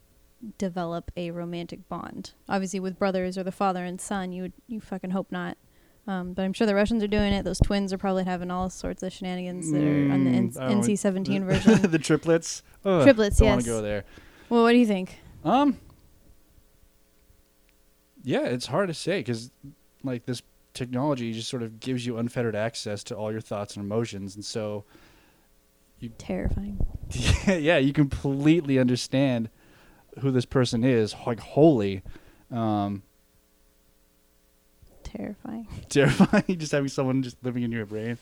develop 0.57 1.11
a 1.15 1.31
romantic 1.31 1.87
bond. 1.89 2.31
Obviously, 2.49 2.79
with 2.79 2.97
brothers 2.99 3.37
or 3.37 3.43
the 3.43 3.51
father 3.51 3.83
and 3.85 3.99
son, 4.01 4.31
you 4.31 4.41
would 4.43 4.53
you 4.67 4.79
fucking 4.81 5.11
hope 5.11 5.31
not. 5.31 5.57
Um, 6.05 6.33
but 6.33 6.43
I'm 6.43 6.51
sure 6.51 6.67
the 6.67 6.75
Russians 6.75 7.01
are 7.01 7.07
doing 7.07 7.31
it. 7.31 7.43
Those 7.43 7.59
twins 7.59 7.93
are 7.93 7.97
probably 7.97 8.25
having 8.25 8.51
all 8.51 8.69
sorts 8.69 9.01
of 9.03 9.13
shenanigans 9.13 9.71
that 9.71 9.81
are 9.81 10.11
on 10.11 10.25
the 10.25 10.31
N- 10.31 10.51
Mm, 10.51 10.83
NC-17 10.83 11.25
the, 11.25 11.39
version. 11.45 11.91
the 11.91 11.97
triplets. 11.99 12.61
Ugh, 12.83 13.03
Triplets, 13.03 13.37
Don't 13.37 13.45
yes. 13.45 13.53
want 13.53 13.63
to 13.63 13.69
go 13.69 13.81
there. 13.81 14.03
well, 14.49 14.63
what 14.63 14.73
do 14.73 14.77
you 14.79 14.85
think? 14.85 15.17
Um. 15.45 15.77
Yeah, 18.23 18.45
it's 18.45 18.65
hard 18.67 18.87
to 18.87 18.93
say 18.93 19.19
because, 19.19 19.51
like, 20.03 20.25
this 20.25 20.41
technology 20.73 21.33
just 21.33 21.49
sort 21.49 21.61
of 21.63 21.79
gives 21.79 22.05
you 22.05 22.17
unfettered 22.17 22.55
access 22.55 23.03
to 23.05 23.15
all 23.15 23.31
your 23.31 23.41
thoughts 23.41 23.75
and 23.75 23.83
emotions, 23.85 24.35
and 24.35 24.43
so, 24.45 24.85
You, 25.99 26.09
Terrifying. 26.17 26.85
yeah, 27.47 27.77
you 27.77 27.93
completely 27.93 28.79
understand 28.79 29.49
who 30.19 30.31
this 30.31 30.45
person 30.45 30.83
is, 30.83 31.15
like 31.25 31.39
wholly. 31.39 32.01
Um, 32.51 33.03
Terrifying. 35.03 35.67
terrifying, 35.89 36.43
just 36.57 36.71
having 36.71 36.87
someone 36.87 37.21
just 37.21 37.37
living 37.43 37.63
in 37.63 37.71
your 37.71 37.85
brain. 37.85 38.17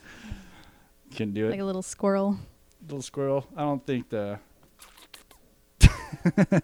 Can 1.15 1.33
do 1.33 1.47
it. 1.47 1.51
Like 1.51 1.59
a 1.59 1.65
little 1.65 1.81
squirrel. 1.81 2.37
little 2.83 3.01
squirrel. 3.01 3.45
I 3.55 3.61
don't 3.61 3.85
think 3.85 4.09
the. 4.09 4.39
but 6.35 6.63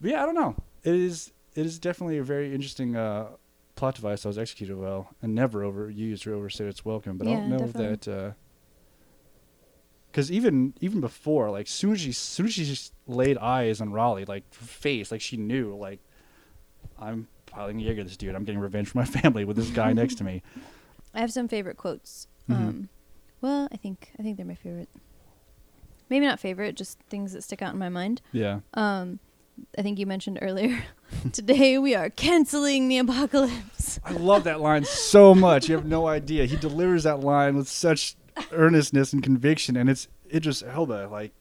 yeah, 0.00 0.22
I 0.22 0.26
don't 0.26 0.34
know. 0.34 0.54
It 0.82 0.94
is. 0.94 1.32
It 1.54 1.66
is 1.66 1.78
definitely 1.78 2.18
a 2.18 2.22
very 2.22 2.54
interesting 2.54 2.96
uh, 2.96 3.28
plot 3.76 3.96
device 3.96 4.22
that 4.22 4.28
was 4.28 4.38
executed 4.38 4.76
well 4.76 5.08
and 5.22 5.34
never 5.34 5.60
overused 5.60 6.26
or 6.26 6.34
overstayed 6.34 6.68
its 6.68 6.84
welcome. 6.84 7.18
But 7.18 7.28
I 7.28 7.32
don't 7.32 7.50
know 7.50 7.58
definitely. 7.58 7.96
that. 7.96 8.34
Because 10.18 10.32
even 10.32 10.74
even 10.80 11.00
before, 11.00 11.48
like, 11.48 11.68
soon 11.68 11.92
as 11.92 12.00
she 12.00 12.10
soon 12.10 12.46
as 12.46 12.52
she 12.52 12.64
just 12.64 12.92
laid 13.06 13.38
eyes 13.38 13.80
on 13.80 13.92
Raleigh, 13.92 14.24
like 14.24 14.52
face, 14.52 15.12
like 15.12 15.20
she 15.20 15.36
knew, 15.36 15.76
like, 15.76 16.00
I'm 16.98 17.28
piling 17.46 17.78
Jaeger 17.78 18.02
this 18.02 18.16
dude. 18.16 18.34
I'm 18.34 18.42
getting 18.42 18.60
revenge 18.60 18.88
for 18.88 18.98
my 18.98 19.04
family 19.20 19.44
with 19.44 19.56
this 19.56 19.70
guy 19.70 19.92
next 19.92 20.16
to 20.16 20.24
me. 20.24 20.42
I 21.14 21.20
have 21.20 21.32
some 21.32 21.46
favorite 21.46 21.76
quotes. 21.76 22.26
Mhm. 22.50 22.56
Um, 22.56 22.88
well, 23.42 23.68
I 23.70 23.76
think 23.76 24.10
I 24.18 24.24
think 24.24 24.38
they're 24.38 24.44
my 24.44 24.56
favorite. 24.56 24.88
Maybe 26.10 26.26
not 26.26 26.40
favorite, 26.40 26.74
just 26.74 26.98
things 27.08 27.32
that 27.34 27.44
stick 27.44 27.62
out 27.62 27.72
in 27.72 27.78
my 27.78 27.88
mind. 27.88 28.20
Yeah. 28.32 28.58
Um, 28.74 29.20
I 29.78 29.82
think 29.82 30.00
you 30.00 30.06
mentioned 30.06 30.40
earlier. 30.42 30.82
Today 31.32 31.78
we 31.78 31.94
are 31.94 32.10
canceling 32.10 32.88
the 32.88 32.98
apocalypse. 32.98 34.00
I 34.04 34.14
love 34.14 34.42
that 34.44 34.60
line 34.60 34.84
so 34.84 35.32
much. 35.32 35.68
You 35.68 35.76
have 35.76 35.86
no 35.86 36.08
idea. 36.08 36.46
He 36.46 36.56
delivers 36.56 37.04
that 37.04 37.20
line 37.20 37.54
with 37.54 37.68
such 37.68 38.16
earnestness 38.52 39.12
and 39.12 39.22
conviction, 39.22 39.76
and 39.76 39.88
it's 39.88 40.08
Idris 40.32 40.62
Elba. 40.62 41.08
Like, 41.10 41.32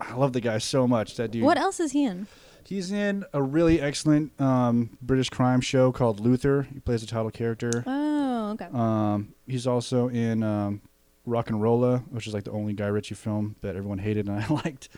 I 0.00 0.14
love 0.14 0.32
the 0.32 0.40
guy 0.40 0.58
so 0.58 0.86
much. 0.86 1.16
That 1.16 1.30
dude. 1.30 1.42
What 1.42 1.58
else 1.58 1.80
is 1.80 1.92
he 1.92 2.04
in? 2.04 2.26
He's 2.64 2.90
in 2.90 3.24
a 3.32 3.40
really 3.40 3.80
excellent 3.80 4.38
um, 4.40 4.98
British 5.00 5.30
crime 5.30 5.60
show 5.60 5.92
called 5.92 6.18
Luther. 6.18 6.66
He 6.72 6.80
plays 6.80 7.00
the 7.00 7.06
title 7.06 7.30
character. 7.30 7.84
Oh, 7.86 8.50
okay. 8.52 8.66
Um, 8.72 9.34
he's 9.46 9.68
also 9.68 10.08
in 10.08 10.42
um, 10.42 10.82
Rock 11.26 11.48
and 11.48 11.62
Rolla, 11.62 11.98
which 12.10 12.26
is 12.26 12.34
like 12.34 12.42
the 12.42 12.50
only 12.50 12.72
Guy 12.72 12.88
Ritchie 12.88 13.14
film 13.14 13.54
that 13.60 13.76
everyone 13.76 13.98
hated 14.08 14.28
and 14.28 14.42
I 14.42 14.48
liked. 14.48 14.88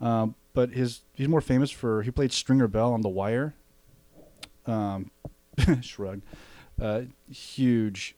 Um, 0.00 0.34
but 0.52 0.70
his 0.70 1.02
he's 1.14 1.28
more 1.28 1.40
famous 1.40 1.70
for 1.70 2.02
he 2.02 2.10
played 2.10 2.32
Stringer 2.32 2.66
Bell 2.66 2.92
on 2.92 3.02
The 3.02 3.08
Wire. 3.08 3.54
Um, 4.66 5.10
shrug. 5.80 6.22
Uh, 6.80 7.02
huge 7.30 8.16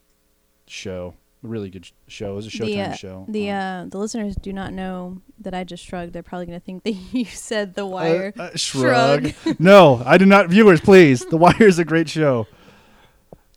show, 0.66 1.14
really 1.48 1.70
good 1.70 1.88
show. 2.08 2.32
It 2.32 2.36
was 2.36 2.46
a 2.46 2.50
Showtime 2.50 2.66
the 2.66 2.80
uh, 2.80 2.92
show. 2.94 3.24
the 3.28 3.50
Um, 3.50 3.56
uh, 3.58 3.88
the 3.90 3.98
listeners 3.98 4.36
do 4.36 4.52
not 4.52 4.72
know 4.72 5.20
that 5.40 5.54
I 5.54 5.64
just 5.64 5.84
shrugged. 5.84 6.12
They're 6.12 6.22
probably 6.22 6.46
gonna 6.46 6.60
think 6.60 6.84
that 6.84 6.92
you 7.12 7.24
said 7.26 7.74
the 7.74 7.86
wire. 7.86 8.32
Uh, 8.38 8.42
uh, 8.42 8.56
shrug. 8.56 9.32
no, 9.58 10.02
I 10.04 10.18
do 10.18 10.26
not. 10.26 10.48
Viewers, 10.48 10.80
please. 10.80 11.24
The 11.24 11.36
Wire 11.36 11.62
is 11.62 11.78
a 11.78 11.84
great 11.84 12.08
show. 12.08 12.46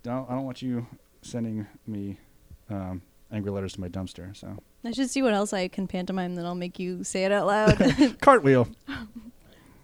Don't 0.03 0.29
I 0.29 0.33
don't 0.33 0.45
want 0.45 0.61
you 0.61 0.87
sending 1.21 1.67
me 1.85 2.17
um, 2.69 3.01
angry 3.31 3.51
letters 3.51 3.73
to 3.73 3.81
my 3.81 3.89
dumpster. 3.89 4.35
So 4.35 4.57
I 4.83 4.91
should 4.91 5.09
see 5.09 5.21
what 5.21 5.33
else 5.33 5.53
I 5.53 5.67
can 5.67 5.87
pantomime. 5.87 6.35
Then 6.35 6.45
I'll 6.45 6.55
make 6.55 6.79
you 6.79 7.03
say 7.03 7.25
it 7.25 7.31
out 7.31 7.47
loud. 7.47 8.17
cartwheel. 8.21 8.67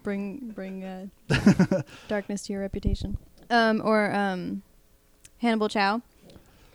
bring 0.04 0.52
bring 0.54 0.84
uh, 0.84 1.82
darkness 2.08 2.44
to 2.44 2.54
your 2.54 2.62
reputation. 2.62 3.18
Um, 3.50 3.82
or 3.84 4.14
um, 4.14 4.64
Hannibal 5.40 5.70
Chau. 5.70 6.02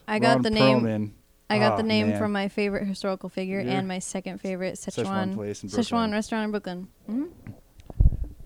I 0.06 0.18
got 0.18 0.36
Ron 0.36 0.42
the 0.42 0.50
name. 0.50 0.80
Perlman, 0.80 1.10
I 1.50 1.58
got 1.58 1.74
Oh, 1.74 1.76
the 1.78 1.82
name 1.82 2.10
man. 2.10 2.18
from 2.18 2.32
my 2.32 2.48
favorite 2.48 2.86
historical 2.86 3.28
figure 3.28 3.60
Yeah. 3.60 3.78
and 3.78 3.88
my 3.88 3.98
second 4.00 4.38
favorite 4.40 4.74
Szechuan 4.74 5.04
Szechuan 5.32 5.34
place 5.34 5.62
in 5.62 5.68
Szechuan 5.70 5.88
Brooklyn. 5.90 6.12
restaurant 6.12 6.44
in 6.44 6.50
Brooklyn. 6.50 6.88
hmm 7.06 7.24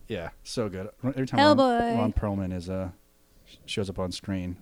Yeah, 0.09 0.31
so 0.45 0.69
good. 0.69 0.89
Every 1.05 1.27
time 1.27 1.41
Ron, 1.41 1.57
Hellboy. 1.57 1.99
Ron 1.99 2.13
Perlman 2.13 2.53
is 2.53 2.69
uh 2.71 2.91
shows 3.67 3.91
up 3.91 3.99
on 3.99 4.13
screen, 4.13 4.57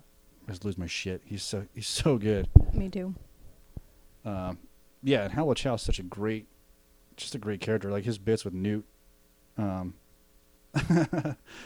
I 0.49 0.53
just 0.53 0.65
lose 0.65 0.79
my 0.79 0.87
shit. 0.87 1.23
He's 1.25 1.43
so 1.43 1.67
he's 1.75 1.87
so 1.87 2.17
good. 2.19 2.49
Me 2.73 2.89
too. 2.89 3.15
Um, 4.25 4.59
yeah, 5.03 5.23
and 5.25 5.33
Howell 5.33 5.55
Chow 5.55 5.75
is 5.75 5.83
such 5.83 5.99
a 5.99 6.03
great, 6.03 6.47
just 7.17 7.35
a 7.35 7.39
great 7.39 7.61
character. 7.61 7.91
Like 7.91 8.05
his 8.05 8.19
bits 8.19 8.45
with 8.45 8.53
Newt, 8.53 8.85
um, 9.57 9.95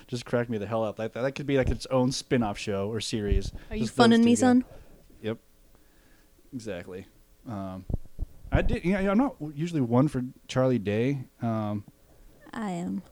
just 0.07 0.25
cracked 0.25 0.51
me 0.51 0.59
the 0.59 0.67
hell 0.67 0.85
up. 0.85 0.99
Like 0.99 1.13
that, 1.15 1.23
that 1.23 1.33
could 1.33 1.47
be 1.47 1.57
like 1.57 1.69
its 1.71 1.87
own 1.87 2.13
spin-off 2.13 2.59
show 2.59 2.89
or 2.91 3.01
series. 3.01 3.53
Are 3.71 3.77
you 3.77 3.87
funning 3.89 4.25
me, 4.25 4.35
son? 4.35 4.65
Yep, 6.55 6.61
exactly. 6.61 7.07
Um, 7.49 7.85
I 8.53 8.63
did. 8.63 8.85
You 8.85 8.93
know, 8.93 9.11
I'm 9.11 9.19
not 9.19 9.37
usually 9.55 9.81
one 9.81 10.09
for 10.09 10.23
Charlie 10.49 10.79
Day. 10.79 11.25
Um, 11.43 11.85
I 12.53 12.71
am. 12.71 13.03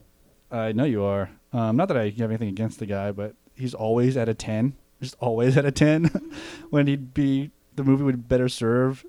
I 0.51 0.73
know 0.73 0.85
you 0.85 1.03
are. 1.03 1.31
Um, 1.53 1.77
not 1.77 1.89
that 1.89 1.97
I 1.97 2.11
have 2.11 2.31
anything 2.31 2.49
against 2.49 2.79
the 2.79 2.87
guy, 2.87 3.11
but 3.13 3.35
he's 3.55 3.75
always 3.75 4.17
at 4.17 4.29
a 4.29 4.35
ten. 4.35 4.77
Just 5.01 5.17
always 5.21 5.57
at 5.59 5.65
a 5.65 5.73
ten. 5.73 6.05
when 6.71 6.87
he'd 6.87 7.13
be, 7.15 7.51
the 7.75 7.85
movie 7.85 8.05
would 8.05 8.29
better 8.29 8.49
serve. 8.49 9.05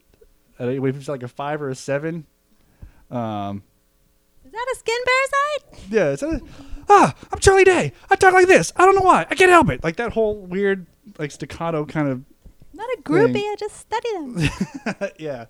At 0.59 0.67
a, 0.67 0.83
if 0.83 0.95
it's 0.95 1.07
like 1.07 1.23
a 1.23 1.27
five 1.27 1.61
or 1.61 1.69
a 1.69 1.75
seven. 1.75 2.25
Um, 3.11 3.63
Is 4.45 4.51
that 4.51 4.73
a 4.73 4.75
skin 4.79 4.97
parasite? 5.05 5.91
yeah, 5.91 6.09
it's 6.09 6.23
a, 6.23 6.41
ah, 6.89 7.13
I'm 7.31 7.39
Charlie 7.39 7.63
Day. 7.63 7.93
I 8.09 8.15
talk 8.15 8.33
like 8.33 8.47
this. 8.47 8.73
I 8.75 8.85
don't 8.85 8.95
know 8.95 9.01
why. 9.01 9.27
I 9.29 9.35
can't 9.35 9.51
help 9.51 9.69
it. 9.69 9.83
Like 9.83 9.97
that 9.97 10.13
whole 10.13 10.37
weird, 10.37 10.87
like 11.19 11.29
staccato 11.31 11.85
kind 11.85 12.07
of 12.07 12.23
Not 12.73 12.87
a 12.97 13.01
groupie. 13.03 13.33
Thing. 13.33 13.43
I 13.51 13.55
just 13.59 13.75
study 13.77 14.09
them. 14.13 15.09
yeah. 15.19 15.45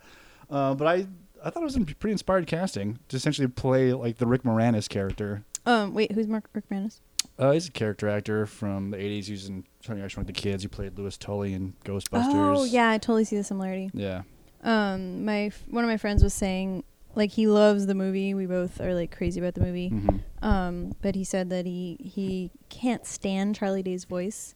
Uh, 0.50 0.74
but 0.76 0.88
I, 0.88 1.08
I 1.44 1.50
thought 1.50 1.62
it 1.62 1.66
was 1.66 1.76
a 1.78 1.82
pretty 1.82 2.12
inspired 2.12 2.48
casting 2.48 3.00
to 3.10 3.16
essentially 3.18 3.48
play 3.48 3.94
like 3.94 4.18
the 4.18 4.26
Rick 4.28 4.44
Moranis 4.44 4.88
character. 4.90 5.44
um, 5.66 5.94
wait, 5.94 6.12
who's 6.12 6.28
Mark 6.28 6.50
Rick 6.54 6.66
Moranis? 6.70 7.00
Uh, 7.40 7.52
he's 7.52 7.68
a 7.68 7.72
character 7.72 8.08
actor 8.10 8.46
from 8.46 8.92
the 8.92 8.98
'80s. 8.98 9.26
He 9.26 9.32
was 9.32 9.48
in 9.48 9.64
Honey 9.88 10.04
I 10.04 10.08
Shrunk 10.08 10.28
the 10.28 10.34
Kids. 10.34 10.62
He 10.64 10.68
played 10.68 10.98
Louis 11.00 11.18
Tully 11.18 11.54
in 11.54 11.74
Ghostbusters. 11.86 12.58
Oh 12.60 12.64
yeah, 12.66 12.90
I 12.92 12.98
totally 12.98 13.24
see 13.24 13.38
the 13.38 13.44
similarity. 13.44 13.90
Yeah. 13.94 14.24
Um, 14.62 15.26
my 15.26 15.46
f- 15.46 15.64
one 15.70 15.84
of 15.84 15.90
my 15.90 15.98
friends 15.98 16.24
was 16.24 16.34
saying 16.34 16.84
like 17.16 17.32
he 17.32 17.48
loves 17.48 17.86
the 17.88 17.96
movie. 17.96 18.34
We 18.34 18.46
both 18.46 18.80
are 18.82 18.94
like 18.94 19.16
crazy 19.16 19.40
about 19.40 19.56
the 19.56 19.62
movie. 19.62 19.90
Mhm. 19.90 20.22
Um, 20.42 20.94
but 21.02 21.16
he 21.16 21.24
said 21.24 21.50
that 21.50 21.66
he 21.66 21.98
he 22.00 22.52
can't 22.70 23.06
stand 23.06 23.56
Charlie 23.56 23.84
Day's 23.84 24.04
voice. 24.06 24.54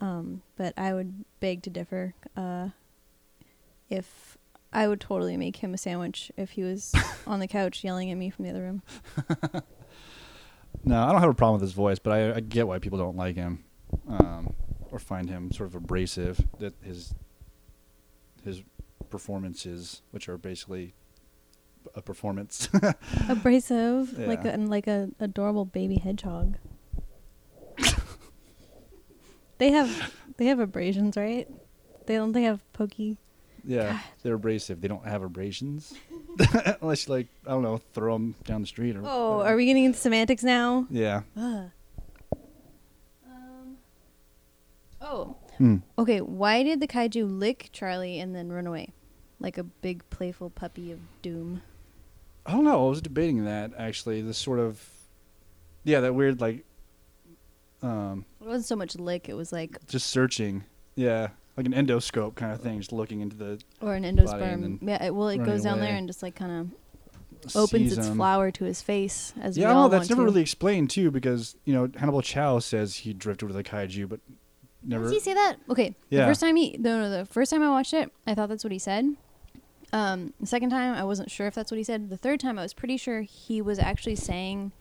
Um, 0.00 0.42
but 0.56 0.74
I 0.76 0.92
would 0.94 1.24
beg 1.40 1.62
to 1.62 1.70
differ. 1.70 2.14
Uh, 2.36 2.68
if 3.88 4.36
I 4.72 4.88
would 4.88 5.00
totally 5.00 5.36
make 5.36 5.56
him 5.56 5.72
a 5.74 5.78
sandwich 5.78 6.30
if 6.36 6.50
he 6.50 6.62
was 6.62 6.92
on 7.26 7.40
the 7.40 7.46
couch 7.48 7.82
yelling 7.84 8.10
at 8.10 8.16
me 8.18 8.28
from 8.30 8.44
the 8.44 8.50
other 8.50 8.62
room. 8.62 8.82
No, 10.84 11.02
I 11.02 11.10
don't 11.10 11.20
have 11.20 11.30
a 11.30 11.34
problem 11.34 11.54
with 11.60 11.62
his 11.62 11.72
voice, 11.72 11.98
but 11.98 12.12
I, 12.12 12.34
I 12.36 12.40
get 12.40 12.68
why 12.68 12.78
people 12.78 12.98
don't 12.98 13.16
like 13.16 13.34
him, 13.34 13.64
um, 14.08 14.52
or 14.92 14.98
find 15.00 15.28
him 15.28 15.50
sort 15.50 15.68
of 15.70 15.74
abrasive. 15.74 16.38
That 16.60 16.74
his 16.82 17.12
his 18.44 18.62
performances, 19.10 20.02
which 20.12 20.28
are 20.28 20.38
basically 20.38 20.94
a 21.96 22.02
performance. 22.02 22.68
Abrasive, 23.28 24.16
like 24.18 24.44
Yeah. 24.44 24.56
a 24.56 24.58
like 24.58 24.86
a 24.86 25.08
adorable 25.18 25.64
baby 25.64 25.96
hedgehog. 25.96 26.56
They 29.58 29.70
have 29.70 30.12
they 30.36 30.46
have 30.46 30.58
abrasions, 30.60 31.16
right? 31.16 31.48
They 32.06 32.14
don't. 32.14 32.32
They 32.32 32.42
have 32.44 32.60
pokey. 32.72 33.18
yeah, 33.64 34.00
they're 34.22 34.34
abrasive. 34.34 34.80
They 34.80 34.88
don't 34.88 35.04
have 35.06 35.22
abrasions, 35.22 35.94
unless 36.80 37.06
you 37.08 37.14
like 37.14 37.26
I 37.46 37.50
don't 37.50 37.62
know, 37.62 37.78
throw 37.94 38.12
them 38.14 38.34
down 38.44 38.60
the 38.60 38.66
street 38.66 38.96
or. 38.96 39.02
Oh, 39.04 39.40
are 39.40 39.56
we 39.56 39.66
getting 39.66 39.84
into 39.84 39.98
semantics 39.98 40.42
now? 40.44 40.86
Yeah. 40.90 41.22
Ugh. 41.36 41.70
Um. 43.26 43.76
Oh, 45.00 45.36
Hmm. 45.58 45.76
okay. 45.98 46.20
Why 46.20 46.62
did 46.62 46.80
the 46.80 46.86
kaiju 46.86 47.38
lick 47.38 47.70
Charlie 47.72 48.20
and 48.20 48.34
then 48.36 48.50
run 48.52 48.66
away, 48.66 48.90
like 49.40 49.56
a 49.56 49.64
big 49.64 50.08
playful 50.10 50.50
puppy 50.50 50.92
of 50.92 50.98
doom? 51.22 51.62
I 52.44 52.52
don't 52.52 52.64
know. 52.64 52.86
I 52.86 52.90
was 52.90 53.00
debating 53.00 53.44
that 53.46 53.72
actually. 53.78 54.20
This 54.20 54.36
sort 54.38 54.58
of, 54.58 54.86
yeah, 55.82 56.00
that 56.00 56.14
weird 56.14 56.40
like, 56.42 56.65
um, 57.82 58.24
It 58.40 58.46
wasn't 58.46 58.66
so 58.66 58.76
much 58.76 58.96
lick; 58.96 59.28
it 59.28 59.34
was 59.34 59.52
like 59.52 59.78
just 59.86 60.06
searching. 60.06 60.64
Yeah, 60.94 61.28
like 61.56 61.66
an 61.66 61.72
endoscope 61.72 62.34
kind 62.36 62.52
of 62.52 62.60
thing, 62.60 62.78
just 62.78 62.92
looking 62.92 63.20
into 63.20 63.36
the 63.36 63.60
or 63.80 63.94
an 63.94 64.04
endosperm. 64.04 64.78
Yeah, 64.82 65.04
it, 65.04 65.14
well, 65.14 65.28
it 65.28 65.38
goes 65.44 65.62
down 65.62 65.80
there 65.80 65.94
and 65.94 66.06
just 66.08 66.22
like 66.22 66.34
kind 66.34 66.52
of 66.52 66.70
opens 67.54 67.96
its 67.96 68.08
flower 68.08 68.50
to 68.50 68.64
his 68.64 68.80
face. 68.82 69.32
As 69.40 69.56
Yeah, 69.58 69.68
we 69.68 69.74
all 69.74 69.88
that's 69.88 70.08
never 70.08 70.22
to. 70.22 70.26
really 70.26 70.40
explained 70.40 70.90
too, 70.90 71.10
because 71.10 71.56
you 71.64 71.74
know 71.74 71.90
Hannibal 71.96 72.22
Chau 72.22 72.58
says 72.58 72.96
he 72.96 73.12
drifted 73.12 73.46
with 73.46 73.56
a 73.56 73.62
kaiju, 73.62 74.08
but 74.08 74.20
never. 74.82 75.04
Does 75.04 75.12
he 75.12 75.20
say 75.20 75.34
that? 75.34 75.56
Okay. 75.68 75.94
The 76.10 76.18
first 76.18 76.40
time 76.40 76.56
he 76.56 76.76
no 76.78 77.00
no 77.00 77.10
the 77.10 77.26
first 77.26 77.50
time 77.50 77.62
I 77.62 77.70
watched 77.70 77.92
it, 77.92 78.10
I 78.26 78.34
thought 78.34 78.48
that's 78.48 78.64
what 78.64 78.72
he 78.72 78.78
said. 78.78 79.14
Um, 79.92 80.32
the 80.40 80.46
second 80.46 80.70
time 80.70 80.94
I 80.94 81.04
wasn't 81.04 81.30
sure 81.30 81.46
if 81.46 81.54
that's 81.54 81.70
what 81.70 81.78
he 81.78 81.84
said. 81.84 82.10
The 82.10 82.16
third 82.16 82.40
time 82.40 82.58
I 82.58 82.62
was 82.62 82.74
pretty 82.74 82.96
sure 82.96 83.20
he 83.22 83.62
was 83.62 83.78
actually 83.78 84.16
saying, 84.16 84.72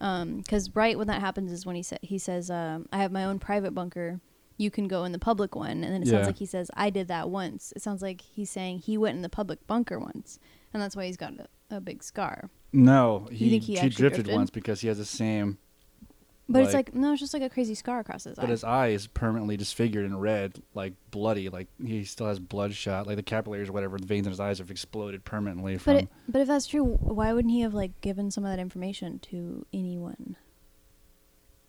because 0.00 0.74
right 0.74 0.96
when 0.98 1.06
that 1.08 1.20
happens 1.20 1.52
is 1.52 1.64
when 1.66 1.76
he 1.76 1.82
said 1.82 1.98
he 2.02 2.18
says, 2.18 2.50
um, 2.50 2.86
"I 2.92 2.98
have 2.98 3.12
my 3.12 3.24
own 3.24 3.38
private 3.38 3.72
bunker. 3.74 4.20
You 4.56 4.70
can 4.70 4.88
go 4.88 5.04
in 5.04 5.12
the 5.12 5.18
public 5.18 5.54
one." 5.54 5.84
And 5.84 5.92
then 5.94 6.02
it 6.02 6.06
Yeah. 6.08 6.14
sounds 6.14 6.26
like 6.26 6.38
he 6.38 6.46
says, 6.46 6.70
"I 6.74 6.90
did 6.90 7.06
that 7.08 7.30
once." 7.30 7.72
It 7.76 7.82
sounds 7.82 8.02
like 8.02 8.20
he's 8.22 8.50
saying 8.50 8.80
he 8.80 8.96
went 8.98 9.16
in 9.16 9.22
the 9.22 9.28
public 9.28 9.66
bunker 9.66 9.98
once, 10.00 10.38
and 10.72 10.82
that's 10.82 10.96
why 10.96 11.06
he's 11.06 11.16
got 11.18 11.34
a, 11.38 11.76
a 11.76 11.80
big 11.80 12.02
scar. 12.02 12.50
no, 12.72 13.28
he, 13.30 13.50
think 13.50 13.64
he 13.64 13.74
he, 13.74 13.88
drifted, 13.88 14.14
drifted? 14.24 14.34
once 14.34 14.48
because 14.50 14.80
he 14.80 14.88
has 14.88 14.98
the 14.98 15.04
same, 15.04 15.58
But 16.52 16.64
it's 16.64 16.74
Like- 16.74 16.88
like 16.88 16.94
no, 16.96 17.12
it's 17.12 17.20
just 17.20 17.32
like 17.32 17.42
a 17.44 17.48
crazy 17.48 17.76
scar 17.76 18.00
across 18.00 18.24
his 18.24 18.36
eye. 18.36 18.42
but 18.42 18.50
his 18.50 18.64
eye 18.64 18.88
is 18.88 19.06
permanently 19.06 19.56
disfigured 19.56 20.04
and 20.04 20.20
red, 20.20 20.60
like 20.74 20.94
bloody, 21.12 21.48
like 21.48 21.68
he 21.80 22.02
still 22.04 22.26
has 22.26 22.40
bloodshot, 22.40 23.06
like 23.06 23.14
the 23.16 23.22
capillaries 23.22 23.68
or 23.68 23.72
whatever, 23.72 23.98
the 23.98 24.06
veins 24.06 24.26
in 24.26 24.30
his 24.32 24.40
eyes 24.40 24.58
have 24.58 24.68
exploded 24.70 25.24
permanently 25.24 25.78
from. 25.78 25.94
But 25.94 26.02
it, 26.04 26.08
but 26.28 26.40
if 26.42 26.48
that's 26.48 26.66
true, 26.66 26.82
why 26.84 27.32
wouldn't 27.32 27.52
he 27.52 27.60
have 27.60 27.72
like 27.72 28.00
given 28.00 28.32
some 28.32 28.44
of 28.44 28.50
that 28.50 28.58
information 28.58 29.20
to 29.30 29.64
anyone, 29.72 30.34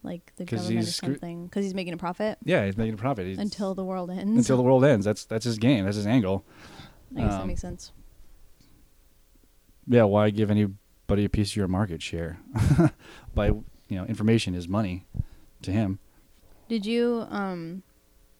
like 0.01 0.33
the 0.37 0.45
government 0.45 0.79
or 0.87 0.91
something? 0.91 1.45
Because 1.45 1.63
he's 1.63 1.75
making 1.75 1.93
a 1.93 1.97
profit 1.97 2.39
yeah, 2.43 2.65
he's 2.65 2.75
making 2.75 2.95
a 2.95 2.97
profit 2.97 3.27
He's- 3.27 3.37
until 3.37 3.75
the 3.75 3.85
world 3.85 4.09
ends. 4.09 4.35
until 4.35 4.57
the 4.57 4.63
world 4.63 4.83
ends. 4.83 5.05
That's 5.05 5.25
that's 5.25 5.45
his 5.45 5.59
game. 5.59 5.85
That's 5.85 5.97
his 5.97 6.07
angle. 6.07 6.43
I 7.15 7.21
guess 7.21 7.31
that 7.33 7.41
um, 7.41 7.47
makes 7.47 7.61
sense. 7.61 7.91
Yeah, 9.87 10.03
why 10.03 10.29
give 10.31 10.49
anybody 10.49 11.25
a 11.25 11.29
piece 11.29 11.51
of 11.51 11.55
your 11.57 11.67
market 11.67 12.01
share? 12.01 12.39
By 13.35 13.51
you 13.91 13.97
know, 13.97 14.05
information 14.05 14.55
is 14.55 14.67
money 14.69 15.05
to 15.63 15.71
him. 15.71 15.99
Did 16.69 16.85
you 16.85 17.25
um 17.29 17.83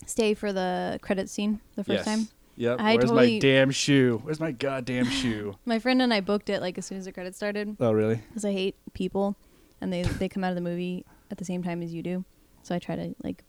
stay 0.05 0.33
for 0.33 0.53
the 0.53 0.97
credit 1.01 1.29
scene 1.29 1.59
the 1.75 1.83
first 1.83 1.97
yes. 1.97 2.05
time? 2.05 2.29
Yep. 2.55 2.79
I 2.79 2.93
Where's 2.95 3.09
totally- 3.09 3.33
my 3.33 3.39
damn 3.39 3.71
shoe? 3.71 4.21
Where's 4.23 4.39
my 4.39 4.51
goddamn 4.51 5.05
shoe? 5.09 5.57
My 5.65 5.77
friend 5.79 6.01
and 6.01 6.13
I 6.13 6.21
booked 6.21 6.49
it 6.49 6.61
like 6.61 6.77
as 6.77 6.85
soon 6.85 6.97
as 6.97 7.05
the 7.05 7.11
credits 7.11 7.35
started 7.37 7.75
Oh, 7.79 7.91
really? 7.91 8.15
because 8.29 8.45
I 8.45 8.53
hate 8.53 8.75
people, 8.93 9.35
and 9.81 9.91
they 9.91 10.03
they 10.03 10.29
come 10.29 10.43
out 10.45 10.49
of 10.51 10.55
the 10.55 10.61
movie 10.61 11.05
at 11.29 11.37
the 11.37 11.45
same 11.45 11.63
time 11.63 11.81
as 11.81 11.93
you 11.93 12.01
do, 12.01 12.23
so 12.63 12.73
I 12.73 12.79
try 12.79 12.95
to 12.95 13.13
like 13.23 13.43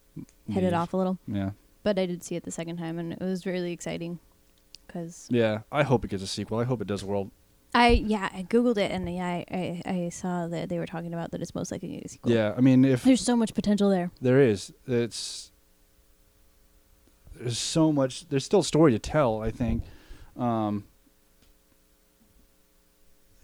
hit 0.48 0.64
it 0.64 0.74
off 0.74 0.92
a 0.92 0.96
little. 0.96 1.18
Yeah. 1.28 1.50
But 1.84 1.98
I 1.98 2.06
did 2.06 2.22
see 2.24 2.34
it 2.36 2.42
the 2.44 2.50
second 2.50 2.78
time, 2.78 2.98
and 2.98 3.12
it 3.12 3.20
was 3.20 3.46
really 3.46 3.72
exciting 3.72 4.18
because 4.86 5.28
Yeah. 5.30 5.60
I 5.70 5.84
hope 5.84 6.04
it 6.04 6.08
gets 6.08 6.22
a 6.22 6.26
sequel. 6.28 6.58
I 6.58 6.64
hope 6.64 6.80
it 6.80 6.86
does 6.88 7.04
world. 7.04 7.30
I 7.74 7.88
yeah 7.88 8.28
I 8.34 8.42
googled 8.42 8.76
it 8.76 8.90
and 8.90 9.08
yeah 9.12 9.26
I, 9.26 9.44
I 9.50 9.82
I 9.86 10.08
saw 10.10 10.46
that 10.46 10.68
they 10.68 10.78
were 10.78 10.86
talking 10.86 11.14
about 11.14 11.30
that 11.30 11.40
it's 11.40 11.54
most 11.54 11.72
likely 11.72 12.02
a 12.04 12.08
sequel. 12.08 12.32
Yeah. 12.32 12.54
I 12.56 12.60
mean, 12.60 12.84
if 12.84 13.02
There's 13.02 13.20
so 13.22 13.36
much 13.36 13.54
potential 13.54 13.88
there. 13.88 14.10
there 14.20 14.40
is, 14.40 14.72
it's 14.86 15.50
there's 17.34 17.58
so 17.58 17.92
much. 17.92 18.28
There's 18.28 18.44
still 18.44 18.60
a 18.60 18.64
story 18.64 18.92
to 18.92 18.98
tell. 18.98 19.42
I 19.42 19.50
think. 19.50 19.82
Um, 20.38 20.84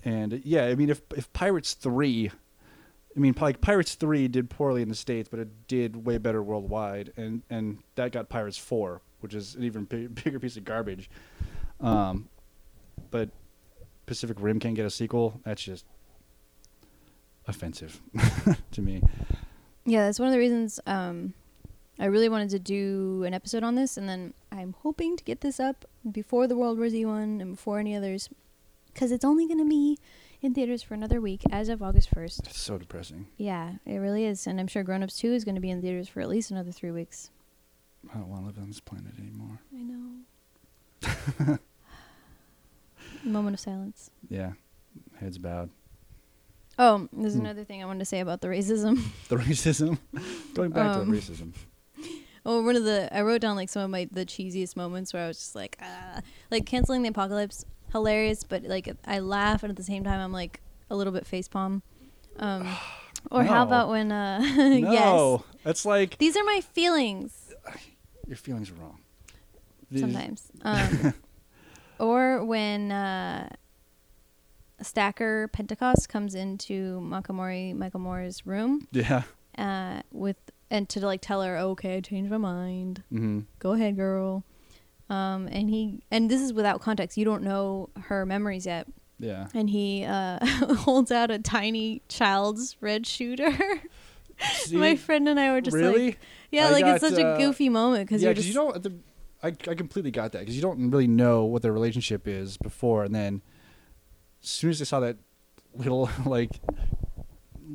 and 0.05 0.41
yeah, 0.45 0.67
I 0.67 0.75
mean, 0.75 0.91
if 0.91 1.03
if 1.17 1.33
Pirates 1.33 1.75
three, 1.75 2.31
I 3.17 3.19
mean, 3.19 3.35
like 3.41 3.61
Pirates 3.61 3.95
three 3.95 4.29
did 4.29 4.51
poorly 4.51 4.83
in 4.83 4.89
the 4.89 4.95
states, 4.95 5.29
but 5.31 5.41
it 5.41 5.49
did 5.69 6.05
way 6.05 6.19
better 6.19 6.43
worldwide, 6.43 7.13
and 7.17 7.43
and 7.51 7.79
that 7.97 8.13
got 8.13 8.29
Pirates 8.29 8.59
four, 8.59 9.01
which 9.21 9.35
is 9.35 9.55
an 9.55 9.65
even 9.65 9.85
big, 9.85 10.15
bigger 10.25 10.39
piece 10.39 10.57
of 10.57 10.65
garbage. 10.65 11.11
Um, 11.81 12.29
but 13.11 13.31
Pacific 14.09 14.39
Rim 14.41 14.59
can't 14.59 14.75
get 14.75 14.87
a 14.87 14.91
sequel. 14.91 15.39
That's 15.45 15.63
just 15.63 15.85
offensive 17.47 18.01
to 18.73 18.83
me. 18.83 19.03
Yeah, 19.85 20.07
that's 20.07 20.19
one 20.19 20.29
of 20.29 20.33
the 20.33 20.39
reasons 20.39 20.81
um, 20.87 21.35
I 21.99 22.07
really 22.07 22.31
wanted 22.31 22.49
to 22.51 22.59
do 22.59 23.23
an 23.25 23.35
episode 23.35 23.63
on 23.63 23.75
this, 23.75 23.99
and 23.99 24.09
then 24.09 24.33
I'm 24.51 24.75
hoping 24.83 25.19
to 25.19 25.25
get 25.25 25.43
this 25.43 25.61
up 25.61 25.85
before 26.11 26.47
the 26.47 26.57
World 26.57 26.79
War 26.79 26.89
Z 26.89 27.05
one 27.05 27.41
and 27.43 27.55
before 27.55 27.79
any 27.79 27.95
others, 27.95 28.31
because 28.95 29.13
it's 29.13 29.27
only 29.27 29.47
going 29.47 29.59
to 29.59 29.69
be 29.69 29.99
in 30.41 30.55
theaters 30.55 30.83
for 30.83 30.95
another 30.95 31.21
week 31.21 31.43
as 31.51 31.69
of 31.69 31.83
August 31.83 32.11
1st. 32.11 32.47
It's 32.47 32.61
so 32.61 32.79
depressing. 32.79 33.27
Yeah, 33.37 33.73
it 33.85 33.97
really 33.99 34.25
is, 34.25 34.47
and 34.47 34.59
I'm 34.59 34.69
sure 34.69 34.83
Grown 34.83 35.03
Ups 35.03 35.19
2 35.19 35.35
is 35.35 35.45
going 35.45 35.57
to 35.57 35.61
be 35.61 35.71
in 35.71 35.83
theaters 35.83 36.09
for 36.09 36.23
at 36.23 36.31
least 36.31 36.51
another 36.51 36.73
three 36.73 36.93
weeks. 36.93 37.31
I 38.11 38.15
don't 38.17 38.29
want 38.29 38.43
to 38.43 38.47
live 38.47 38.59
on 38.59 38.69
this 38.69 38.81
planet 38.81 39.13
anymore. 39.19 39.61
I 39.75 39.83
know. 39.83 41.59
Moment 43.25 43.55
of 43.55 43.61
silence. 43.61 44.11
Yeah, 44.29 44.53
heads 45.21 45.39
bowed. 45.39 45.71
Oh, 46.79 47.09
there's 47.13 47.35
Hmm. 47.35 47.41
another 47.41 47.65
thing 47.65 47.83
I 47.83 47.87
wanted 47.87 48.01
to 48.01 48.05
say 48.05 48.21
about 48.21 48.41
the 48.41 48.49
racism. 48.49 49.01
The 49.29 49.37
racism. 49.37 49.99
Going 50.55 50.71
back 50.71 50.93
to 50.95 51.01
Um, 51.01 51.11
the 51.11 51.17
racism. 51.17 51.53
Oh, 52.47 52.63
one 52.63 52.77
of 52.77 52.85
the 52.85 53.09
I 53.15 53.23
wrote 53.23 53.41
down 53.41 53.57
like 53.57 53.69
some 53.69 53.83
of 53.83 53.91
my 53.91 54.09
the 54.11 54.25
cheesiest 54.25 54.77
moments 54.77 55.13
where 55.13 55.25
I 55.25 55.29
was 55.29 55.39
just 55.39 55.55
like, 55.55 55.77
ah, 55.83 56.21
like 56.51 56.65
canceling 56.67 57.03
the 57.03 57.09
apocalypse, 57.11 57.65
hilarious, 57.93 58.45
but 58.45 58.63
like 58.63 58.89
I 59.05 59.19
laugh 59.19 59.63
and 59.63 59.71
at 59.71 59.77
the 59.77 59.83
same 59.83 60.05
time 60.05 60.21
I'm 60.21 60.33
like 60.33 60.61
a 60.89 60.97
little 60.97 61.13
bit 61.13 61.25
facepalm. 61.25 61.83
Um, 62.39 62.67
or 63.31 63.43
how 63.45 63.65
about 63.65 63.89
when 63.91 64.13
uh, 64.13 64.39
No, 64.57 64.93
yes, 64.93 65.67
it's 65.67 65.85
like 65.85 66.17
these 66.19 66.37
are 66.37 66.45
my 66.45 66.61
feelings 66.61 67.53
your 68.27 68.37
feelings 68.37 68.71
are 68.71 68.75
wrong. 68.75 69.01
These- 69.91 70.01
sometimes. 70.03 70.53
Um, 70.63 71.15
or 71.99 72.45
when 72.45 72.91
uh, 72.93 73.49
Stacker 74.81 75.49
Pentecost 75.49 76.09
comes 76.09 76.35
into 76.35 77.01
Mako 77.01 77.33
Mori 77.33 77.73
Michael 77.73 78.01
Moore's 78.01 78.47
room 78.47 78.87
Yeah. 78.93 79.23
uh, 79.57 80.03
with 80.13 80.37
and 80.71 80.89
to 80.91 81.01
like 81.05 81.21
tell 81.23 81.43
her, 81.43 81.57
okay, 81.57 81.97
I 81.97 82.01
changed 82.01 82.31
my 82.31 82.37
mind. 82.39 83.03
hmm 83.11 83.41
go 83.59 83.73
ahead 83.73 83.97
girl 83.97 84.45
um 85.11 85.49
and 85.51 85.71
he 85.71 86.03
and 86.11 86.31
this 86.31 86.41
is 86.43 86.53
without 86.53 86.83
context 86.83 87.17
you 87.17 87.25
don't 87.25 87.43
know 87.43 87.89
her 88.09 88.27
memories 88.27 88.67
yet 88.67 88.87
Yeah. 89.19 89.47
and 89.55 89.71
he 89.71 90.05
uh 90.05 90.39
holds 90.85 91.11
out 91.11 91.31
a 91.31 91.39
tiny 91.39 92.03
child's 92.09 92.77
red 92.83 93.07
shooter 93.07 93.51
my 94.73 94.97
friend 94.97 95.27
and 95.29 95.41
i 95.41 95.51
were 95.51 95.63
just 95.63 95.75
really? 95.75 96.07
like 96.09 96.19
yeah 96.53 96.67
I 96.67 96.71
like 96.73 96.85
it's 96.85 97.01
got, 97.03 97.11
such 97.15 97.19
uh, 97.25 97.27
a 97.27 97.39
goofy 97.39 97.71
moment 97.71 98.07
because 98.07 98.21
yeah, 98.23 98.29
you're 98.29 98.35
just 98.35 98.49
you 98.49 98.55
don't. 98.55 98.83
The, 98.83 98.93
I 99.43 99.49
I 99.49 99.75
completely 99.75 100.11
got 100.11 100.33
that 100.33 100.41
because 100.41 100.57
you 100.57 100.63
don't 100.63 100.91
really 100.91 101.07
know 101.07 101.45
what 101.45 101.63
their 101.63 101.73
relationship 101.73 102.27
is 102.27 102.57
before, 102.57 103.05
and 103.05 103.15
then 103.15 103.43
as 104.43 104.49
soon 104.49 104.71
as 104.71 104.81
I 104.81 104.85
saw 104.85 105.01
that 105.01 105.17
little 105.75 106.11
like 106.27 106.61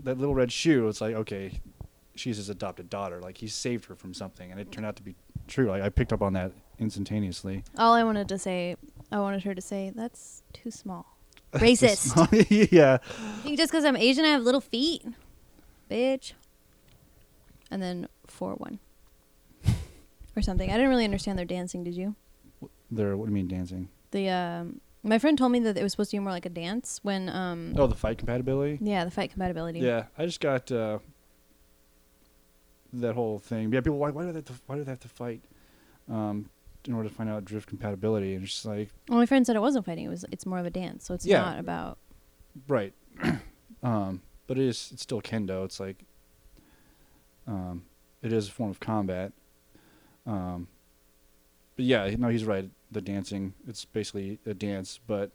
that 0.04 0.18
little 0.18 0.36
red 0.36 0.52
shoe, 0.52 0.88
it's 0.88 1.02
like 1.02 1.16
okay, 1.16 1.60
she's 2.16 2.38
his 2.38 2.50
adopted 2.50 2.90
daughter. 2.90 3.20
Like 3.22 3.38
he 3.38 3.48
saved 3.48 3.86
her 3.86 3.96
from 3.96 4.14
something, 4.14 4.52
and 4.52 4.60
it 4.60 4.72
turned 4.72 4.86
out 4.86 4.96
to 4.98 5.04
be 5.04 5.16
true. 5.48 5.68
Like 5.68 5.82
I 5.84 5.90
picked 5.90 6.14
up 6.14 6.22
on 6.22 6.34
that 6.34 6.52
instantaneously. 6.80 7.64
all 7.78 7.94
i 7.94 8.04
wanted 8.04 8.28
to 8.28 8.38
say 8.38 8.76
i 9.12 9.20
wanted 9.20 9.44
her 9.44 9.54
to 9.54 9.62
say 9.62 9.92
that's 9.96 10.42
too 10.54 10.72
small 10.72 11.06
Racist. 11.54 12.16
yeah. 12.72 12.98
You 13.46 13.56
just 13.56 13.72
because 13.72 13.86
I'm 13.86 13.96
Asian, 13.96 14.26
I 14.26 14.30
have 14.30 14.42
little 14.42 14.60
feet, 14.60 15.06
bitch. 15.90 16.34
And 17.70 17.80
then 17.80 18.08
four 18.26 18.54
one, 18.56 18.80
or 20.36 20.42
something. 20.42 20.70
I 20.70 20.74
didn't 20.74 20.90
really 20.90 21.06
understand 21.06 21.38
their 21.38 21.46
dancing. 21.46 21.84
Did 21.84 21.96
you? 21.96 22.16
They're 22.92 23.18
what 23.18 23.26
do 23.26 23.32
you 23.32 23.36
mean 23.36 23.48
dancing? 23.48 23.90
The 24.12 24.30
um, 24.30 24.82
my 25.04 25.20
friend 25.20 25.38
told 25.38 25.52
me 25.52 25.60
that 25.60 25.78
it 25.78 25.84
was 25.84 25.92
supposed 25.94 26.12
to 26.12 26.18
be 26.18 26.20
more 26.22 26.32
like 26.32 26.46
a 26.46 26.50
dance 26.50 27.00
when 27.04 27.30
um, 27.30 27.74
Oh, 27.78 27.88
the 27.88 27.96
fight 27.96 28.18
compatibility. 28.18 28.78
yeah, 28.82 29.04
the 29.06 29.12
fight 29.12 29.32
compatibility. 29.32 29.80
Yeah, 29.80 30.06
I 30.18 30.26
just 30.26 30.40
got 30.40 30.72
uh, 30.72 31.00
that 32.94 33.16
whole 33.16 33.40
thing. 33.40 33.72
Yeah, 33.74 33.82
people 33.82 33.98
why 33.98 34.12
why 34.12 34.24
do 34.24 34.32
they 34.32 34.38
have 34.38 34.46
to, 34.46 34.54
why 34.68 34.76
do 34.76 34.84
they 34.84 34.92
have 34.92 35.00
to 35.02 35.08
fight 35.10 35.42
um, 36.10 36.50
in 36.86 36.94
order 36.94 37.10
to 37.10 37.16
find 37.16 37.30
out 37.30 37.44
drift 37.46 37.68
compatibility? 37.68 38.34
And 38.36 38.44
it's 38.44 38.54
just 38.54 38.66
like 38.66 38.90
Well, 39.10 39.18
my 39.20 39.26
friend 39.26 39.46
said 39.46 39.56
it 39.56 39.62
wasn't 39.62 39.86
fighting. 39.86 40.06
It 40.06 40.10
was 40.10 40.26
it's 40.32 40.46
more 40.46 40.60
of 40.60 40.66
a 40.66 40.70
dance. 40.72 41.06
So 41.06 41.14
it's 41.14 41.26
Yeah. 41.26 41.42
not 41.42 41.60
about. 41.60 41.98
right, 42.68 42.94
um, 43.84 44.22
but 44.48 44.58
it 44.58 44.66
is 44.66 44.90
it's 44.94 45.02
still 45.04 45.22
kendo. 45.22 45.66
It's 45.66 45.80
like 45.80 46.04
um, 47.48 47.84
it 48.22 48.32
is 48.32 48.48
a 48.48 48.52
form 48.52 48.70
of 48.70 48.80
combat. 48.80 49.34
Um, 50.26 50.68
but 51.76 51.86
yeah, 51.86 52.10
no, 52.18 52.30
he's 52.30 52.46
right. 52.46 52.70
The 52.92 53.02
dancing, 53.02 53.54
it's 53.68 53.86
basically 53.86 54.40
a 54.46 54.54
dance, 54.54 55.00
but 55.08 55.32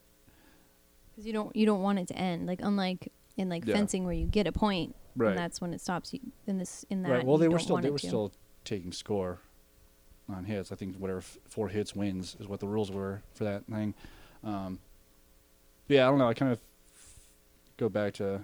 Because 1.10 1.26
you 1.26 1.32
don't 1.32 1.54
you 1.56 1.66
don't 1.66 1.82
want 1.82 1.98
it 1.98 2.08
to 2.08 2.16
end. 2.16 2.46
Like 2.46 2.60
unlike 2.62 3.10
in 3.36 3.48
like 3.48 3.66
Yeah. 3.66 3.74
fencing 3.74 4.04
where 4.04 4.14
you 4.14 4.26
get 4.26 4.46
a 4.46 4.52
point 4.52 4.94
right, 5.16 5.30
and 5.30 5.38
that's 5.38 5.60
when 5.60 5.74
it 5.74 5.80
stops. 5.80 6.12
You 6.14 6.20
in 6.46 6.58
this 6.58 6.84
in 6.90 7.02
that. 7.02 7.10
right. 7.10 7.26
Well, 7.26 7.36
they 7.38 7.48
were 7.48 7.58
still 7.58 7.76
they 7.78 7.90
were 7.90 7.98
to. 7.98 8.06
still 8.06 8.32
taking 8.64 8.92
score 8.92 9.40
on 10.28 10.44
hits. 10.44 10.70
I 10.70 10.76
think 10.76 10.96
whatever 10.96 11.18
f- 11.18 11.38
four 11.48 11.68
hits 11.68 11.96
wins 11.96 12.36
is 12.38 12.46
what 12.46 12.60
the 12.60 12.68
rules 12.68 12.90
were 12.90 13.22
for 13.34 13.44
that 13.44 13.64
thing. 13.66 13.94
Um, 14.44 14.78
yeah, 15.88 16.06
I 16.06 16.10
don't 16.10 16.18
know. 16.18 16.28
I 16.28 16.34
kind 16.34 16.52
of 16.52 16.60
go 17.76 17.88
back 17.88 18.14
to 18.14 18.42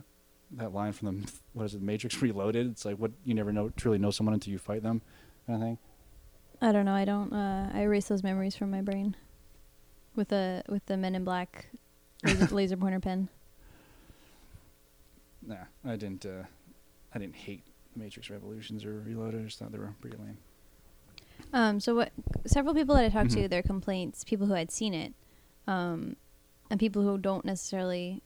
that 0.53 0.73
line 0.75 0.93
from 0.93 1.21
the 1.23 1.33
what 1.53 1.65
is 1.67 1.75
it, 1.75 1.83
Matrix 1.83 2.21
Reloaded. 2.23 2.67
It's 2.73 2.85
like 2.85 2.97
what 2.97 3.13
you 3.25 3.35
never 3.35 3.53
know 3.53 3.69
truly 3.77 3.99
know 3.99 4.11
someone 4.11 4.35
until 4.35 4.51
you 4.53 4.59
fight 4.59 4.83
them, 4.83 5.03
kind 5.47 5.63
of 5.63 5.69
thing. 5.69 5.79
I 6.65 6.73
don't 6.73 6.87
know. 6.87 6.95
I 6.95 7.05
don't. 7.05 7.31
Uh, 7.33 7.71
I 7.75 7.81
erase 7.83 8.07
those 8.09 8.23
memories 8.23 8.57
from 8.57 8.71
my 8.71 8.81
brain 8.81 9.17
with 10.17 10.33
a 10.33 10.63
with 10.69 10.87
the 10.87 10.97
Men 10.97 11.15
in 11.15 11.23
Black 11.25 11.67
laser, 12.23 12.47
laser 12.55 12.77
pointer 12.77 13.01
pen. 13.01 13.29
Nah, 15.47 15.57
I 15.85 15.97
didn't. 15.97 16.25
Uh, 16.25 16.45
I 17.15 17.19
didn't 17.19 17.37
hate 17.37 17.63
Matrix 17.95 18.31
Revolutions 18.31 18.85
or 18.85 19.01
Reloaded. 19.01 19.41
I 19.43 19.45
just 19.45 19.59
thought 19.59 19.73
they 19.73 19.79
were 19.79 19.95
pretty 20.01 20.17
lame. 20.17 20.39
Um, 21.53 21.81
so 21.81 21.95
what? 21.95 22.13
Several 22.47 22.75
people 22.75 22.95
that 22.95 23.05
I 23.05 23.09
talked 23.11 23.31
to, 23.33 23.41
Mhm. 23.47 23.51
their 23.51 23.63
complaints, 23.63 24.25
people 24.25 24.47
who 24.47 24.55
had 24.55 24.71
seen 24.71 24.95
it, 24.95 25.13
um, 25.67 26.17
and 26.71 26.81
people 26.81 27.03
who 27.03 27.19
don't 27.19 27.45
necessarily 27.45 28.23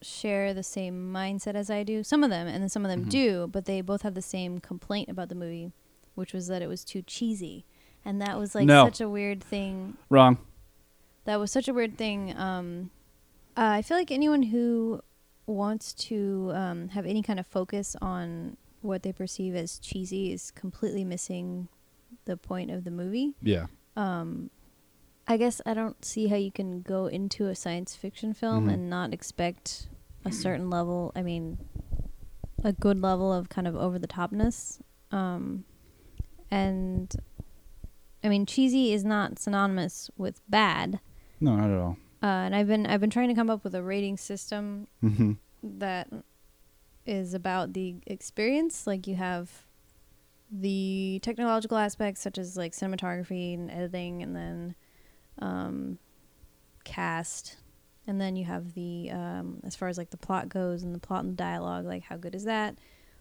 share 0.00 0.54
the 0.54 0.62
same 0.62 1.12
mindset 1.12 1.54
as 1.54 1.68
I 1.70 1.82
do. 1.82 2.02
Some 2.02 2.24
of 2.24 2.30
them, 2.30 2.46
and 2.46 2.62
then 2.62 2.68
some 2.70 2.84
of 2.86 2.90
them 2.90 3.04
Mhm. 3.04 3.10
do, 3.10 3.46
but 3.48 3.66
they 3.66 3.82
both 3.82 4.02
have 4.02 4.14
the 4.14 4.22
same 4.22 4.60
complaint 4.60 5.08
about 5.10 5.28
the 5.28 5.34
movie, 5.34 5.72
which 6.18 6.32
was 6.34 6.48
that 6.48 6.60
it 6.60 6.68
was 6.68 6.84
too 6.84 7.00
cheesy, 7.02 7.64
and 8.04 8.20
that 8.20 8.38
was 8.38 8.54
like 8.54 8.66
No. 8.66 8.84
such 8.84 9.00
a 9.00 9.08
weird 9.08 9.42
thing 9.42 9.96
Wrong. 10.10 10.36
that 11.24 11.36
was 11.40 11.50
such 11.50 11.68
a 11.68 11.72
weird 11.74 11.96
thing. 11.96 12.36
Um, 12.36 12.90
uh, 13.56 13.78
I 13.78 13.82
feel 13.82 13.96
like 13.96 14.10
anyone 14.10 14.42
who 14.42 15.00
wants 15.46 15.94
to 15.94 16.52
um, 16.54 16.88
have 16.90 17.06
any 17.06 17.22
kind 17.22 17.40
of 17.40 17.46
focus 17.46 17.96
on 18.02 18.56
what 18.82 19.02
they 19.02 19.12
perceive 19.12 19.54
as 19.56 19.78
cheesy 19.78 20.32
is 20.32 20.50
completely 20.50 21.04
missing 21.04 21.68
the 22.26 22.36
point 22.36 22.70
of 22.70 22.84
the 22.84 22.90
movie. 22.90 23.34
Yeah. 23.42 23.66
Um, 23.96 24.50
I 25.26 25.36
guess 25.36 25.60
I 25.66 25.74
don't 25.74 26.02
see 26.04 26.28
how 26.28 26.36
you 26.36 26.50
can 26.52 26.82
go 26.82 27.06
into 27.06 27.46
a 27.48 27.54
science 27.54 27.94
fiction 27.96 28.32
film 28.34 28.66
Mhm. 28.68 28.72
and 28.74 28.90
not 28.90 29.12
expect 29.12 29.88
a 30.24 30.32
certain 30.32 30.70
level. 30.70 31.12
I 31.16 31.22
mean, 31.22 31.58
a 32.64 32.72
good 32.72 33.00
level 33.00 33.32
of 33.32 33.48
kind 33.48 33.66
of 33.66 33.74
over 33.76 33.98
the 33.98 34.08
topness. 34.08 34.80
Um, 35.10 35.64
and 36.50 37.14
I 38.24 38.28
mean, 38.28 38.46
cheesy 38.46 38.92
is 38.92 39.04
not 39.04 39.38
synonymous 39.38 40.10
with 40.16 40.40
bad. 40.48 41.00
No, 41.40 41.56
not 41.56 41.70
at 41.70 41.78
all. 41.78 41.96
Uh, 42.22 42.26
and 42.26 42.54
I've 42.54 42.66
been 42.66 42.86
I've 42.86 43.00
been 43.00 43.10
trying 43.10 43.28
to 43.28 43.34
come 43.34 43.48
up 43.50 43.62
with 43.64 43.74
a 43.74 43.82
rating 43.82 44.16
system 44.16 44.88
Mm-hmm. 45.02 45.32
that 45.78 46.08
is 47.06 47.32
about 47.32 47.72
the 47.74 47.96
experience. 48.06 48.86
Like 48.86 49.06
you 49.06 49.14
have 49.14 49.50
the 50.50 51.20
technological 51.22 51.76
aspects, 51.78 52.20
such 52.20 52.38
as 52.38 52.56
like 52.56 52.72
cinematography 52.72 53.54
and 53.54 53.70
editing, 53.70 54.22
and 54.22 54.34
then 54.34 54.74
um, 55.38 55.98
cast, 56.84 57.56
and 58.06 58.20
then 58.20 58.34
you 58.34 58.44
have 58.46 58.74
the 58.74 59.10
um, 59.12 59.60
as 59.64 59.76
far 59.76 59.88
as 59.88 59.96
like 59.96 60.10
the 60.10 60.16
plot 60.16 60.48
goes 60.48 60.82
and 60.82 60.94
the 60.94 60.98
plot 60.98 61.22
and 61.22 61.32
the 61.34 61.36
dialogue. 61.36 61.84
Like 61.84 62.02
how 62.04 62.16
good 62.16 62.34
is 62.34 62.44
that? 62.44 62.76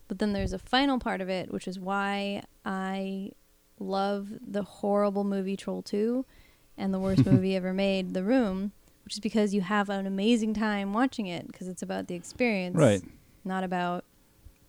But 0.08 0.20
then 0.20 0.34
there's 0.34 0.54
a 0.54 0.60
final 0.60 1.00
part 1.00 1.22
of 1.22 1.30
it, 1.30 1.52
which 1.52 1.68
is 1.68 1.80
why 1.80 2.44
I 2.66 3.32
love 3.80 4.30
the 4.46 4.64
horrible 4.64 5.24
movie 5.24 5.58
Troll 5.58 5.82
Two 5.82 6.26
and 6.78 6.94
the 6.94 7.00
worst 7.00 7.26
movie 7.32 7.56
ever 7.56 7.74
made, 7.74 8.14
The 8.14 8.24
Room, 8.24 8.72
which 9.04 9.14
is 9.16 9.20
because 9.20 9.54
you 9.54 9.62
have 9.62 9.90
an 9.90 10.06
amazing 10.08 10.54
time 10.54 10.94
watching 10.94 11.28
it 11.28 11.48
because 11.48 11.68
it's 11.68 11.82
about 11.82 12.08
the 12.08 12.16
experience, 12.16 12.76
Right. 12.78 13.02
Not 13.44 13.64
about 13.64 14.04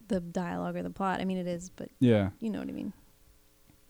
the 0.08 0.20
dialogue 0.20 0.76
or 0.76 0.82
the 0.82 0.90
plot. 0.90 1.20
I 1.20 1.24
mean, 1.24 1.38
it 1.38 1.46
is, 1.46 1.70
but 1.70 1.88
Yeah. 2.00 2.30
you 2.40 2.48
know 2.50 2.60
what 2.60 2.68
I 2.68 2.72
mean. 2.72 2.92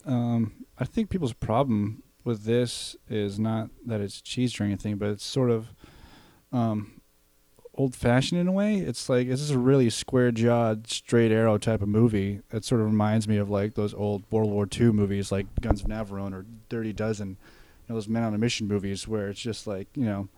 Um, 0.04 0.64
I 0.78 0.84
think 0.84 1.10
people's 1.10 1.32
problem 1.32 2.02
with 2.24 2.44
this 2.44 2.96
is 3.08 3.38
not 3.38 3.70
that 3.86 4.00
it's 4.00 4.20
cheesy 4.20 4.62
or 4.62 4.66
anything, 4.66 4.96
but 4.96 5.08
it's 5.10 5.24
sort 5.24 5.50
of 5.50 5.68
um, 6.52 6.97
old 7.78 7.94
fashioned 7.94 8.40
in 8.40 8.48
a 8.48 8.52
way. 8.52 8.76
It's 8.78 9.08
like 9.08 9.28
this 9.28 9.40
is 9.40 9.52
a 9.52 9.58
really 9.58 9.88
square 9.88 10.32
jawed, 10.32 10.88
straight 10.88 11.30
arrow 11.30 11.56
type 11.56 11.80
of 11.80 11.88
movie. 11.88 12.40
It 12.52 12.64
sort 12.64 12.80
of 12.80 12.88
reminds 12.88 13.28
me 13.28 13.38
of 13.38 13.48
like 13.48 13.74
those 13.74 13.94
old 13.94 14.24
World 14.30 14.50
War 14.50 14.68
II 14.70 14.92
movies, 14.92 15.30
like 15.32 15.46
Guns 15.60 15.82
of 15.82 15.86
Navarone 15.86 16.34
or 16.34 16.44
Dirty 16.68 16.92
Dozen. 16.92 17.28
You 17.28 17.36
know, 17.88 17.94
those 17.94 18.08
Men 18.08 18.24
on 18.24 18.34
a 18.34 18.38
Mission 18.38 18.66
movies 18.66 19.06
where 19.06 19.28
it's 19.28 19.40
just 19.40 19.66
like 19.66 19.86
you 19.94 20.04
know 20.04 20.28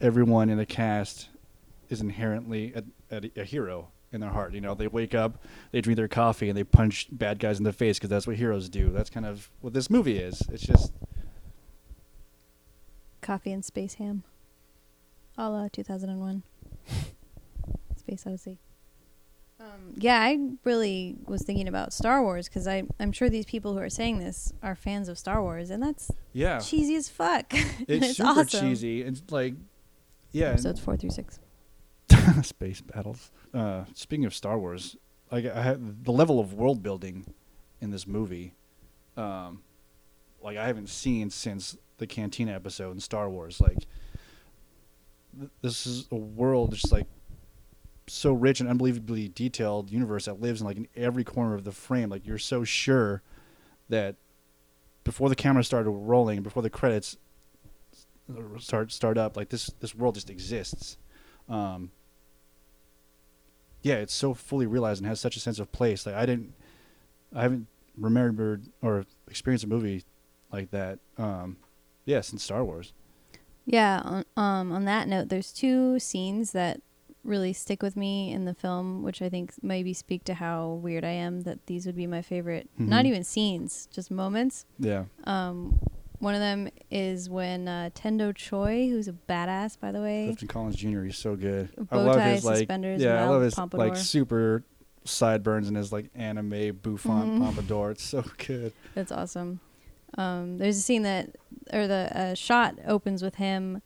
everyone 0.00 0.50
in 0.50 0.58
the 0.58 0.66
cast 0.66 1.28
is 1.88 2.00
inherently 2.00 2.72
a, 2.74 2.82
a, 3.14 3.40
a 3.40 3.44
hero 3.44 3.88
in 4.12 4.20
their 4.20 4.30
heart. 4.30 4.52
You 4.52 4.60
know, 4.60 4.74
they 4.74 4.88
wake 4.88 5.14
up, 5.14 5.44
they 5.70 5.80
drink 5.80 5.96
their 5.96 6.08
coffee, 6.08 6.48
and 6.48 6.58
they 6.58 6.64
punch 6.64 7.06
bad 7.12 7.38
guys 7.38 7.58
in 7.58 7.64
the 7.64 7.72
face 7.72 7.98
because 7.98 8.10
that's 8.10 8.26
what 8.26 8.36
heroes 8.36 8.68
do. 8.68 8.90
That's 8.90 9.10
kind 9.10 9.26
of 9.26 9.50
what 9.60 9.74
this 9.74 9.88
movie 9.88 10.18
is. 10.18 10.42
It's 10.50 10.66
just 10.66 10.92
Coffee 13.20 13.52
and 13.52 13.64
Space 13.64 13.94
Ham, 13.94 14.24
a 15.40 15.48
la 15.48 15.68
2001, 15.72 16.42
Space 17.96 18.26
Odyssey. 18.26 18.58
Um, 19.58 19.94
yeah, 19.96 20.20
I 20.20 20.38
really 20.64 21.16
was 21.26 21.42
thinking 21.42 21.68
about 21.68 21.92
Star 21.92 22.22
Wars 22.22 22.48
because 22.48 22.66
I'm 22.66 23.12
sure 23.12 23.28
these 23.28 23.44
people 23.44 23.74
who 23.74 23.78
are 23.78 23.90
saying 23.90 24.18
this 24.18 24.52
are 24.62 24.74
fans 24.74 25.08
of 25.08 25.18
Star 25.18 25.42
Wars, 25.42 25.70
and 25.70 25.82
that's 25.82 26.10
yeah, 26.32 26.58
cheesy 26.60 26.94
as 26.96 27.08
fuck. 27.08 27.52
And 27.54 28.04
it's, 28.04 28.16
super 28.16 28.28
awesome. 28.28 28.60
cheesy. 28.60 29.02
It's 29.02 29.22
like 29.30 29.54
yeah, 30.32 30.48
Episodes 30.48 30.80
four 30.80 30.96
through 30.96 31.10
six. 31.10 31.38
space 32.42 32.80
battles. 32.80 33.30
Uh, 33.52 33.84
speaking 33.94 34.24
of 34.24 34.34
Star 34.34 34.58
Wars, 34.58 34.96
like 35.30 35.46
I 35.46 35.62
have, 35.62 36.04
the 36.04 36.12
level 36.12 36.40
of 36.40 36.54
world 36.54 36.82
building 36.82 37.26
in 37.80 37.90
this 37.90 38.06
movie, 38.06 38.54
um, 39.16 39.62
like 40.42 40.56
I 40.56 40.66
haven't 40.66 40.88
seen 40.88 41.30
since 41.30 41.76
the 41.98 42.06
Cantina 42.06 42.52
episode 42.52 42.92
in 42.92 43.00
Star 43.00 43.28
Wars. 43.28 43.60
Like 43.60 43.86
this 45.62 45.86
is 45.86 46.08
a 46.10 46.16
world 46.16 46.72
just 46.72 46.92
like 46.92 47.06
so 48.06 48.32
rich 48.32 48.60
and 48.60 48.68
unbelievably 48.68 49.28
detailed 49.28 49.90
universe 49.90 50.24
that 50.24 50.40
lives 50.40 50.60
in 50.60 50.66
like 50.66 50.76
in 50.76 50.88
every 50.96 51.24
corner 51.24 51.54
of 51.54 51.64
the 51.64 51.72
frame. 51.72 52.10
Like 52.10 52.26
you're 52.26 52.38
so 52.38 52.64
sure 52.64 53.22
that 53.88 54.16
before 55.04 55.28
the 55.28 55.36
camera 55.36 55.64
started 55.64 55.90
rolling, 55.90 56.42
before 56.42 56.62
the 56.62 56.70
credits 56.70 57.16
start 58.58 58.92
start 58.92 59.18
up, 59.18 59.36
like 59.36 59.48
this 59.48 59.66
this 59.80 59.94
world 59.94 60.14
just 60.14 60.30
exists. 60.30 60.96
Um, 61.48 61.90
yeah, 63.82 63.94
it's 63.94 64.14
so 64.14 64.34
fully 64.34 64.66
realized 64.66 65.00
and 65.00 65.08
has 65.08 65.20
such 65.20 65.36
a 65.36 65.40
sense 65.40 65.58
of 65.58 65.72
place. 65.72 66.06
Like 66.06 66.14
I 66.14 66.26
didn't, 66.26 66.54
I 67.34 67.42
haven't 67.42 67.66
remembered 67.96 68.66
or 68.82 69.06
experienced 69.28 69.64
a 69.64 69.68
movie 69.68 70.04
like 70.52 70.70
that. 70.70 70.98
Um, 71.16 71.56
yeah, 72.04 72.20
since 72.20 72.42
Star 72.42 72.64
Wars. 72.64 72.92
Yeah. 73.72 74.00
On, 74.04 74.24
um, 74.36 74.72
on 74.72 74.84
that 74.86 75.08
note, 75.08 75.28
there's 75.28 75.52
two 75.52 75.98
scenes 75.98 76.52
that 76.52 76.80
really 77.22 77.52
stick 77.52 77.82
with 77.82 77.96
me 77.96 78.32
in 78.32 78.44
the 78.46 78.54
film, 78.54 79.02
which 79.02 79.20
I 79.20 79.28
think 79.28 79.52
maybe 79.62 79.92
speak 79.92 80.24
to 80.24 80.34
how 80.34 80.80
weird 80.82 81.04
I 81.04 81.10
am 81.10 81.42
that 81.42 81.66
these 81.66 81.84
would 81.86 81.96
be 81.96 82.06
my 82.06 82.22
favorite. 82.22 82.68
Not 82.78 83.04
Mhm. 83.04 83.08
even 83.08 83.24
scenes, 83.24 83.86
just 83.92 84.10
moments. 84.10 84.64
Yeah. 84.78 85.04
Um, 85.24 85.78
one 86.18 86.34
of 86.34 86.40
them 86.40 86.68
is 86.90 87.28
when 87.30 87.68
uh, 87.68 87.90
Tendo 87.94 88.34
Choi, 88.34 88.88
who's 88.88 89.06
a 89.08 89.12
badass, 89.12 89.78
by 89.78 89.92
the 89.92 90.00
way, 90.00 90.26
Clifton 90.28 90.48
Collins 90.48 90.76
Jr. 90.76 91.02
He's 91.04 91.16
so 91.18 91.36
good. 91.36 91.68
I 91.90 91.96
love 91.96 92.16
tie, 92.16 92.30
his 92.32 92.44
like 92.44 92.68
yeah, 92.68 93.22
I 93.24 93.28
love 93.28 93.42
his 93.42 93.54
pompadour. 93.54 93.86
like 93.88 93.96
super 93.96 94.64
sideburns 95.04 95.68
and 95.68 95.76
his 95.76 95.92
like 95.92 96.10
anime 96.14 96.72
bouffant 96.82 97.26
Mhm. 97.26 97.40
pompadour. 97.40 97.90
It's 97.92 98.02
so 98.02 98.22
good. 98.46 98.72
That's 98.94 99.12
awesome. 99.12 99.60
Um, 100.18 100.58
there's 100.58 100.76
a 100.76 100.80
scene 100.82 101.02
that, 101.02 101.36
or 101.72 101.86
the 101.86 102.10
uh, 102.14 102.34
shot 102.34 102.76
opens 102.86 103.22
with 103.22 103.36
him 103.36 103.80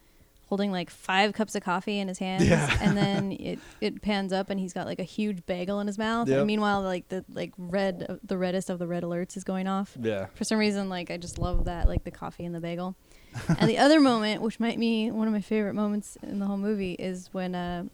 holding 0.48 0.70
like 0.70 0.90
five 0.90 1.32
cups 1.32 1.54
of 1.54 1.62
coffee 1.62 1.98
in 1.98 2.06
his 2.08 2.18
hands, 2.18 2.46
Yeah. 2.46 2.76
and 2.80 2.96
then 2.96 3.32
it 3.32 3.58
it 3.80 4.02
pans 4.02 4.32
up 4.32 4.50
and 4.50 4.60
he's 4.60 4.72
got 4.72 4.86
like 4.86 4.98
a 4.98 5.04
huge 5.04 5.44
bagel 5.46 5.80
in 5.80 5.86
his 5.86 5.98
mouth. 5.98 6.28
Yep. 6.28 6.38
And 6.38 6.46
meanwhile, 6.46 6.82
like 6.82 7.08
the 7.08 7.24
like 7.32 7.52
red, 7.58 8.18
the 8.22 8.36
reddest 8.38 8.70
of 8.70 8.78
the 8.78 8.86
red 8.86 9.02
alerts 9.02 9.36
is 9.36 9.44
going 9.44 9.66
off. 9.66 9.96
Yeah. 10.00 10.26
For 10.34 10.44
some 10.44 10.58
reason, 10.58 10.88
like 10.88 11.10
I 11.10 11.16
just 11.16 11.38
love 11.38 11.64
that, 11.64 11.88
like 11.88 12.04
the 12.04 12.10
coffee 12.10 12.44
and 12.44 12.54
the 12.54 12.60
bagel. 12.60 12.94
and 13.58 13.68
the 13.68 13.78
other 13.78 13.98
moment, 14.00 14.42
which 14.42 14.60
might 14.60 14.78
be 14.78 15.10
one 15.10 15.26
of 15.26 15.32
my 15.34 15.40
favorite 15.40 15.74
moments 15.74 16.16
in 16.22 16.38
the 16.38 16.46
whole 16.46 16.56
movie, 16.56 16.92
is 16.92 17.28
when 17.32 17.54
uh, 17.56 17.84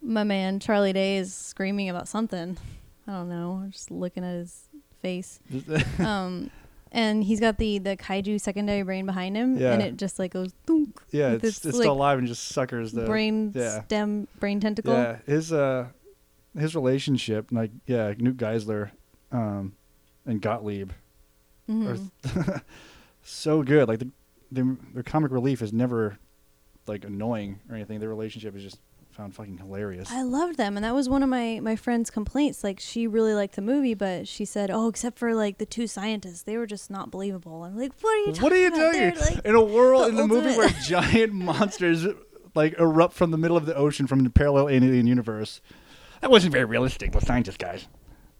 my 0.00 0.24
man 0.24 0.58
Charlie 0.60 0.92
Day 0.92 1.16
is 1.16 1.34
screaming 1.34 1.88
about 1.90 2.08
something. 2.08 2.56
I 3.06 3.12
don't 3.12 3.28
know. 3.28 3.60
I'm 3.62 3.70
just 3.70 3.90
looking 3.90 4.24
at 4.24 4.34
his 4.34 4.68
face. 5.02 5.40
um, 5.98 6.50
and 6.92 7.24
he's 7.24 7.40
got 7.40 7.58
the 7.58 7.78
the 7.78 7.96
kaiju 7.96 8.40
secondary 8.40 8.82
brain 8.82 9.06
behind 9.06 9.36
him, 9.36 9.56
Yeah. 9.58 9.72
and 9.72 9.82
it 9.82 9.96
just 9.96 10.18
like 10.18 10.32
goes 10.32 10.52
thunk, 10.66 11.00
yeah, 11.10 11.32
it's, 11.32 11.44
its, 11.44 11.56
it's 11.64 11.76
like, 11.76 11.82
still 11.84 11.92
alive 11.94 12.18
and 12.18 12.28
just 12.28 12.48
suckers 12.48 12.92
the 12.92 13.04
brain 13.04 13.50
yeah. 13.54 13.82
stem 13.82 14.28
brain 14.38 14.60
tentacle. 14.60 14.92
Yeah, 14.94 15.18
his 15.26 15.52
uh, 15.52 15.88
his 16.56 16.74
relationship, 16.74 17.48
like 17.50 17.70
yeah, 17.86 18.12
Newt 18.18 18.36
Geiszler, 18.36 18.90
um, 19.32 19.74
and 20.26 20.40
Gottlieb, 20.40 20.90
Mhm. 21.68 22.10
are 22.46 22.62
so 23.22 23.62
good. 23.62 23.88
Like 23.88 23.98
the, 24.00 24.10
the 24.50 24.76
their 24.94 25.02
comic 25.02 25.32
relief 25.32 25.62
is 25.62 25.72
never 25.72 26.18
like 26.86 27.04
annoying 27.04 27.60
or 27.68 27.74
anything. 27.76 28.00
Their 28.00 28.08
relationship 28.08 28.54
is 28.56 28.62
just 28.62 28.78
found 29.12 29.34
fucking 29.34 29.58
hilarious. 29.58 30.10
I 30.10 30.22
loved 30.22 30.56
them, 30.56 30.76
and 30.76 30.84
that 30.84 30.94
was 30.94 31.08
one 31.08 31.22
of 31.22 31.28
my 31.28 31.60
my 31.60 31.76
friend's 31.76 32.10
complaints. 32.10 32.64
Like 32.64 32.80
she 32.80 33.06
really 33.06 33.34
liked 33.34 33.56
the 33.56 33.62
movie, 33.62 33.94
but 33.94 34.26
she 34.26 34.44
said, 34.44 34.70
"Oh, 34.70 34.88
except 34.88 35.18
for 35.18 35.34
like 35.34 35.58
the 35.58 35.66
two 35.66 35.86
scientists, 35.86 36.42
they 36.42 36.56
were 36.56 36.66
just 36.66 36.90
not 36.90 37.10
believable." 37.10 37.64
I'm 37.64 37.76
like, 37.76 37.92
"What 38.00 38.12
are 38.12 38.18
you 38.18 38.26
talking 38.32 38.42
What 38.42 38.52
are 38.52 38.56
you 38.56 38.66
about? 38.68 38.92
doing? 38.92 39.14
Like, 39.18 39.44
in 39.44 39.54
a 39.54 39.62
world 39.62 40.04
the 40.04 40.08
in 40.08 40.16
the 40.16 40.26
movie 40.26 40.56
where 40.56 40.68
giant 40.84 41.32
monsters 41.32 42.06
like 42.54 42.78
erupt 42.78 43.14
from 43.14 43.30
the 43.30 43.38
middle 43.38 43.56
of 43.56 43.66
the 43.66 43.74
ocean 43.74 44.06
from 44.06 44.24
the 44.24 44.30
parallel 44.30 44.68
alien 44.68 45.06
universe. 45.06 45.60
That 46.20 46.30
wasn't 46.30 46.52
very 46.52 46.64
realistic. 46.64 47.12
The 47.12 47.20
scientist 47.20 47.58
guys. 47.58 47.88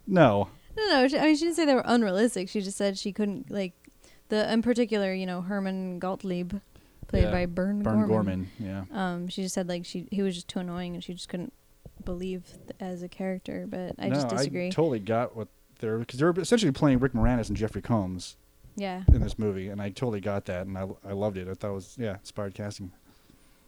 No. 0.07 0.49
No, 0.77 0.87
no. 0.89 1.09
She, 1.09 1.19
I 1.19 1.27
mean, 1.27 1.37
she 1.37 1.45
didn't 1.45 1.57
say 1.57 1.65
they 1.65 1.75
were 1.75 1.83
unrealistic. 1.85 2.49
She 2.49 2.61
just 2.61 2.77
said 2.79 2.97
she 2.99 3.13
couldn't 3.13 3.51
like 3.51 3.73
the 4.29 4.51
in 4.53 4.63
particular, 4.63 5.13
you 5.13 5.27
know, 5.27 5.43
Herman 5.43 5.99
Gottlieb, 5.99 6.55
played 7.13 7.25
Yeah, 7.25 7.31
by 7.31 7.47
Bern, 7.47 7.83
Burn 7.83 8.07
Gorman. 8.07 8.09
Gorman. 8.09 8.51
Yeah. 8.59 8.85
Um, 8.93 9.29
she 9.29 9.43
just 9.43 9.55
said 9.55 9.69
like 9.69 9.85
she 9.85 10.09
he 10.11 10.23
was 10.23 10.35
just 10.35 10.49
too 10.49 10.59
annoying, 10.59 10.95
and 10.95 11.05
she 11.05 11.13
just 11.15 11.29
couldn't 11.29 11.53
believe 12.05 12.45
th- 12.67 12.71
as 12.81 13.03
a 13.03 13.09
character. 13.09 13.67
But 13.69 13.95
I 13.99 14.09
no, 14.09 14.15
just 14.17 14.29
disagree. 14.29 14.67
I 14.67 14.71
totally 14.71 14.99
got 14.99 15.37
what 15.37 15.49
they're 15.79 15.99
because 15.99 16.19
they're 16.19 16.31
essentially 16.37 16.73
playing 16.73 16.99
Rick 16.99 17.13
Moranis 17.13 17.49
and 17.49 17.57
Jeffrey 17.57 17.83
Combs 17.83 18.37
yeah, 18.77 19.03
in 19.13 19.21
this 19.21 19.39
movie, 19.39 19.69
and 19.69 19.81
I 19.83 19.91
totally 19.91 20.21
got 20.21 20.47
that, 20.47 20.67
and 20.67 20.77
I, 20.79 20.89
I 21.07 21.13
loved 21.13 21.37
it. 21.37 21.47
I 21.49 21.55
thought 21.55 21.71
it 21.71 21.75
was 21.75 21.97
yeah 21.99 22.17
inspired 22.19 22.55
casting. 22.55 22.91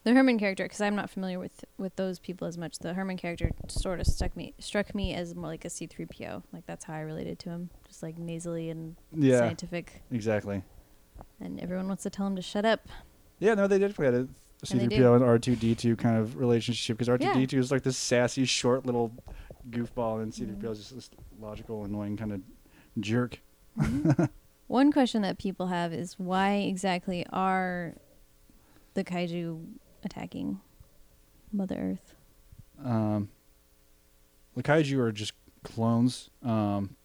the 0.04 0.12
Herman 0.12 0.38
character, 0.38 0.64
because 0.64 0.80
I'm 0.80 0.96
not 0.96 1.10
familiar 1.10 1.38
with 1.38 1.64
with 1.78 1.94
those 1.96 2.18
people 2.18 2.46
as 2.48 2.56
much. 2.58 2.78
The 2.78 2.94
Herman 2.94 3.16
character 3.18 3.50
sort 3.68 4.00
of 4.00 4.06
stuck 4.06 4.34
me 4.36 4.54
struck 4.58 4.94
me 4.94 5.12
as 5.14 5.34
more 5.34 5.48
like 5.48 5.64
a 5.64 5.70
C-3PO. 5.70 6.42
Like 6.52 6.64
that's 6.66 6.84
how 6.86 6.94
I 6.94 7.00
related 7.00 7.38
to 7.40 7.50
him, 7.50 7.70
just 7.86 8.02
like 8.02 8.16
nasally 8.18 8.70
and 8.70 8.96
Yeah, 9.12 9.38
scientific. 9.40 10.02
exactly. 10.10 10.62
And 11.40 11.60
everyone 11.60 11.86
wants 11.88 12.02
to 12.04 12.10
tell 12.10 12.26
him 12.26 12.34
to 12.36 12.42
shut 12.42 12.64
up. 12.64 12.88
Yeah, 13.38 13.54
no, 13.54 13.66
they 13.66 13.78
did 13.78 13.94
play 13.94 14.06
a 14.08 14.10
And 14.10 14.28
they 14.62 14.66
C-3PO 14.66 15.16
and 15.16 15.24
R2D2 15.24 15.98
kind 15.98 16.16
of 16.16 16.36
relationship 16.36 16.96
because 16.98 17.08
R2D2 17.08 17.54
is 17.58 17.70
like 17.70 17.82
this 17.82 17.96
sassy, 17.96 18.44
short 18.44 18.86
little 18.86 19.12
goofball, 19.70 20.22
and 20.22 20.32
C-3PO 20.32 20.58
Mhm. 20.62 20.70
is 20.72 20.78
just 20.78 20.94
this 20.94 21.10
logical, 21.40 21.84
annoying 21.84 22.16
kind 22.16 22.32
of 22.32 22.40
jerk. 23.00 23.40
One 24.68 24.90
question 24.92 25.22
that 25.22 25.38
people 25.38 25.66
have 25.66 25.92
is 25.92 26.18
why 26.18 26.54
exactly 26.54 27.26
are 27.32 27.94
the 28.94 29.04
kaiju 29.04 29.64
attacking 30.04 30.60
Mother 31.52 31.76
Earth? 31.98 32.14
Um, 32.82 33.28
the 34.56 34.62
kaiju 34.62 34.98
are 34.98 35.12
just 35.12 35.32
clones 35.62 36.30
um, 36.42 36.96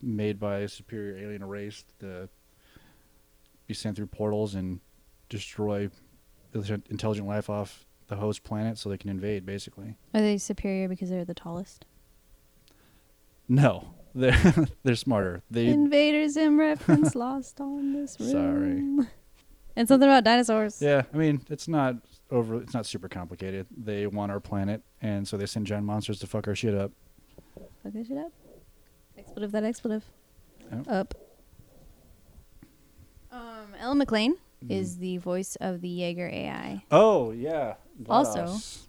made 0.00 0.38
by 0.38 0.58
a 0.60 0.68
superior 0.68 1.16
alien 1.18 1.44
race 1.44 1.84
to 2.00 2.28
be 3.66 3.74
sent 3.74 3.96
through 3.96 4.06
portals 4.06 4.54
and 4.54 4.80
destroy 5.34 5.88
intelligent- 6.52 6.86
intelligent 6.90 7.26
life 7.28 7.50
off 7.50 7.84
the 8.08 8.16
host 8.16 8.44
planet 8.44 8.78
so 8.78 8.88
they 8.88 8.98
can 8.98 9.10
invade, 9.10 9.44
basically. 9.46 9.96
Are 10.14 10.20
they 10.20 10.38
superior 10.38 10.88
because 10.88 11.10
they're 11.10 11.24
the 11.24 11.34
tallest? 11.34 11.84
No, 13.48 13.94
they're 14.14 14.36
they're 14.84 14.94
smarter. 14.96 15.42
They 15.50 15.66
Invaders 15.68 16.36
in 16.36 16.56
reference 16.56 17.14
lost 17.26 17.60
on 17.60 17.92
this 17.92 18.16
room. 18.20 18.30
Sorry. 19.02 19.08
And 19.76 19.88
something 19.88 20.08
about 20.08 20.22
dinosaurs. 20.24 20.80
yeah, 20.80 21.02
I 21.12 21.16
mean 21.16 21.42
it's 21.50 21.66
not 21.66 21.96
over. 22.30 22.62
It's 22.62 22.74
not 22.74 22.86
super 22.86 23.08
complicated. 23.08 23.66
They 23.76 24.06
want 24.06 24.30
our 24.32 24.40
planet, 24.40 24.82
and 25.02 25.26
so 25.26 25.36
they 25.36 25.46
send 25.46 25.66
giant 25.66 25.84
monsters 25.84 26.20
to 26.20 26.26
fuck 26.26 26.46
our 26.48 26.54
shit 26.54 26.74
up. 26.74 26.92
Fuck 27.82 27.92
that 27.92 28.06
shit 28.06 28.16
up. 28.18 28.32
Expletive 29.18 29.52
that 29.52 29.64
expletive. 29.64 30.04
Up. 30.88 31.14
Um, 33.30 33.66
Ellen 33.80 33.98
McLain 34.00 34.32
Mm. 34.66 34.70
is 34.70 34.98
the 34.98 35.18
voice 35.18 35.56
of 35.60 35.80
the 35.80 35.88
Jaeger 35.88 36.28
AI. 36.28 36.84
Oh 36.90 37.32
yeah. 37.32 37.74
Also- 38.08 38.44
GLaDOS. 38.46 38.86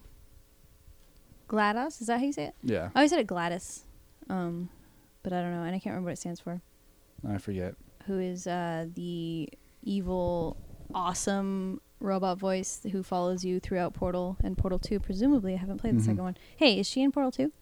GLaDOS, 1.48 2.00
is 2.00 2.06
that 2.08 2.18
how 2.18 2.24
you 2.26 2.32
say 2.32 2.46
it? 2.46 2.54
Yeah, 2.62 2.90
I 2.94 3.00
always 3.00 3.10
said 3.10 3.20
it 3.20 3.26
Gladys. 3.26 3.84
Um, 4.28 4.68
but 5.22 5.32
I 5.32 5.40
don't 5.42 5.52
know, 5.52 5.62
and 5.62 5.68
I 5.74 5.78
can't 5.78 5.92
remember 5.92 6.06
what 6.08 6.14
it 6.14 6.18
stands 6.18 6.40
for. 6.40 6.60
I 7.28 7.38
forget. 7.38 7.74
Who 8.06 8.18
is 8.18 8.46
uh, 8.46 8.86
the 8.94 9.48
evil, 9.82 10.56
awesome 10.94 11.80
robot 12.00 12.38
voice 12.38 12.84
who 12.90 13.02
follows 13.02 13.44
you 13.44 13.60
throughout 13.60 13.94
Portal 13.94 14.36
and 14.42 14.58
Portal 14.58 14.78
2? 14.80 14.98
Presumably, 15.00 15.54
I 15.54 15.58
haven't 15.58 15.78
played 15.78 15.94
the 15.96 16.00
Mhm. 16.00 16.04
second 16.06 16.22
one. 16.24 16.36
Hey, 16.56 16.80
is 16.80 16.88
she 16.88 17.02
in 17.02 17.12
Portal 17.12 17.30
2? 17.30 17.52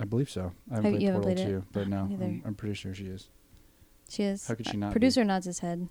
I 0.00 0.04
believe 0.04 0.30
so. 0.30 0.52
I 0.70 0.74
haven't 0.76 0.84
Have- 0.84 0.92
played 0.92 1.02
you 1.02 1.08
haven't 1.08 1.22
Portal 1.22 1.36
played 1.44 1.48
it? 1.48 1.60
2, 1.60 1.64
but 1.72 1.88
no, 1.88 1.98
I'm, 2.00 2.42
I'm 2.46 2.54
pretty 2.54 2.74
sure 2.74 2.94
she 2.94 3.06
is. 3.06 3.28
She 4.08 4.22
is. 4.22 4.46
How 4.48 4.54
could 4.54 4.66
she 4.66 4.76
Uh, 4.76 4.80
not 4.80 4.88
be? 4.88 4.92
Producer 4.94 5.24
nods 5.24 5.46
his 5.46 5.58
head. 5.60 5.88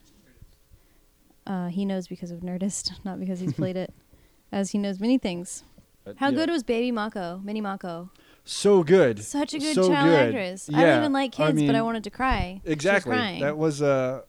Uh, 1.46 1.68
he 1.68 1.86
knows 1.86 2.08
because 2.08 2.32
of 2.32 2.39
Nerdist, 2.39 2.91
not 3.06 3.20
because 3.20 3.39
he's 3.39 3.54
played 3.54 3.76
it, 3.78 3.94
as 4.52 4.72
he 4.72 4.78
knows 4.78 5.00
many 5.00 5.18
things. 5.18 5.64
But 6.06 6.18
How 6.18 6.30
yeah. 6.30 6.36
good 6.38 6.50
was 6.50 6.64
Baby 6.64 6.91
Mako, 6.91 7.39
Mini 7.44 7.62
Mako? 7.62 8.10
So 8.46 8.84
good. 8.84 9.24
Such 9.24 9.54
a 9.54 9.60
good 9.60 9.76
So 9.76 9.88
child 9.88 10.10
good. 10.10 10.28
actress. 10.36 10.70
I 10.74 10.80
Yeah, 10.82 10.86
don't 10.88 10.98
even 11.04 11.14
like 11.14 11.39
I 11.39 11.52
kids, 11.52 11.64
but 11.64 11.76
I 11.76 11.82
wanted 11.82 12.04
to 12.04 12.10
cry. 12.10 12.62
Exactly. 12.66 13.16
crying. 13.16 13.41
That 13.41 13.58
was 13.58 13.82
uh 13.82 14.24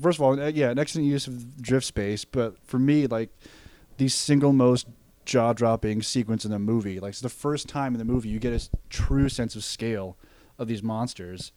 first 0.00 0.18
of 0.18 0.22
all, 0.22 0.40
uh, 0.40 0.48
yeah, 0.48 0.70
an 0.70 0.78
excellent 0.78 1.06
use 1.06 1.26
of 1.28 1.60
drift 1.62 1.86
space, 1.86 2.24
but 2.24 2.56
for 2.66 2.78
me 2.80 3.06
like 3.06 3.30
the 3.98 4.08
single 4.08 4.52
most 4.52 4.88
jaw-dropping 5.24 6.02
sequence 6.02 6.44
in 6.44 6.50
the 6.50 6.58
movie. 6.58 6.98
Like 6.98 7.10
it's 7.10 7.20
the 7.20 7.28
first 7.28 7.68
time 7.68 7.94
in 7.94 7.98
the 7.98 8.04
movie 8.04 8.28
you 8.28 8.40
get 8.40 8.52
a 8.52 8.68
true 8.90 9.28
sense 9.28 9.54
of 9.54 9.62
scale 9.62 10.16
of 10.58 10.66
these 10.66 10.82
monsters. 10.82 11.52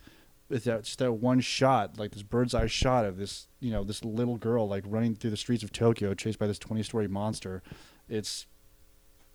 With 0.47 0.65
that 0.65 0.83
just 0.83 0.99
that 0.99 1.13
one 1.13 1.39
shot, 1.39 1.97
like 1.97 2.11
this 2.11 2.21
bird's 2.21 2.53
eye 2.53 2.67
shot 2.67 3.05
of 3.05 3.17
this, 3.17 3.47
you 3.59 3.71
know, 3.71 3.83
this 3.83 4.05
little 4.05 4.37
girl 4.37 4.67
like 4.67 4.83
running 4.85 5.15
through 5.15 5.31
the 5.31 5.37
streets 5.37 5.63
of 5.63 5.71
Tokyo 5.71 6.13
chased 6.13 6.37
by 6.37 6.45
this 6.45 6.59
20-story 6.59 7.07
monster. 7.07 7.63
It's 8.07 8.45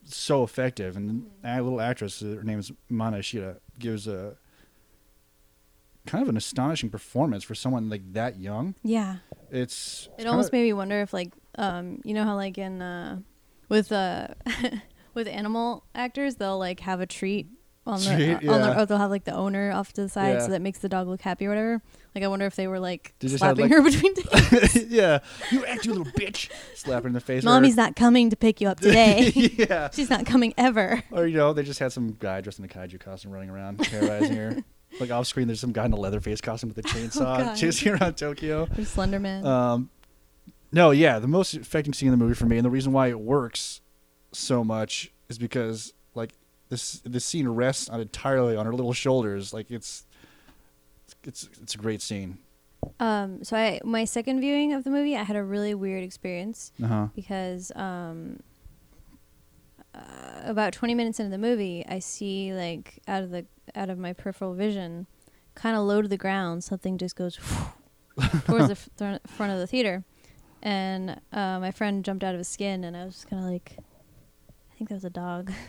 so 0.04 0.44
effective 0.44 0.96
and 0.96 1.30
a 1.44 1.60
little 1.60 1.80
actress 1.80 2.20
her 2.20 2.42
name 2.42 2.58
is 2.58 2.72
Mana 2.88 3.18
Ashida 3.18 3.58
gives 3.78 4.06
a 4.06 4.36
kind 6.06 6.22
of 6.22 6.28
an 6.28 6.36
astonishing 6.36 6.90
performance 6.90 7.44
for 7.44 7.54
someone 7.54 7.88
like 7.88 8.12
that 8.12 8.38
young. 8.38 8.74
yeah. 8.82 9.16
It's 9.50 10.08
It 10.16 10.26
almost 10.26 10.52
made 10.52 10.62
me 10.62 10.72
wonder 10.72 11.00
if, 11.00 11.12
like, 11.12 11.32
um, 11.56 12.00
you 12.04 12.14
know 12.14 12.22
how, 12.22 12.36
like, 12.36 12.56
in 12.56 12.80
uh, 12.80 13.18
with 13.68 13.90
uh, 13.90 14.28
with 15.14 15.26
animal 15.26 15.84
actors, 15.94 16.36
they'll 16.36 16.58
like 16.58 16.80
have 16.80 17.00
a 17.00 17.06
treat 17.06 17.48
on 17.86 17.98
the 18.00 18.14
Treat, 18.14 18.48
uh, 18.48 18.52
on 18.52 18.60
the, 18.60 18.80
or 18.82 18.86
they'll 18.86 18.98
have 18.98 19.10
like 19.10 19.24
the 19.24 19.34
owner 19.34 19.72
off 19.72 19.92
to 19.94 20.02
the 20.02 20.08
side, 20.08 20.34
Yeah. 20.34 20.40
so 20.40 20.48
that 20.52 20.60
makes 20.62 20.78
the 20.80 20.88
dog 20.88 21.08
look 21.08 21.20
happy 21.22 21.46
or 21.46 21.48
whatever. 21.50 21.82
Like, 22.14 22.24
I 22.24 22.28
wonder 22.28 22.44
if 22.46 22.54
they 22.56 22.66
were 22.66 22.78
like 22.80 23.14
They 23.20 23.28
just 23.28 23.42
had, 23.42 23.56
slapping 23.56 23.70
like- 23.70 23.72
her 23.72 23.82
between. 23.90 24.14
Yeah, 24.90 25.20
you 25.50 25.64
act, 25.64 25.86
you 25.86 25.94
little 25.94 26.12
bitch. 26.12 26.50
Slap 26.74 27.02
her 27.02 27.08
in 27.08 27.14
the 27.14 27.20
face. 27.20 27.42
or- 27.42 27.46
Mommy's 27.46 27.76
not 27.76 27.96
coming 27.96 28.30
to 28.30 28.36
pick 28.36 28.60
you 28.60 28.68
up 28.68 28.80
today. 28.80 29.30
yeah. 29.34 29.88
She's 29.92 30.10
not 30.10 30.26
coming 30.26 30.52
ever. 30.58 31.02
Or 31.10 31.26
you 31.26 31.36
know, 31.36 31.52
they 31.52 31.62
just 31.62 31.78
had 31.80 31.92
some 31.92 32.16
guy 32.18 32.40
dressed 32.40 32.58
in 32.58 32.64
a 32.64 32.68
kaiju 32.68 33.00
costume 33.00 33.32
running 33.32 33.50
around 33.50 33.78
terrorizing 33.84 34.36
her. 34.36 34.56
Like 34.98 35.10
off 35.12 35.26
screen, 35.28 35.46
there's 35.46 35.60
some 35.60 35.72
guy 35.72 35.84
in 35.86 35.92
a 35.92 35.96
Leatherface 35.96 36.40
costume 36.40 36.68
with 36.74 36.78
a 36.78 36.82
chainsaw 36.82 37.38
God. 37.44 37.54
chasing 37.54 37.92
around 37.92 38.16
Tokyo. 38.16 38.62
Or 38.64 38.66
Slenderman. 38.66 39.44
Um, 39.44 39.88
no, 40.72 40.90
yeah, 40.90 41.18
the 41.20 41.28
most 41.28 41.54
affecting 41.54 41.92
scene 41.92 42.12
in 42.12 42.18
the 42.18 42.22
movie 42.24 42.34
for 42.34 42.46
me, 42.46 42.56
and 42.58 42.64
the 42.64 42.70
reason 42.70 42.92
why 42.92 43.08
it 43.08 43.18
works 43.20 43.80
so 44.32 44.62
much 44.64 45.12
is 45.28 45.38
because 45.38 45.92
like 46.14 46.32
this 46.70 47.00
this 47.04 47.24
scene 47.24 47.46
rests 47.48 47.88
on 47.90 48.00
entirely 48.00 48.56
on 48.56 48.64
her 48.64 48.72
little 48.72 48.92
shoulders. 48.94 49.52
Like 49.52 49.70
it's 49.70 50.04
it's 51.24 51.48
it's 51.62 51.74
a 51.74 51.78
great 51.78 52.00
scene. 52.00 52.38
Um, 52.98 53.44
so 53.44 53.56
I 53.56 53.80
my 53.84 54.04
second 54.06 54.40
viewing 54.40 54.72
of 54.72 54.84
the 54.84 54.90
movie, 54.90 55.14
I 55.16 55.22
had 55.24 55.36
a 55.36 55.44
really 55.44 55.74
weird 55.74 56.02
experience 56.02 56.72
Uh 56.82 56.86
huh. 56.86 57.06
because 57.14 57.70
um, 57.76 58.40
uh, 59.94 59.98
about 60.44 60.72
20 60.72 60.94
minutes 60.94 61.18
into 61.20 61.30
the 61.30 61.38
movie, 61.38 61.84
I 61.88 61.98
see 61.98 62.54
like 62.54 63.00
out 63.06 63.22
of 63.22 63.30
the 63.30 63.44
out 63.74 63.90
of 63.90 63.98
my 63.98 64.12
peripheral 64.12 64.54
vision, 64.54 65.06
kind 65.54 65.76
of 65.76 65.82
low 65.84 66.00
to 66.02 66.08
the 66.08 66.16
ground, 66.16 66.64
something 66.64 66.96
just 66.98 67.16
goes 67.16 67.36
towards 68.46 68.66
the 68.68 68.72
f- 68.72 68.88
thr- 68.96 69.28
front 69.28 69.52
of 69.52 69.58
the 69.58 69.66
theater, 69.66 70.04
and 70.62 71.20
uh, 71.32 71.58
my 71.60 71.70
friend 71.70 72.04
jumped 72.04 72.24
out 72.24 72.34
of 72.34 72.38
his 72.38 72.48
skin, 72.48 72.84
and 72.84 72.96
I 72.96 73.04
was 73.04 73.14
just 73.14 73.28
kind 73.28 73.44
of 73.44 73.50
like, 73.50 73.76
I 73.78 74.74
think 74.78 74.88
that 74.88 74.94
was 74.94 75.04
a 75.04 75.10
dog. 75.10 75.52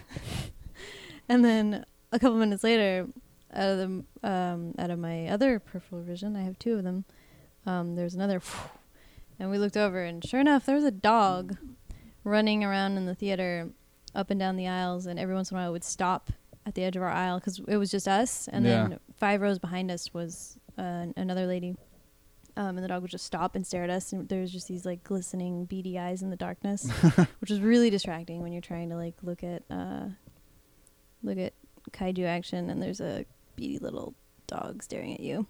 and 1.29 1.43
then 1.45 1.85
a 2.11 2.19
couple 2.19 2.37
minutes 2.37 2.63
later, 2.63 3.07
out 3.53 3.69
of 3.69 3.77
the 3.77 4.29
um, 4.29 4.73
out 4.77 4.89
of 4.91 4.99
my 4.99 5.27
other 5.27 5.59
peripheral 5.59 6.01
vision, 6.01 6.35
I 6.35 6.43
have 6.43 6.57
two 6.59 6.77
of 6.77 6.83
them. 6.83 7.05
Um, 7.65 7.95
there's 7.95 8.15
another, 8.15 8.41
and 9.39 9.49
we 9.51 9.57
looked 9.57 9.77
over, 9.77 10.03
and 10.03 10.23
sure 10.25 10.39
enough, 10.39 10.65
there 10.65 10.75
was 10.75 10.83
a 10.85 10.91
dog 10.91 11.57
running 12.23 12.63
around 12.63 12.97
in 12.97 13.05
the 13.05 13.15
theater, 13.15 13.69
up 14.15 14.29
and 14.29 14.39
down 14.39 14.55
the 14.55 14.67
aisles, 14.67 15.05
and 15.05 15.19
every 15.19 15.35
once 15.35 15.51
in 15.51 15.57
a 15.57 15.59
while 15.59 15.69
it 15.69 15.73
would 15.73 15.83
stop 15.83 16.31
at 16.65 16.75
the 16.75 16.83
edge 16.83 16.95
of 16.95 17.01
our 17.01 17.09
aisle 17.09 17.39
because 17.39 17.59
it 17.67 17.77
was 17.77 17.89
just 17.91 18.07
us, 18.07 18.47
and 18.51 18.65
Yeah. 18.65 18.87
then 18.89 18.99
five 19.17 19.41
rows 19.41 19.57
behind 19.59 19.89
us 19.91 20.13
was 20.13 20.57
uh, 20.77 21.07
another 21.17 21.45
lady. 21.47 21.75
Um, 22.57 22.75
and 22.77 22.79
the 22.83 22.87
dog 22.89 23.01
would 23.01 23.09
just 23.11 23.25
stop 23.25 23.55
and 23.55 23.65
stare 23.65 23.83
at 23.85 23.89
us, 23.89 24.11
and 24.11 24.27
there 24.27 24.41
was 24.41 24.51
just 24.51 24.67
these 24.67 24.85
like 24.85 25.03
glistening, 25.05 25.65
beady 25.65 25.97
eyes 25.97 26.21
in 26.21 26.29
the 26.29 26.35
darkness, 26.35 26.89
which 27.39 27.49
was 27.49 27.61
really 27.61 27.89
distracting 27.89 28.41
when 28.41 28.51
you're 28.51 28.61
trying 28.61 28.89
to 28.89 28.95
like 28.97 29.15
look 29.23 29.41
at 29.43 29.63
uh, 29.71 30.07
look 31.23 31.37
at 31.37 31.53
kaiju 31.91 32.25
action, 32.25 32.69
and 32.69 32.81
there's 32.81 33.01
a 33.01 33.25
beady 33.55 33.79
little 33.79 34.13
dog 34.47 34.83
staring 34.83 35.13
at 35.13 35.19
you. 35.19 35.45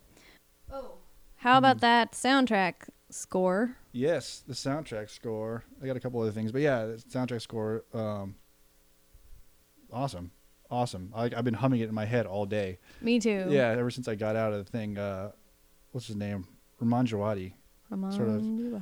Oh, 0.72 0.96
how 1.38 1.58
about 1.58 1.78
Mm. 1.78 1.82
that 1.82 2.12
soundtrack 2.14 2.90
score? 3.10 3.76
Yes, 3.92 4.44
the 4.48 4.54
soundtrack 4.54 5.10
score. 5.10 5.64
I 5.82 5.86
got 5.88 5.98
a 5.98 6.00
couple 6.00 6.22
other 6.22 6.32
things, 6.32 6.52
but 6.52 6.62
yeah, 6.62 6.86
the 6.86 6.94
soundtrack 7.10 7.42
score. 7.42 7.84
Um, 7.94 8.36
awesome, 9.92 10.32
awesome. 10.70 11.12
I, 11.16 11.26
I've 11.26 11.44
been 11.44 11.56
humming 11.56 11.82
it 11.82 11.90
in 11.90 11.96
my 11.96 12.06
head 12.06 12.26
all 12.26 12.46
day. 12.46 12.80
Me 13.02 13.20
too. 13.20 13.48
Yeah, 13.50 13.70
ever 13.70 13.90
since 13.92 14.08
I 14.08 14.16
got 14.16 14.36
out 14.36 14.54
of 14.54 14.64
the 14.66 14.72
thing. 14.72 14.98
Uh, 14.98 15.32
what's 15.92 16.08
his 16.08 16.16
name? 16.16 16.48
Ramin 16.80 17.06
Djawadi, 17.06 17.54
Ramon 17.90 18.12
sort 18.12 18.30
of. 18.30 18.42
Djawadi. 18.42 18.82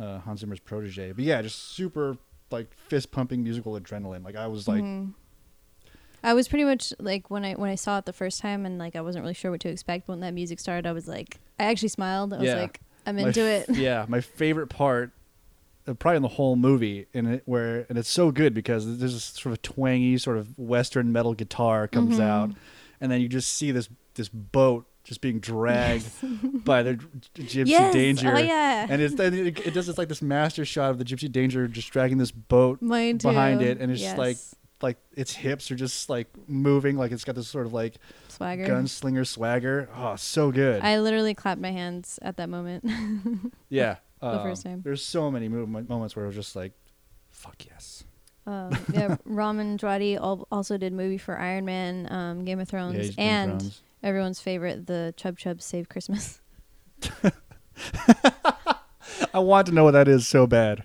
uh, 0.00 0.18
Hans 0.20 0.40
Zimmer's 0.40 0.60
protege. 0.60 1.12
But 1.12 1.24
yeah, 1.24 1.42
just 1.42 1.58
super 1.74 2.16
like 2.50 2.72
fist 2.74 3.10
pumping 3.10 3.42
musical 3.42 3.78
adrenaline. 3.78 4.24
Like 4.24 4.36
I 4.36 4.46
was 4.46 4.66
like, 4.68 4.82
Mhm. 4.82 5.12
I 6.26 6.34
was 6.34 6.48
pretty 6.48 6.64
much 6.64 6.92
like 6.98 7.30
when 7.30 7.44
I 7.44 7.52
when 7.54 7.70
I 7.70 7.76
saw 7.76 7.98
it 7.98 8.04
the 8.04 8.12
first 8.12 8.40
time 8.40 8.66
and 8.66 8.78
like 8.78 8.96
I 8.96 9.00
wasn't 9.00 9.22
really 9.22 9.34
sure 9.34 9.50
what 9.52 9.60
to 9.60 9.68
expect. 9.68 10.06
But 10.06 10.14
when 10.14 10.20
that 10.20 10.34
music 10.34 10.58
started, 10.60 10.86
I 10.86 10.92
was 10.92 11.06
like, 11.06 11.38
I 11.58 11.64
actually 11.64 11.88
smiled. 11.88 12.32
I 12.34 12.38
was 12.38 12.46
Yeah. 12.48 12.56
like, 12.56 12.80
I'm 13.06 13.16
my 13.16 13.22
into 13.28 13.42
f- 13.42 13.68
it. 13.70 13.76
yeah, 13.76 14.04
my 14.08 14.20
favorite 14.20 14.66
part, 14.66 15.12
uh, 15.86 15.94
probably 15.94 16.16
in 16.16 16.22
the 16.22 16.28
whole 16.28 16.56
movie, 16.56 17.06
and 17.14 17.28
it 17.34 17.42
where 17.46 17.86
and 17.88 17.96
it's 17.96 18.10
so 18.10 18.32
good 18.32 18.52
because 18.54 18.98
there's 18.98 19.14
this 19.14 19.24
sort 19.24 19.52
of 19.52 19.62
twangy 19.62 20.18
sort 20.18 20.36
of 20.36 20.58
western 20.58 21.12
metal 21.12 21.32
guitar 21.34 21.86
comes 21.86 22.18
Mhm. 22.18 22.22
out, 22.22 22.50
and 23.00 23.12
then 23.12 23.20
you 23.20 23.28
just 23.28 23.54
see 23.54 23.70
this 23.70 23.88
this 24.14 24.28
boat 24.28 24.84
just 25.04 25.20
being 25.20 25.38
dragged 25.38 26.06
by 26.64 26.82
the 26.82 26.94
Gypsy 27.36 27.66
yes. 27.68 27.92
Danger. 27.94 28.34
Oh 28.34 28.38
yeah. 28.38 28.88
And 28.90 29.00
it's 29.00 29.14
then 29.14 29.32
it, 29.32 29.64
it 29.64 29.72
does 29.74 29.86
this 29.86 29.96
like 29.98 30.08
this 30.08 30.22
master 30.22 30.64
shot 30.64 30.90
of 30.90 30.98
the 30.98 31.04
Gypsy 31.04 31.30
Danger 31.30 31.68
just 31.68 31.92
dragging 31.92 32.18
this 32.18 32.32
boat 32.32 32.82
Mine 32.82 33.18
too. 33.18 33.28
behind 33.28 33.62
it, 33.62 33.78
and 33.80 33.92
it's 33.92 34.00
just 34.00 34.16
Yes. 34.16 34.56
Like 34.82 34.98
its 35.12 35.34
hips 35.34 35.70
are 35.70 35.76
just 35.76 36.10
like 36.10 36.28
moving, 36.46 36.96
like 36.96 37.12
it's 37.12 37.24
got 37.24 37.34
this 37.34 37.48
sort 37.48 37.66
of 37.66 37.72
like 37.72 37.96
swagger. 38.28 38.66
gunslinger 38.66 39.26
swagger. 39.26 39.88
Oh, 39.96 40.16
so 40.16 40.50
good. 40.50 40.82
I 40.82 40.98
literally 40.98 41.34
clapped 41.34 41.60
my 41.60 41.72
hands 41.72 42.18
at 42.22 42.36
that 42.36 42.48
moment. 42.48 42.84
yeah, 43.70 43.96
the 44.20 44.28
um, 44.28 44.42
first 44.42 44.64
time. 44.64 44.82
There's 44.82 45.02
so 45.02 45.30
many 45.30 45.48
movement, 45.48 45.88
moments 45.88 46.14
where 46.14 46.24
it 46.24 46.28
was 46.28 46.36
just 46.36 46.54
like, 46.54 46.72
"Fuck 47.30 47.64
yes." 47.66 48.04
um, 48.46 48.76
yeah, 48.92 49.16
Ramin 49.24 49.76
Djawadi 49.76 50.44
also 50.50 50.76
did 50.76 50.92
movie 50.92 51.18
for 51.18 51.38
Iron 51.38 51.64
Man, 51.64 52.10
um, 52.10 52.44
Game 52.44 52.60
of 52.60 52.68
Thrones, 52.68 52.96
yeah, 52.96 53.02
Game 53.02 53.10
of 53.10 53.18
and 53.18 53.60
Thrones. 53.60 53.82
everyone's 54.02 54.40
favorite, 54.40 54.86
the 54.86 55.14
Chub 55.16 55.38
Chub 55.38 55.60
Save 55.60 55.88
Christmas. 55.88 56.40
I 59.34 59.38
want 59.38 59.66
to 59.66 59.74
know 59.74 59.84
what 59.84 59.92
that 59.92 60.08
is 60.08 60.26
so 60.26 60.46
bad. 60.46 60.84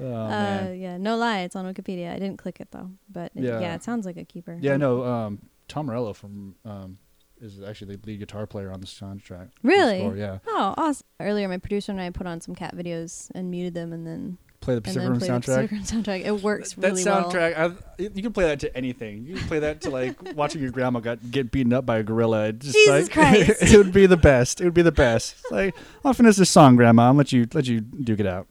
Oh 0.00 0.14
uh, 0.14 0.28
man. 0.28 0.80
yeah, 0.80 0.96
no 0.96 1.16
lie, 1.16 1.40
it's 1.40 1.56
on 1.56 1.72
Wikipedia. 1.72 2.10
I 2.10 2.18
didn't 2.18 2.38
click 2.38 2.60
it 2.60 2.68
though, 2.70 2.90
but 3.10 3.32
it, 3.34 3.44
yeah. 3.44 3.60
Yeah. 3.60 3.74
it 3.74 3.82
sounds 3.82 4.06
like 4.06 4.16
a 4.16 4.24
keeper. 4.24 4.58
Yeah, 4.60 4.76
no. 4.76 5.04
Um, 5.04 5.38
Tom 5.68 5.86
Morello 5.86 6.12
from 6.12 6.54
um, 6.64 6.98
is 7.40 7.62
actually 7.62 7.96
the 7.96 8.06
lead 8.06 8.20
guitar 8.20 8.46
player 8.46 8.72
on 8.72 8.80
this 8.80 8.92
soundtrack. 8.92 9.50
Really? 9.62 10.00
score, 10.00 10.16
yeah. 10.16 10.38
Oh, 10.46 10.74
awesome! 10.76 11.06
Earlier, 11.20 11.48
my 11.48 11.58
producer 11.58 11.92
and 11.92 12.00
I 12.00 12.10
put 12.10 12.26
on 12.26 12.40
some 12.40 12.54
cat 12.54 12.74
videos 12.76 13.30
and 13.34 13.50
muted 13.50 13.74
them, 13.74 13.92
and 13.92 14.06
then 14.06 14.38
Play 14.60 14.74
the 14.74 14.82
Pacific 14.82 15.08
Rim 15.08 15.18
played 15.18 15.30
the 15.30 15.34
soundtrack. 15.34 15.68
Pacific 15.70 16.04
soundtrack. 16.04 16.24
It 16.26 16.42
works 16.42 16.74
that 16.74 16.90
really 16.90 17.04
well. 17.04 17.32
soundtrack, 17.32 17.56
I, 17.56 18.02
you 18.02 18.22
can 18.22 18.32
play 18.34 18.44
that 18.44 18.60
to 18.60 18.76
anything. 18.76 19.24
You 19.24 19.36
can 19.36 19.48
play 19.48 19.58
that 19.60 19.80
to 19.82 19.90
like 19.90 20.18
watching 20.36 20.60
your 20.60 20.70
grandma 20.70 21.00
got 21.00 21.30
get 21.30 21.50
beaten 21.50 21.72
up 21.72 21.86
by 21.86 21.98
a 21.98 22.02
gorilla. 22.02 22.48
It 22.48 22.58
just 22.58 22.74
Jesus 22.74 23.08
like, 23.08 23.12
Christ. 23.46 23.62
it 23.62 23.76
would 23.78 23.92
be 23.92 24.04
the 24.04 24.18
best. 24.18 24.60
It 24.60 24.64
would 24.64 24.74
be 24.74 24.82
the 24.82 24.92
best. 24.92 25.36
It's 25.40 25.50
like 25.50 25.74
I'll 26.04 26.12
finish 26.12 26.36
this 26.36 26.50
song, 26.50 26.76
Grandma. 26.76 27.06
I'll 27.06 27.14
let 27.14 27.32
you 27.32 27.46
let 27.54 27.66
you 27.66 27.80
duke 27.80 28.20
it 28.20 28.26
out. 28.26 28.48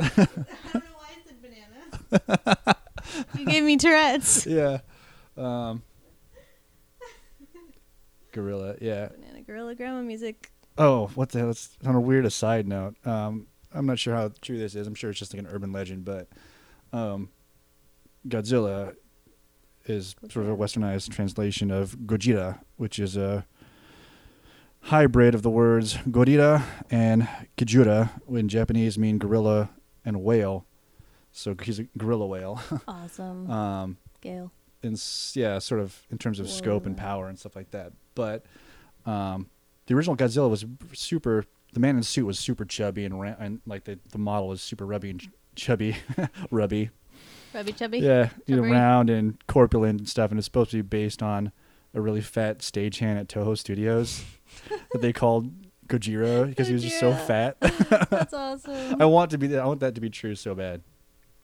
I 0.16 0.26
don't 0.72 0.74
know 0.74 0.80
why 0.96 1.08
I 1.10 1.18
said 1.26 1.36
banana. 1.42 2.76
you 3.38 3.46
gave 3.46 3.62
me 3.62 3.76
Tourette's. 3.76 4.46
Yeah. 4.50 4.78
Um, 5.36 5.82
gorilla. 8.32 8.76
Yeah. 8.80 9.08
Banana 9.08 9.42
Gorilla 9.42 9.74
Grandma 9.74 10.02
music. 10.02 10.50
Oh, 10.78 11.08
what 11.14 11.30
the 11.30 11.40
hell? 11.40 11.50
It's 11.50 11.76
on 11.84 11.94
a 11.94 12.00
weird 12.00 12.24
aside 12.24 12.66
note. 12.66 12.94
Um, 13.06 13.46
I'm 13.74 13.86
not 13.86 13.98
sure 13.98 14.14
how 14.14 14.30
true 14.40 14.58
this 14.58 14.74
is. 14.74 14.86
I'm 14.86 14.94
sure 14.94 15.10
it's 15.10 15.18
just 15.18 15.34
like 15.34 15.40
an 15.40 15.48
urban 15.48 15.72
legend, 15.72 16.04
but 16.04 16.28
um, 16.92 17.28
Godzilla 18.26 18.94
is 19.86 20.14
sort 20.30 20.46
of 20.46 20.52
a 20.52 20.56
westernized 20.56 21.10
translation 21.10 21.70
of 21.70 21.96
Gojira, 21.98 22.60
which 22.76 22.98
is 22.98 23.16
a 23.16 23.46
hybrid 24.82 25.34
of 25.34 25.42
the 25.42 25.50
words 25.50 25.96
Gorira 26.08 26.62
and 26.90 27.28
Kujira, 27.56 28.10
in 28.28 28.48
Japanese 28.48 28.98
mean 28.98 29.18
gorilla 29.18 29.70
and 30.10 30.22
whale. 30.22 30.66
So 31.32 31.54
he's 31.62 31.78
a 31.78 31.84
gorilla 31.96 32.26
whale. 32.26 32.60
Awesome. 32.88 33.50
um, 33.50 33.96
Gail. 34.20 34.52
in 34.82 34.96
yeah, 35.34 35.58
sort 35.58 35.80
of 35.80 36.02
in 36.10 36.18
terms 36.18 36.38
of 36.40 36.50
scope 36.50 36.84
and 36.86 36.96
power 36.96 37.28
and 37.28 37.38
stuff 37.38 37.56
like 37.56 37.70
that. 37.70 37.92
But 38.14 38.44
um, 39.06 39.48
the 39.86 39.94
original 39.94 40.16
Godzilla 40.16 40.50
was 40.50 40.64
super. 40.92 41.44
The 41.72 41.80
man 41.80 41.90
in 41.90 41.96
the 41.98 42.02
suit 42.04 42.26
was 42.26 42.38
super 42.38 42.64
chubby 42.64 43.04
and, 43.04 43.20
ra- 43.20 43.36
and 43.38 43.60
like 43.66 43.84
the 43.84 43.98
the 44.10 44.18
model 44.18 44.48
was 44.48 44.60
super 44.60 44.84
rubby 44.84 45.10
and 45.10 45.20
ch- 45.20 45.28
chubby, 45.54 45.96
rubby. 46.50 46.90
Rubby 47.54 47.72
Chubby. 47.72 47.98
Yeah, 47.98 48.30
you 48.46 48.56
know, 48.56 48.62
round 48.62 49.10
and 49.10 49.36
corpulent 49.48 49.98
and 50.00 50.08
stuff. 50.08 50.30
And 50.30 50.38
it's 50.38 50.44
supposed 50.44 50.70
to 50.72 50.76
be 50.78 50.82
based 50.82 51.22
on 51.22 51.50
a 51.94 52.00
really 52.00 52.20
fat 52.20 52.58
stagehand 52.58 53.18
at 53.18 53.28
Toho 53.28 53.56
Studios 53.58 54.22
that 54.92 55.00
they 55.02 55.12
called 55.12 55.50
Gojira 55.90 56.48
because 56.48 56.68
he 56.68 56.72
was 56.72 56.82
just 56.82 57.00
so 57.00 57.12
fat. 57.12 57.56
That's 57.60 58.32
awesome. 58.46 59.00
I 59.02 59.04
want 59.06 59.30
to 59.32 59.38
be. 59.38 59.48
that. 59.48 59.60
I 59.60 59.66
want 59.66 59.80
that 59.80 59.94
to 59.96 60.00
be 60.00 60.08
true 60.08 60.34
so 60.34 60.54
bad. 60.54 60.82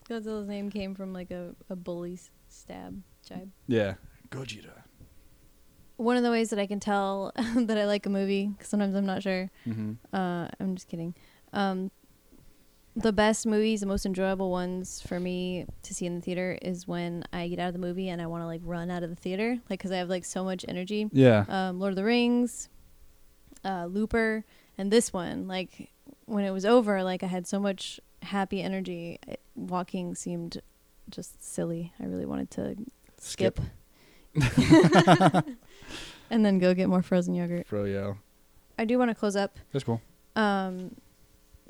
Godzilla's 0.09 0.47
name 0.49 0.71
came 0.71 0.95
from 0.95 1.13
like 1.13 1.31
a, 1.33 1.55
a 1.69 1.75
bully's 1.77 2.31
stab 2.49 3.03
jibe. 3.29 3.51
Yeah, 3.67 3.95
Gojira. 4.31 4.83
One 5.97 6.17
of 6.17 6.23
the 6.23 6.31
ways 6.31 6.51
that 6.51 6.59
I 6.59 6.67
can 6.67 6.79
tell 6.79 7.33
that 7.57 7.77
I 7.77 7.87
like 7.87 8.07
a 8.07 8.11
movie, 8.11 8.47
because 8.49 8.69
sometimes 8.69 8.95
I'm 8.95 9.07
not 9.07 9.23
sure. 9.23 9.51
hmm 9.65 9.93
Uh, 10.13 10.47
I'm 10.61 10.75
just 10.77 10.89
kidding. 10.89 11.15
Um, 11.53 11.91
the 12.95 13.13
best 13.13 13.47
movies, 13.47 13.81
the 13.81 13.87
most 13.87 14.07
enjoyable 14.07 14.51
ones 14.51 15.03
for 15.07 15.19
me 15.21 15.67
to 15.83 15.93
see 15.95 16.07
in 16.07 16.15
the 16.15 16.21
theater 16.23 16.57
is 16.63 16.87
when 16.87 17.25
I 17.33 17.49
get 17.49 17.59
out 17.59 17.69
of 17.69 17.73
the 17.75 17.79
movie 17.81 18.09
and 18.09 18.23
I 18.23 18.27
want 18.27 18.43
to 18.43 18.47
like 18.47 18.61
run 18.65 18.91
out 18.91 19.03
of 19.03 19.11
the 19.11 19.17
theater, 19.17 19.59
like 19.69 19.81
because 19.81 19.91
I 19.91 19.97
have 19.97 20.09
like 20.09 20.25
so 20.25 20.45
much 20.45 20.65
energy. 20.69 21.09
Yeah. 21.13 21.45
Um, 21.49 21.79
Lord 21.81 21.93
of 21.93 21.97
the 21.97 22.05
Rings, 22.05 22.69
uh, 23.67 23.87
Looper, 23.87 24.45
and 24.79 24.91
this 24.91 25.12
one. 25.12 25.49
Like 25.49 25.91
when 26.25 26.45
it 26.45 26.53
was 26.53 26.64
over, 26.64 27.03
like 27.03 27.23
I 27.23 27.27
had 27.27 27.47
so 27.47 27.59
much 27.59 28.01
happy 28.23 28.62
energy. 28.62 29.19
It, 29.27 29.41
walking 29.55 30.14
seemed 30.14 30.62
just 31.11 31.45
silly. 31.45 31.93
I 32.01 32.05
really 32.05 32.27
wanted 32.27 32.51
to 32.53 32.77
skip. 33.19 33.61
and 36.31 36.45
then 36.45 36.59
go 36.59 36.75
get 36.75 36.89
more 36.89 37.03
frozen 37.03 37.35
yogurt. 37.35 37.67
Yeah. 37.71 38.14
I 38.79 38.85
do 38.85 38.99
want 38.99 39.11
to 39.11 39.14
close 39.14 39.37
up. 39.37 39.59
That's 39.73 39.85
cool. 39.85 40.01
Um, 40.35 40.97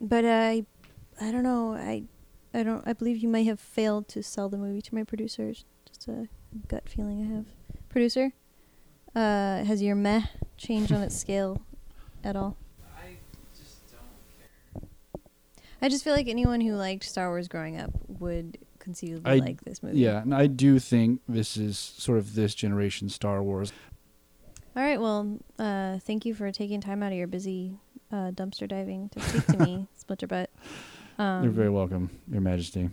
but 0.01 0.25
I, 0.25 0.65
I 1.21 1.31
don't 1.31 1.45
know. 1.45 1.75
I, 1.75 2.03
I 2.53 2.63
don't. 2.63 2.87
I 2.87 2.93
believe 2.93 3.19
you 3.19 3.29
may 3.29 3.45
have 3.45 3.61
failed 3.61 4.09
to 4.09 4.23
sell 4.23 4.49
the 4.49 4.59
movie 4.59 4.83
to 4.83 4.95
my 4.95 5.05
producers. 5.05 5.65
Just 5.87 6.09
a 6.09 6.29
gut 6.69 6.89
feeling 6.89 7.23
I 7.23 7.35
have. 7.37 7.47
Producer, 7.89 8.33
uh, 9.15 9.65
has 9.65 9.81
your 9.83 9.95
meh 9.95 10.23
changed 10.57 10.93
on 10.93 11.03
its 11.03 11.17
scale 11.21 11.63
at 12.27 12.37
all? 12.37 12.57
I 12.99 13.17
just 13.57 13.91
don't 13.93 14.83
care. 14.83 14.89
I 15.81 15.89
just 15.89 16.03
feel 16.05 16.15
like 16.15 16.27
anyone 16.29 16.61
who 16.61 16.75
liked 16.75 17.05
Star 17.05 17.29
Wars 17.29 17.47
growing 17.49 17.79
up 17.81 17.91
would 18.09 18.59
conceivably 18.81 19.31
I- 19.33 19.37
like 19.37 19.63
this 19.65 19.83
movie. 19.83 19.99
Yeah, 19.99 20.21
and 20.23 20.35
I 20.35 20.47
do 20.49 20.79
think 20.79 21.21
this 21.29 21.57
is 21.57 21.79
sort 21.79 22.19
of 22.19 22.35
this 22.35 22.55
generation 22.55 23.09
Star 23.09 23.43
Wars. 23.43 23.73
All 24.77 24.83
right. 24.83 25.01
Well, 25.01 25.39
uh, 25.59 26.01
thank 26.01 26.27
you 26.27 26.35
for 26.35 26.53
taking 26.53 26.81
time 26.83 27.03
out 27.03 27.13
of 27.13 27.17
your 27.19 27.27
busy 27.29 27.79
uh, 28.13 28.31
dumpster 28.33 28.69
diving 28.69 29.09
to 29.11 29.21
speak 29.21 29.47
to 29.47 29.59
me, 29.59 29.87
Splinter 29.97 30.27
Butt. 30.27 30.51
Um, 31.19 31.45
You're 31.45 31.53
very 31.53 31.71
welcome, 31.71 32.11
Your 32.31 32.43
Majesty. 32.43 32.91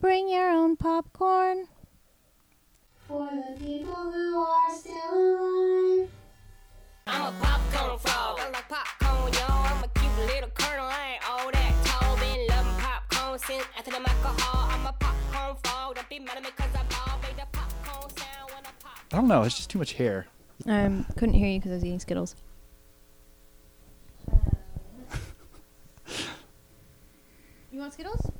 Bring 0.00 0.28
your 0.28 0.48
own 0.50 0.76
popcorn. 0.76 1.66
For 3.06 3.28
the 3.30 3.64
people 3.64 3.94
who 3.94 4.38
are 4.40 4.74
still 4.76 5.14
alive. 6.00 6.08
I'm 7.12 7.22
a 7.22 7.32
popcorn 7.40 7.98
frog. 7.98 8.38
I 8.40 8.50
like 8.50 8.68
popcorn. 8.68 9.32
I'm 9.36 9.82
a 9.82 9.88
cute 9.88 10.16
little 10.26 10.50
colonel. 10.50 10.86
I 10.86 11.14
ain't 11.14 11.30
all 11.30 11.50
that 11.50 11.74
tall. 11.84 12.16
Been 12.16 12.46
loving 12.46 12.80
popcorn 12.80 13.38
since 13.40 13.64
after 13.76 13.90
the 13.90 13.96
alcohol. 13.98 14.70
I'm 14.70 14.86
a 14.86 14.92
popcorn 14.92 15.56
frog. 15.64 15.96
Don't 15.96 16.08
be 16.08 16.20
mad 16.20 16.36
at 16.36 16.42
me 16.44 16.50
cause 16.56 16.68
I 16.74 16.84
ball. 16.84 17.18
Made 17.22 17.36
popcorn 17.50 18.10
sound 18.16 18.50
when 18.54 18.64
I 18.64 18.70
pop. 18.78 18.98
I 19.12 19.16
don't 19.16 19.26
know. 19.28 19.42
It's 19.42 19.56
just 19.56 19.70
too 19.70 19.78
much 19.78 19.94
hair. 19.94 20.26
Um, 20.66 21.04
couldn't 21.16 21.34
hear 21.34 21.48
you 21.48 21.58
because 21.58 21.72
I 21.72 21.74
was 21.74 21.84
eating 21.84 21.98
Skittles. 21.98 22.36
you 27.72 27.80
want 27.80 27.92
Skittles? 27.92 28.30